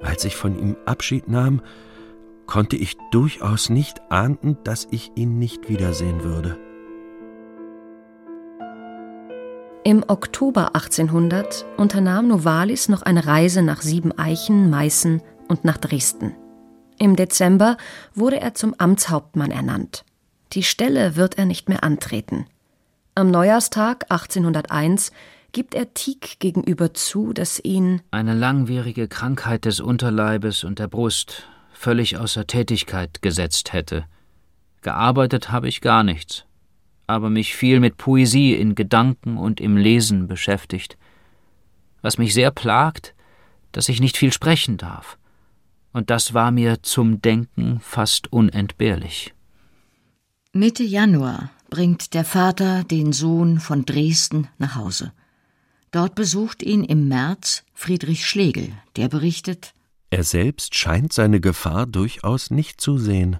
Als 0.00 0.24
ich 0.24 0.36
von 0.36 0.58
ihm 0.58 0.76
Abschied 0.84 1.28
nahm, 1.28 1.62
konnte 2.46 2.76
ich 2.76 2.96
durchaus 3.12 3.70
nicht 3.70 4.00
ahnden, 4.10 4.58
dass 4.64 4.88
ich 4.90 5.12
ihn 5.14 5.38
nicht 5.38 5.68
wiedersehen 5.68 6.24
würde. 6.24 6.58
Im 9.82 10.04
Oktober 10.06 10.74
1800 10.74 11.64
unternahm 11.78 12.28
Novalis 12.28 12.90
noch 12.90 13.00
eine 13.00 13.26
Reise 13.26 13.62
nach 13.62 13.80
Siebeneichen, 13.80 14.68
Meißen 14.68 15.22
und 15.48 15.64
nach 15.64 15.78
Dresden. 15.78 16.36
Im 16.98 17.16
Dezember 17.16 17.78
wurde 18.14 18.40
er 18.40 18.52
zum 18.52 18.74
Amtshauptmann 18.76 19.50
ernannt. 19.50 20.04
Die 20.52 20.64
Stelle 20.64 21.16
wird 21.16 21.38
er 21.38 21.46
nicht 21.46 21.70
mehr 21.70 21.82
antreten. 21.82 22.44
Am 23.14 23.30
Neujahrstag 23.30 24.04
1801 24.10 25.12
gibt 25.52 25.74
er 25.74 25.94
Tieck 25.94 26.38
gegenüber 26.40 26.92
zu, 26.92 27.32
dass 27.32 27.58
ihn 27.58 28.02
eine 28.10 28.34
langwierige 28.34 29.08
Krankheit 29.08 29.64
des 29.64 29.80
Unterleibes 29.80 30.62
und 30.62 30.78
der 30.78 30.88
Brust 30.88 31.44
völlig 31.72 32.18
außer 32.18 32.46
Tätigkeit 32.46 33.22
gesetzt 33.22 33.72
hätte. 33.72 34.04
Gearbeitet 34.82 35.50
habe 35.50 35.68
ich 35.68 35.80
gar 35.80 36.02
nichts 36.02 36.44
aber 37.10 37.30
mich 37.30 37.54
viel 37.54 37.80
mit 37.80 37.96
Poesie 37.96 38.54
in 38.54 38.74
Gedanken 38.74 39.36
und 39.36 39.60
im 39.60 39.76
Lesen 39.76 40.28
beschäftigt. 40.28 40.96
Was 42.02 42.18
mich 42.18 42.32
sehr 42.32 42.50
plagt, 42.50 43.14
dass 43.72 43.88
ich 43.88 44.00
nicht 44.00 44.16
viel 44.16 44.32
sprechen 44.32 44.76
darf. 44.76 45.18
und 45.92 46.08
das 46.08 46.34
war 46.34 46.50
mir 46.52 46.82
zum 46.82 47.20
Denken 47.20 47.80
fast 47.80 48.32
unentbehrlich. 48.32 49.34
Mitte 50.52 50.84
Januar 50.84 51.50
bringt 51.68 52.14
der 52.14 52.24
Vater 52.24 52.84
den 52.84 53.12
Sohn 53.12 53.60
von 53.60 53.84
Dresden 53.84 54.48
nach 54.58 54.76
Hause. 54.76 55.12
Dort 55.90 56.14
besucht 56.14 56.62
ihn 56.62 56.84
im 56.84 57.08
März 57.08 57.64
Friedrich 57.74 58.26
Schlegel, 58.26 58.72
der 58.96 59.08
berichtet 59.08 59.74
Er 60.10 60.22
selbst 60.22 60.76
scheint 60.76 61.12
seine 61.12 61.40
Gefahr 61.40 61.86
durchaus 61.86 62.50
nicht 62.50 62.80
zu 62.80 62.98
sehen. 62.98 63.38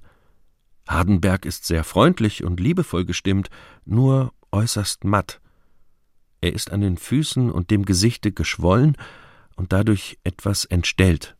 Hardenberg 0.91 1.47
ist 1.47 1.67
sehr 1.67 1.85
freundlich 1.85 2.43
und 2.43 2.59
liebevoll 2.59 3.05
gestimmt, 3.05 3.49
nur 3.85 4.33
äußerst 4.51 5.05
matt. 5.05 5.41
Er 6.41 6.53
ist 6.53 6.73
an 6.73 6.81
den 6.81 6.97
Füßen 6.97 7.51
und 7.51 7.71
dem 7.71 7.85
Gesichte 7.85 8.33
geschwollen 8.33 8.97
und 9.57 9.73
dadurch 9.73 10.19
etwas 10.25 10.65
entstellt. 10.65 11.37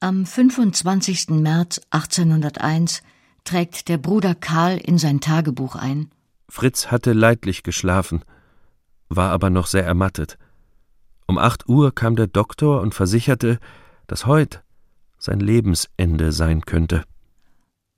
Am 0.00 0.26
25. 0.26 1.30
März 1.30 1.80
1801 1.90 3.02
trägt 3.44 3.88
der 3.88 3.96
Bruder 3.96 4.34
Karl 4.34 4.76
in 4.76 4.98
sein 4.98 5.20
Tagebuch 5.20 5.74
ein. 5.74 6.10
Fritz 6.48 6.88
hatte 6.88 7.14
leidlich 7.14 7.62
geschlafen, 7.62 8.22
war 9.08 9.30
aber 9.30 9.50
noch 9.50 9.66
sehr 9.66 9.84
ermattet. 9.84 10.38
Um 11.26 11.38
acht 11.38 11.68
Uhr 11.68 11.94
kam 11.94 12.16
der 12.16 12.26
Doktor 12.26 12.80
und 12.80 12.94
versicherte, 12.94 13.58
dass 14.06 14.26
heut 14.26 14.62
sein 15.18 15.40
Lebensende 15.40 16.32
sein 16.32 16.62
könnte. 16.62 17.04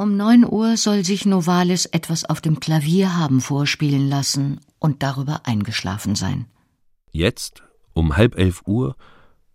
Um 0.00 0.16
neun 0.16 0.50
Uhr 0.50 0.78
soll 0.78 1.04
sich 1.04 1.26
Novalis 1.26 1.84
etwas 1.84 2.24
auf 2.24 2.40
dem 2.40 2.58
Klavier 2.58 3.18
haben 3.18 3.42
vorspielen 3.42 4.08
lassen 4.08 4.58
und 4.78 5.02
darüber 5.02 5.42
eingeschlafen 5.44 6.14
sein. 6.14 6.46
Jetzt, 7.10 7.62
um 7.92 8.16
halb 8.16 8.38
elf 8.38 8.62
Uhr, 8.64 8.96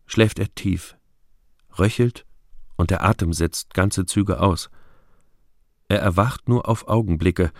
schläft 0.06 0.38
er 0.38 0.54
tief, 0.54 0.98
röchelt 1.80 2.28
und 2.76 2.92
der 2.92 3.04
Atem 3.04 3.34
setzt 3.34 3.74
ganze 3.74 4.06
Züge 4.06 4.40
aus. 4.40 4.70
Er 5.88 5.98
erwacht 6.02 6.48
nur 6.48 6.70
auf 6.70 6.88
Augenblicke 6.88 7.52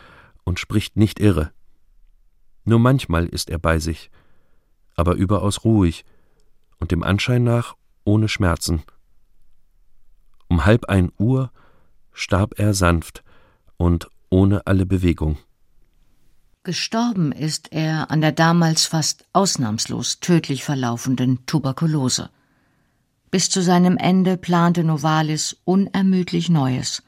und 0.44 0.60
spricht 0.60 0.96
nicht 0.96 1.20
irre. 1.20 1.52
Nur 2.66 2.78
manchmal 2.78 3.26
ist 3.26 3.50
er 3.50 3.58
bei 3.58 3.80
sich, 3.80 4.12
aber 4.96 5.16
überaus 5.16 5.64
ruhig 5.64 6.06
und 6.78 6.92
dem 6.92 7.02
Anschein 7.02 7.44
nach 7.44 7.74
ohne 8.04 8.30
Schmerzen. 8.30 8.84
Um 10.50 10.66
halb 10.66 10.86
ein 10.86 11.12
Uhr 11.18 11.52
starb 12.16 12.58
er 12.58 12.74
sanft 12.74 13.24
und 13.78 14.08
ohne 14.30 14.66
alle 14.66 14.88
Bewegung. 14.88 15.38
Gestorben 16.64 17.32
ist 17.32 17.72
er 17.72 18.10
an 18.10 18.22
der 18.22 18.32
damals 18.32 18.88
fast 18.88 19.26
ausnahmslos 19.34 20.20
tödlich 20.20 20.64
verlaufenden 20.64 21.46
Tuberkulose. 21.46 22.32
Bis 23.30 23.52
zu 23.52 23.62
seinem 23.62 23.98
Ende 23.98 24.38
plante 24.38 24.84
Novalis 24.84 25.58
unermüdlich 25.64 26.50
Neues. 26.50 27.04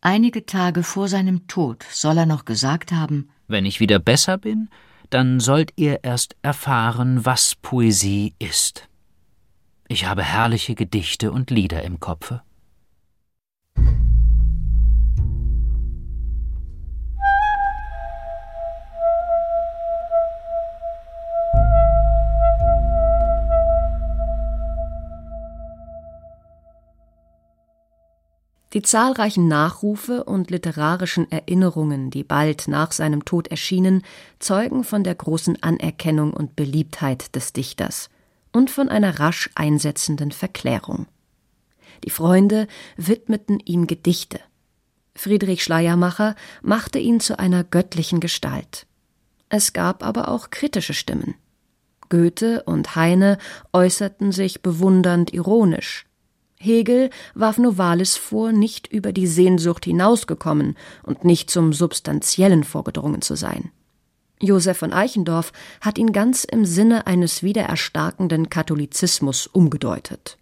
Einige 0.00 0.46
Tage 0.46 0.84
vor 0.84 1.08
seinem 1.08 1.48
Tod 1.48 1.84
soll 1.90 2.18
er 2.18 2.26
noch 2.26 2.44
gesagt 2.44 2.92
haben 2.92 3.28
Wenn 3.48 3.66
ich 3.66 3.80
wieder 3.80 3.98
besser 3.98 4.38
bin, 4.38 4.68
dann 5.10 5.40
sollt 5.40 5.72
ihr 5.76 6.04
erst 6.04 6.36
erfahren, 6.42 7.24
was 7.24 7.56
Poesie 7.56 8.34
ist. 8.38 8.88
Ich 9.88 10.06
habe 10.06 10.22
herrliche 10.22 10.74
Gedichte 10.74 11.32
und 11.32 11.50
Lieder 11.50 11.82
im 11.82 11.98
Kopfe. 11.98 12.42
Die 28.76 28.82
zahlreichen 28.82 29.48
Nachrufe 29.48 30.24
und 30.24 30.50
literarischen 30.50 31.32
Erinnerungen, 31.32 32.10
die 32.10 32.22
bald 32.22 32.68
nach 32.68 32.92
seinem 32.92 33.24
Tod 33.24 33.48
erschienen, 33.48 34.02
zeugen 34.38 34.84
von 34.84 35.02
der 35.02 35.14
großen 35.14 35.62
Anerkennung 35.62 36.34
und 36.34 36.56
Beliebtheit 36.56 37.34
des 37.34 37.54
Dichters 37.54 38.10
und 38.52 38.70
von 38.70 38.90
einer 38.90 39.18
rasch 39.18 39.48
einsetzenden 39.54 40.30
Verklärung. 40.30 41.06
Die 42.04 42.10
Freunde 42.10 42.66
widmeten 42.98 43.60
ihm 43.60 43.86
Gedichte. 43.86 44.40
Friedrich 45.14 45.64
Schleiermacher 45.64 46.34
machte 46.60 46.98
ihn 46.98 47.18
zu 47.18 47.38
einer 47.38 47.64
göttlichen 47.64 48.20
Gestalt. 48.20 48.86
Es 49.48 49.72
gab 49.72 50.04
aber 50.04 50.28
auch 50.28 50.50
kritische 50.50 50.92
Stimmen. 50.92 51.34
Goethe 52.10 52.62
und 52.64 52.94
Heine 52.94 53.38
äußerten 53.72 54.32
sich 54.32 54.60
bewundernd 54.60 55.32
ironisch, 55.32 56.04
Hegel 56.58 57.10
warf 57.34 57.58
Novalis 57.58 58.16
vor, 58.16 58.52
nicht 58.52 58.86
über 58.86 59.12
die 59.12 59.26
Sehnsucht 59.26 59.84
hinausgekommen 59.84 60.76
und 61.02 61.24
nicht 61.24 61.50
zum 61.50 61.72
Substanziellen 61.72 62.64
vorgedrungen 62.64 63.22
zu 63.22 63.36
sein. 63.36 63.70
Josef 64.40 64.78
von 64.78 64.92
Eichendorff 64.92 65.52
hat 65.80 65.98
ihn 65.98 66.12
ganz 66.12 66.44
im 66.44 66.64
Sinne 66.64 67.06
eines 67.06 67.42
wiedererstarkenden 67.42 68.50
Katholizismus 68.50 69.46
umgedeutet. 69.46 70.38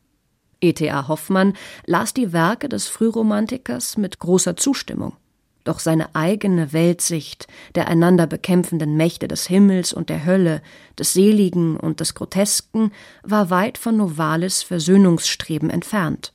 E.T.A. 0.60 1.08
Hoffmann 1.08 1.54
las 1.86 2.14
die 2.14 2.32
Werke 2.32 2.68
des 2.68 2.88
Frühromantikers 2.88 3.96
mit 3.96 4.18
großer 4.18 4.56
Zustimmung. 4.56 5.14
Doch 5.64 5.78
seine 5.78 6.14
eigene 6.14 6.74
Weltsicht 6.74 7.46
der 7.74 7.88
einander 7.88 8.26
bekämpfenden 8.26 8.96
Mächte 8.96 9.28
des 9.28 9.46
Himmels 9.46 9.94
und 9.94 10.10
der 10.10 10.26
Hölle, 10.26 10.62
des 10.98 11.14
Seligen 11.14 11.78
und 11.78 12.00
des 12.00 12.14
Grotesken 12.14 12.92
war 13.22 13.48
weit 13.48 13.78
von 13.78 13.96
Novalis 13.96 14.62
Versöhnungsstreben 14.62 15.70
entfernt. 15.70 16.34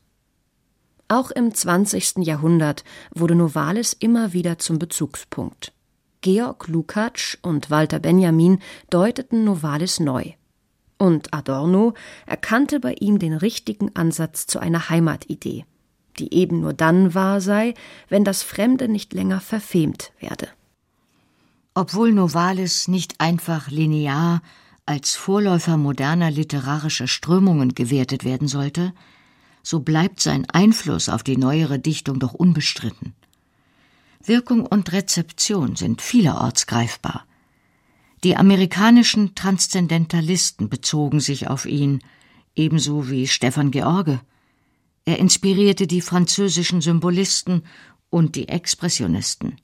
Auch 1.08 1.30
im 1.32 1.54
20. 1.54 2.18
Jahrhundert 2.20 2.84
wurde 3.14 3.36
Novalis 3.36 3.94
immer 3.94 4.34
wieder 4.34 4.58
zum 4.58 4.80
Bezugspunkt. 4.80 5.74
Georg 6.22 6.68
Lukács 6.68 7.38
und 7.42 7.70
Walter 7.70 8.00
Benjamin 8.00 8.60
deuteten 8.90 9.44
Novalis 9.44 10.00
neu. 10.00 10.34
Und 10.98 11.34
Adorno 11.34 11.94
erkannte 12.26 12.80
bei 12.80 12.94
ihm 13.00 13.20
den 13.20 13.34
richtigen 13.34 13.96
Ansatz 13.96 14.48
zu 14.48 14.60
einer 14.60 14.90
Heimatidee 14.90 15.66
die 16.20 16.34
eben 16.34 16.60
nur 16.60 16.74
dann 16.74 17.14
wahr 17.14 17.42
sei, 17.42 17.74
wenn 18.10 18.24
das 18.24 18.44
Fremde 18.44 18.88
nicht 18.88 19.14
länger 19.14 19.40
verfemt 19.42 20.12
werde. 20.20 20.48
Obwohl 21.74 22.12
Novalis 22.12 22.88
nicht 22.88 23.20
einfach 23.20 23.70
linear 23.70 24.42
als 24.86 25.16
Vorläufer 25.16 25.78
moderner 25.78 26.32
literarischer 26.32 27.08
Strömungen 27.08 27.76
gewertet 27.76 28.24
werden 28.26 28.48
sollte, 28.48 28.94
so 29.62 29.80
bleibt 29.82 30.20
sein 30.20 30.50
Einfluss 30.50 31.10
auf 31.10 31.24
die 31.24 31.38
neuere 31.38 31.80
Dichtung 31.80 32.20
doch 32.20 32.34
unbestritten. 32.34 33.14
Wirkung 34.24 34.66
und 34.66 34.92
Rezeption 34.92 35.76
sind 35.76 36.02
vielerorts 36.02 36.68
greifbar. 36.68 37.26
Die 38.24 38.36
amerikanischen 38.36 39.36
Transzendentalisten 39.36 40.70
bezogen 40.70 41.20
sich 41.20 41.48
auf 41.48 41.66
ihn, 41.66 42.02
ebenso 42.56 43.10
wie 43.10 43.28
Stefan 43.28 43.72
George. 43.72 44.20
Er 45.10 45.18
inspirierte 45.18 45.88
die 45.88 46.02
französischen 46.02 46.82
Symbolisten 46.82 47.64
und 48.12 48.36
die 48.36 48.48
Expressionisten. 48.48 49.60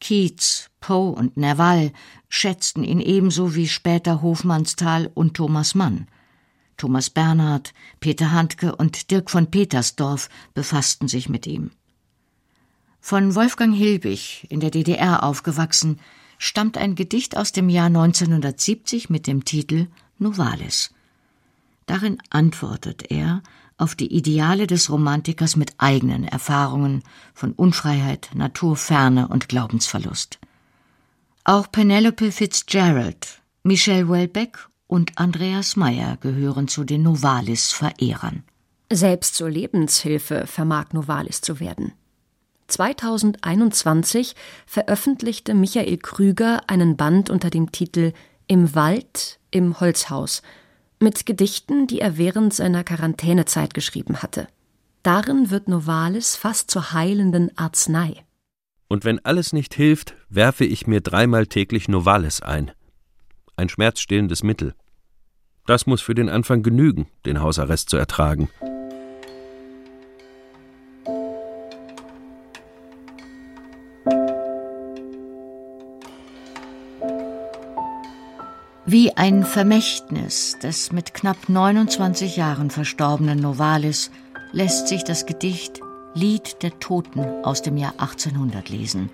Keats, 0.00 0.70
Poe 0.80 1.12
und 1.12 1.36
Nerval 1.36 1.92
schätzten 2.28 2.82
ihn 2.82 2.98
ebenso 2.98 3.54
wie 3.54 3.68
später 3.68 4.22
Hofmannsthal 4.22 5.08
und 5.14 5.34
Thomas 5.34 5.76
Mann. 5.76 6.08
Thomas 6.78 7.10
Bernhard, 7.10 7.72
Peter 8.00 8.32
Handke 8.32 8.74
und 8.74 9.12
Dirk 9.12 9.30
von 9.30 9.52
Petersdorf 9.52 10.28
befassten 10.52 11.06
sich 11.06 11.28
mit 11.28 11.46
ihm. 11.46 11.70
Von 12.98 13.36
Wolfgang 13.36 13.76
Hilbig, 13.76 14.48
in 14.50 14.58
der 14.58 14.72
DDR 14.72 15.22
aufgewachsen, 15.22 16.00
stammt 16.38 16.76
ein 16.76 16.96
Gedicht 16.96 17.36
aus 17.36 17.52
dem 17.52 17.68
Jahr 17.68 17.86
1970 17.86 19.10
mit 19.10 19.28
dem 19.28 19.44
Titel 19.44 19.86
Novalis. 20.18 20.92
Darin 21.86 22.18
antwortet 22.30 23.12
er 23.12 23.44
auf 23.82 23.96
die 23.96 24.14
Ideale 24.14 24.68
des 24.68 24.90
Romantikers 24.90 25.56
mit 25.56 25.72
eigenen 25.78 26.24
Erfahrungen 26.24 27.02
von 27.34 27.52
Unfreiheit, 27.52 28.30
Naturferne 28.32 29.26
und 29.26 29.48
Glaubensverlust. 29.48 30.38
Auch 31.42 31.70
Penelope 31.70 32.30
Fitzgerald, 32.30 33.42
Michel 33.64 34.08
Welbeck 34.08 34.68
und 34.86 35.18
Andreas 35.18 35.74
Meyer 35.74 36.16
gehören 36.18 36.68
zu 36.68 36.84
den 36.84 37.02
Novalis-Verehrern. 37.02 38.44
Selbst 38.92 39.34
zur 39.34 39.50
Lebenshilfe 39.50 40.46
vermag 40.46 40.92
Novalis 40.92 41.40
zu 41.40 41.58
werden. 41.58 41.92
2021 42.68 44.36
veröffentlichte 44.64 45.54
Michael 45.54 45.98
Krüger 45.98 46.62
einen 46.68 46.96
Band 46.96 47.30
unter 47.30 47.50
dem 47.50 47.72
Titel 47.72 48.12
Im 48.46 48.76
Wald, 48.76 49.40
im 49.50 49.80
Holzhaus– 49.80 50.42
mit 51.02 51.26
Gedichten, 51.26 51.86
die 51.86 52.00
er 52.00 52.16
während 52.16 52.54
seiner 52.54 52.84
Quarantänezeit 52.84 53.74
geschrieben 53.74 54.22
hatte. 54.22 54.48
Darin 55.02 55.50
wird 55.50 55.68
Novalis 55.68 56.36
fast 56.36 56.70
zur 56.70 56.92
heilenden 56.92 57.56
Arznei. 57.58 58.24
Und 58.88 59.04
wenn 59.04 59.24
alles 59.24 59.52
nicht 59.52 59.74
hilft, 59.74 60.14
werfe 60.28 60.64
ich 60.64 60.86
mir 60.86 61.00
dreimal 61.00 61.46
täglich 61.46 61.88
Novalis 61.88 62.40
ein. 62.40 62.70
Ein 63.56 63.68
schmerzstillendes 63.68 64.42
Mittel. 64.42 64.74
Das 65.66 65.86
muss 65.86 66.00
für 66.00 66.14
den 66.14 66.28
Anfang 66.28 66.62
genügen, 66.62 67.06
den 67.26 67.40
Hausarrest 67.40 67.90
zu 67.90 67.96
ertragen. 67.96 68.48
Wie 78.84 79.16
ein 79.16 79.44
Vermächtnis 79.44 80.58
des 80.60 80.90
mit 80.90 81.14
knapp 81.14 81.48
29 81.48 82.36
Jahren 82.36 82.68
verstorbenen 82.68 83.38
Novalis 83.38 84.10
lässt 84.50 84.88
sich 84.88 85.04
das 85.04 85.24
Gedicht 85.24 85.80
Lied 86.14 86.64
der 86.64 86.76
Toten 86.80 87.20
aus 87.44 87.62
dem 87.62 87.76
Jahr 87.76 87.92
1800 87.98 88.68
lesen, 88.70 89.08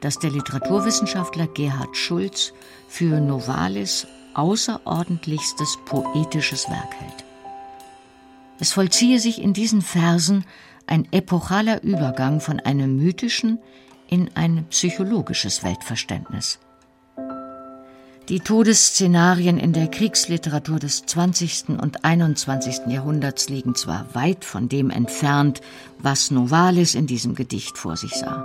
das 0.00 0.20
der 0.20 0.30
Literaturwissenschaftler 0.30 1.48
Gerhard 1.48 1.96
Schulz 1.96 2.52
für 2.86 3.20
Novalis 3.20 4.06
außerordentlichstes 4.34 5.78
poetisches 5.84 6.68
Werk 6.70 6.94
hält. 7.00 7.24
Es 8.60 8.72
vollziehe 8.72 9.18
sich 9.18 9.42
in 9.42 9.52
diesen 9.52 9.82
Versen 9.82 10.44
ein 10.86 11.08
epochaler 11.10 11.82
Übergang 11.82 12.40
von 12.40 12.60
einem 12.60 12.96
mythischen 12.96 13.58
in 14.06 14.30
ein 14.36 14.66
psychologisches 14.70 15.64
Weltverständnis. 15.64 16.60
Die 18.28 18.40
Todesszenarien 18.40 19.56
in 19.56 19.72
der 19.72 19.88
Kriegsliteratur 19.88 20.78
des 20.78 21.06
20. 21.06 21.70
und 21.80 22.04
21. 22.04 22.80
Jahrhunderts 22.88 23.48
liegen 23.48 23.74
zwar 23.74 24.14
weit 24.14 24.44
von 24.44 24.68
dem 24.68 24.90
entfernt, 24.90 25.62
was 25.98 26.30
Novalis 26.30 26.94
in 26.94 27.06
diesem 27.06 27.34
Gedicht 27.34 27.78
vor 27.78 27.96
sich 27.96 28.12
sah, 28.12 28.44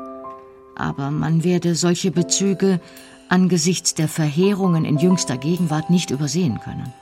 aber 0.77 1.11
man 1.11 1.43
werde 1.43 1.75
solche 1.75 2.11
Bezüge 2.11 2.79
angesichts 3.27 3.93
der 3.93 4.07
Verheerungen 4.07 4.85
in 4.85 4.99
jüngster 4.99 5.37
Gegenwart 5.37 5.89
nicht 5.89 6.11
übersehen 6.11 6.61
können. 6.61 6.93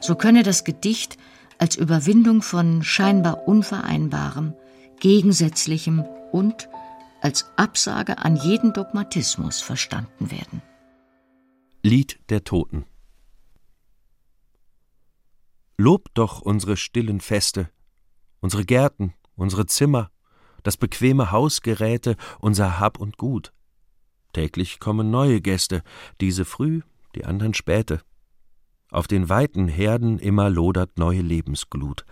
So 0.00 0.16
könne 0.16 0.42
das 0.42 0.64
Gedicht 0.64 1.16
als 1.58 1.76
Überwindung 1.76 2.42
von 2.42 2.82
scheinbar 2.82 3.46
Unvereinbarem, 3.46 4.54
Gegensätzlichem 4.98 6.04
und 6.32 6.68
als 7.20 7.46
Absage 7.54 8.18
an 8.18 8.34
jeden 8.34 8.72
Dogmatismus 8.72 9.60
verstanden 9.60 10.32
werden. 10.32 10.62
Lied 11.88 12.18
der 12.30 12.42
Toten 12.42 12.84
Lob 15.78 16.12
doch 16.14 16.40
unsere 16.40 16.76
stillen 16.76 17.20
Feste, 17.20 17.70
unsere 18.40 18.64
Gärten, 18.64 19.14
unsere 19.36 19.66
Zimmer, 19.66 20.10
das 20.64 20.76
bequeme 20.76 21.30
Hausgeräte, 21.30 22.16
unser 22.40 22.80
Hab 22.80 22.98
und 22.98 23.18
Gut. 23.18 23.52
Täglich 24.32 24.80
kommen 24.80 25.12
neue 25.12 25.40
Gäste, 25.40 25.84
diese 26.20 26.44
früh, 26.44 26.80
die 27.14 27.24
andern 27.24 27.54
späte. 27.54 28.00
Auf 28.90 29.06
den 29.06 29.28
weiten 29.28 29.68
Herden 29.68 30.18
immer 30.18 30.50
lodert 30.50 30.98
neue 30.98 31.22
Lebensglut. 31.22 32.04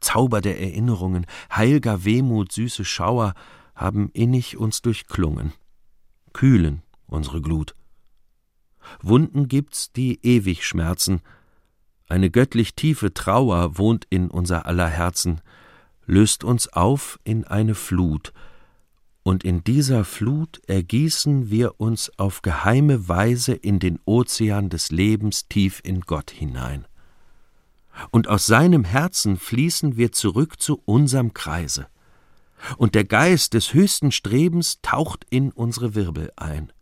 Zauber 0.00 0.40
der 0.40 0.58
Erinnerungen, 0.58 1.26
heilger 1.54 2.02
Wehmut, 2.06 2.50
süße 2.50 2.86
Schauer 2.86 3.34
haben 3.74 4.08
innig 4.14 4.56
uns 4.56 4.80
durchklungen, 4.80 5.52
kühlen 6.32 6.80
unsere 7.06 7.42
Glut. 7.42 7.74
Wunden 9.02 9.48
gibt's, 9.48 9.92
die 9.92 10.18
ewig 10.22 10.64
schmerzen. 10.64 11.20
Eine 12.08 12.30
göttlich 12.30 12.74
tiefe 12.74 13.14
Trauer 13.14 13.78
wohnt 13.78 14.06
in 14.10 14.30
unser 14.30 14.66
aller 14.66 14.88
Herzen, 14.88 15.40
löst 16.06 16.44
uns 16.44 16.68
auf 16.68 17.18
in 17.24 17.44
eine 17.44 17.74
Flut, 17.74 18.32
und 19.22 19.44
in 19.44 19.62
dieser 19.62 20.04
Flut 20.04 20.60
ergießen 20.66 21.50
wir 21.50 21.78
uns 21.78 22.10
auf 22.18 22.42
geheime 22.42 23.08
Weise 23.08 23.52
in 23.52 23.78
den 23.78 23.98
Ozean 24.06 24.70
des 24.70 24.90
Lebens 24.90 25.46
tief 25.48 25.80
in 25.84 26.00
Gott 26.00 26.30
hinein. 26.30 26.86
Und 28.10 28.28
aus 28.28 28.46
seinem 28.46 28.84
Herzen 28.84 29.36
fließen 29.36 29.96
wir 29.96 30.12
zurück 30.12 30.60
zu 30.60 30.80
unserem 30.86 31.34
Kreise. 31.34 31.86
Und 32.76 32.94
der 32.94 33.04
Geist 33.04 33.54
des 33.54 33.74
höchsten 33.74 34.10
Strebens 34.10 34.78
taucht 34.80 35.26
in 35.28 35.52
unsere 35.52 35.94
Wirbel 35.94 36.30
ein. 36.36 36.72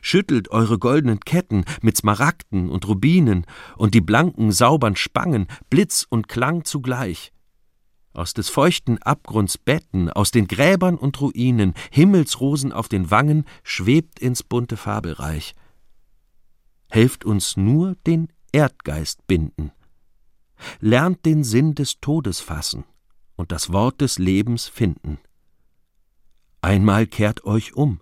Schüttelt 0.00 0.50
eure 0.50 0.78
goldenen 0.78 1.20
Ketten 1.20 1.64
mit 1.82 1.96
Smaragden 1.96 2.68
und 2.68 2.86
Rubinen 2.88 3.46
und 3.76 3.94
die 3.94 4.00
blanken, 4.00 4.52
saubern 4.52 4.96
Spangen, 4.96 5.46
Blitz 5.70 6.06
und 6.08 6.28
Klang 6.28 6.64
zugleich. 6.64 7.32
Aus 8.12 8.32
des 8.32 8.48
feuchten 8.48 8.98
Abgrunds 9.02 9.58
Betten, 9.58 10.08
aus 10.08 10.30
den 10.30 10.46
Gräbern 10.46 10.96
und 10.96 11.20
Ruinen, 11.20 11.74
Himmelsrosen 11.90 12.72
auf 12.72 12.88
den 12.88 13.10
Wangen, 13.10 13.44
schwebt 13.64 14.20
ins 14.20 14.44
bunte 14.44 14.76
Fabelreich. 14.76 15.54
Helft 16.88 17.24
uns 17.24 17.56
nur 17.56 17.96
den 18.06 18.28
Erdgeist 18.52 19.26
binden. 19.26 19.72
Lernt 20.78 21.26
den 21.26 21.42
Sinn 21.42 21.74
des 21.74 22.00
Todes 22.00 22.38
fassen 22.38 22.84
und 23.34 23.50
das 23.50 23.72
Wort 23.72 24.00
des 24.00 24.18
Lebens 24.18 24.68
finden. 24.68 25.18
Einmal 26.62 27.08
kehrt 27.08 27.44
euch 27.44 27.74
um, 27.74 28.00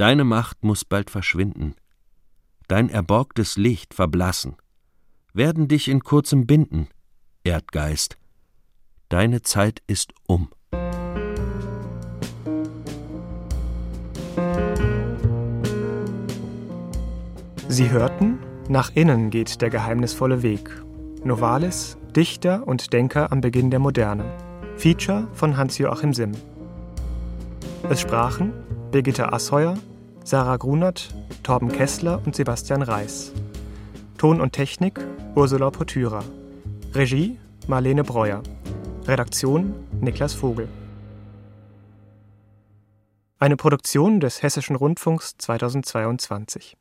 Deine 0.00 0.24
Macht 0.24 0.64
muss 0.64 0.86
bald 0.86 1.10
verschwinden, 1.10 1.74
dein 2.68 2.88
erborgtes 2.88 3.58
Licht 3.58 3.92
verblassen, 3.92 4.56
werden 5.34 5.68
dich 5.68 5.88
in 5.88 6.00
kurzem 6.00 6.46
binden, 6.46 6.88
Erdgeist. 7.44 8.16
Deine 9.10 9.42
Zeit 9.42 9.82
ist 9.86 10.14
um. 10.26 10.48
Sie 17.68 17.90
hörten 17.90 18.38
Nach 18.70 18.90
innen 18.94 19.28
geht 19.28 19.60
der 19.60 19.68
geheimnisvolle 19.68 20.42
Weg. 20.42 20.82
Novalis, 21.24 21.98
Dichter 22.16 22.66
und 22.66 22.94
Denker 22.94 23.30
am 23.32 23.42
Beginn 23.42 23.70
der 23.70 23.80
Moderne. 23.80 24.24
Feature 24.78 25.28
von 25.34 25.58
Hans-Joachim 25.58 26.14
Simm. 26.14 26.32
Es 27.90 28.00
sprachen 28.00 28.54
Birgitta 28.90 29.28
Asheuer, 29.28 29.76
Sarah 30.30 30.58
Grunert, 30.58 31.12
Torben 31.42 31.72
Kessler 31.72 32.22
und 32.24 32.36
Sebastian 32.36 32.82
Reis. 32.82 33.32
Ton 34.16 34.40
und 34.40 34.52
Technik 34.52 35.04
Ursula 35.34 35.70
Potüra. 35.70 36.22
Regie 36.94 37.40
Marlene 37.66 38.04
Breuer. 38.04 38.40
Redaktion 39.08 39.74
Niklas 40.00 40.34
Vogel. 40.34 40.68
Eine 43.40 43.56
Produktion 43.56 44.20
des 44.20 44.40
Hessischen 44.40 44.76
Rundfunks 44.76 45.34
2022. 45.36 46.76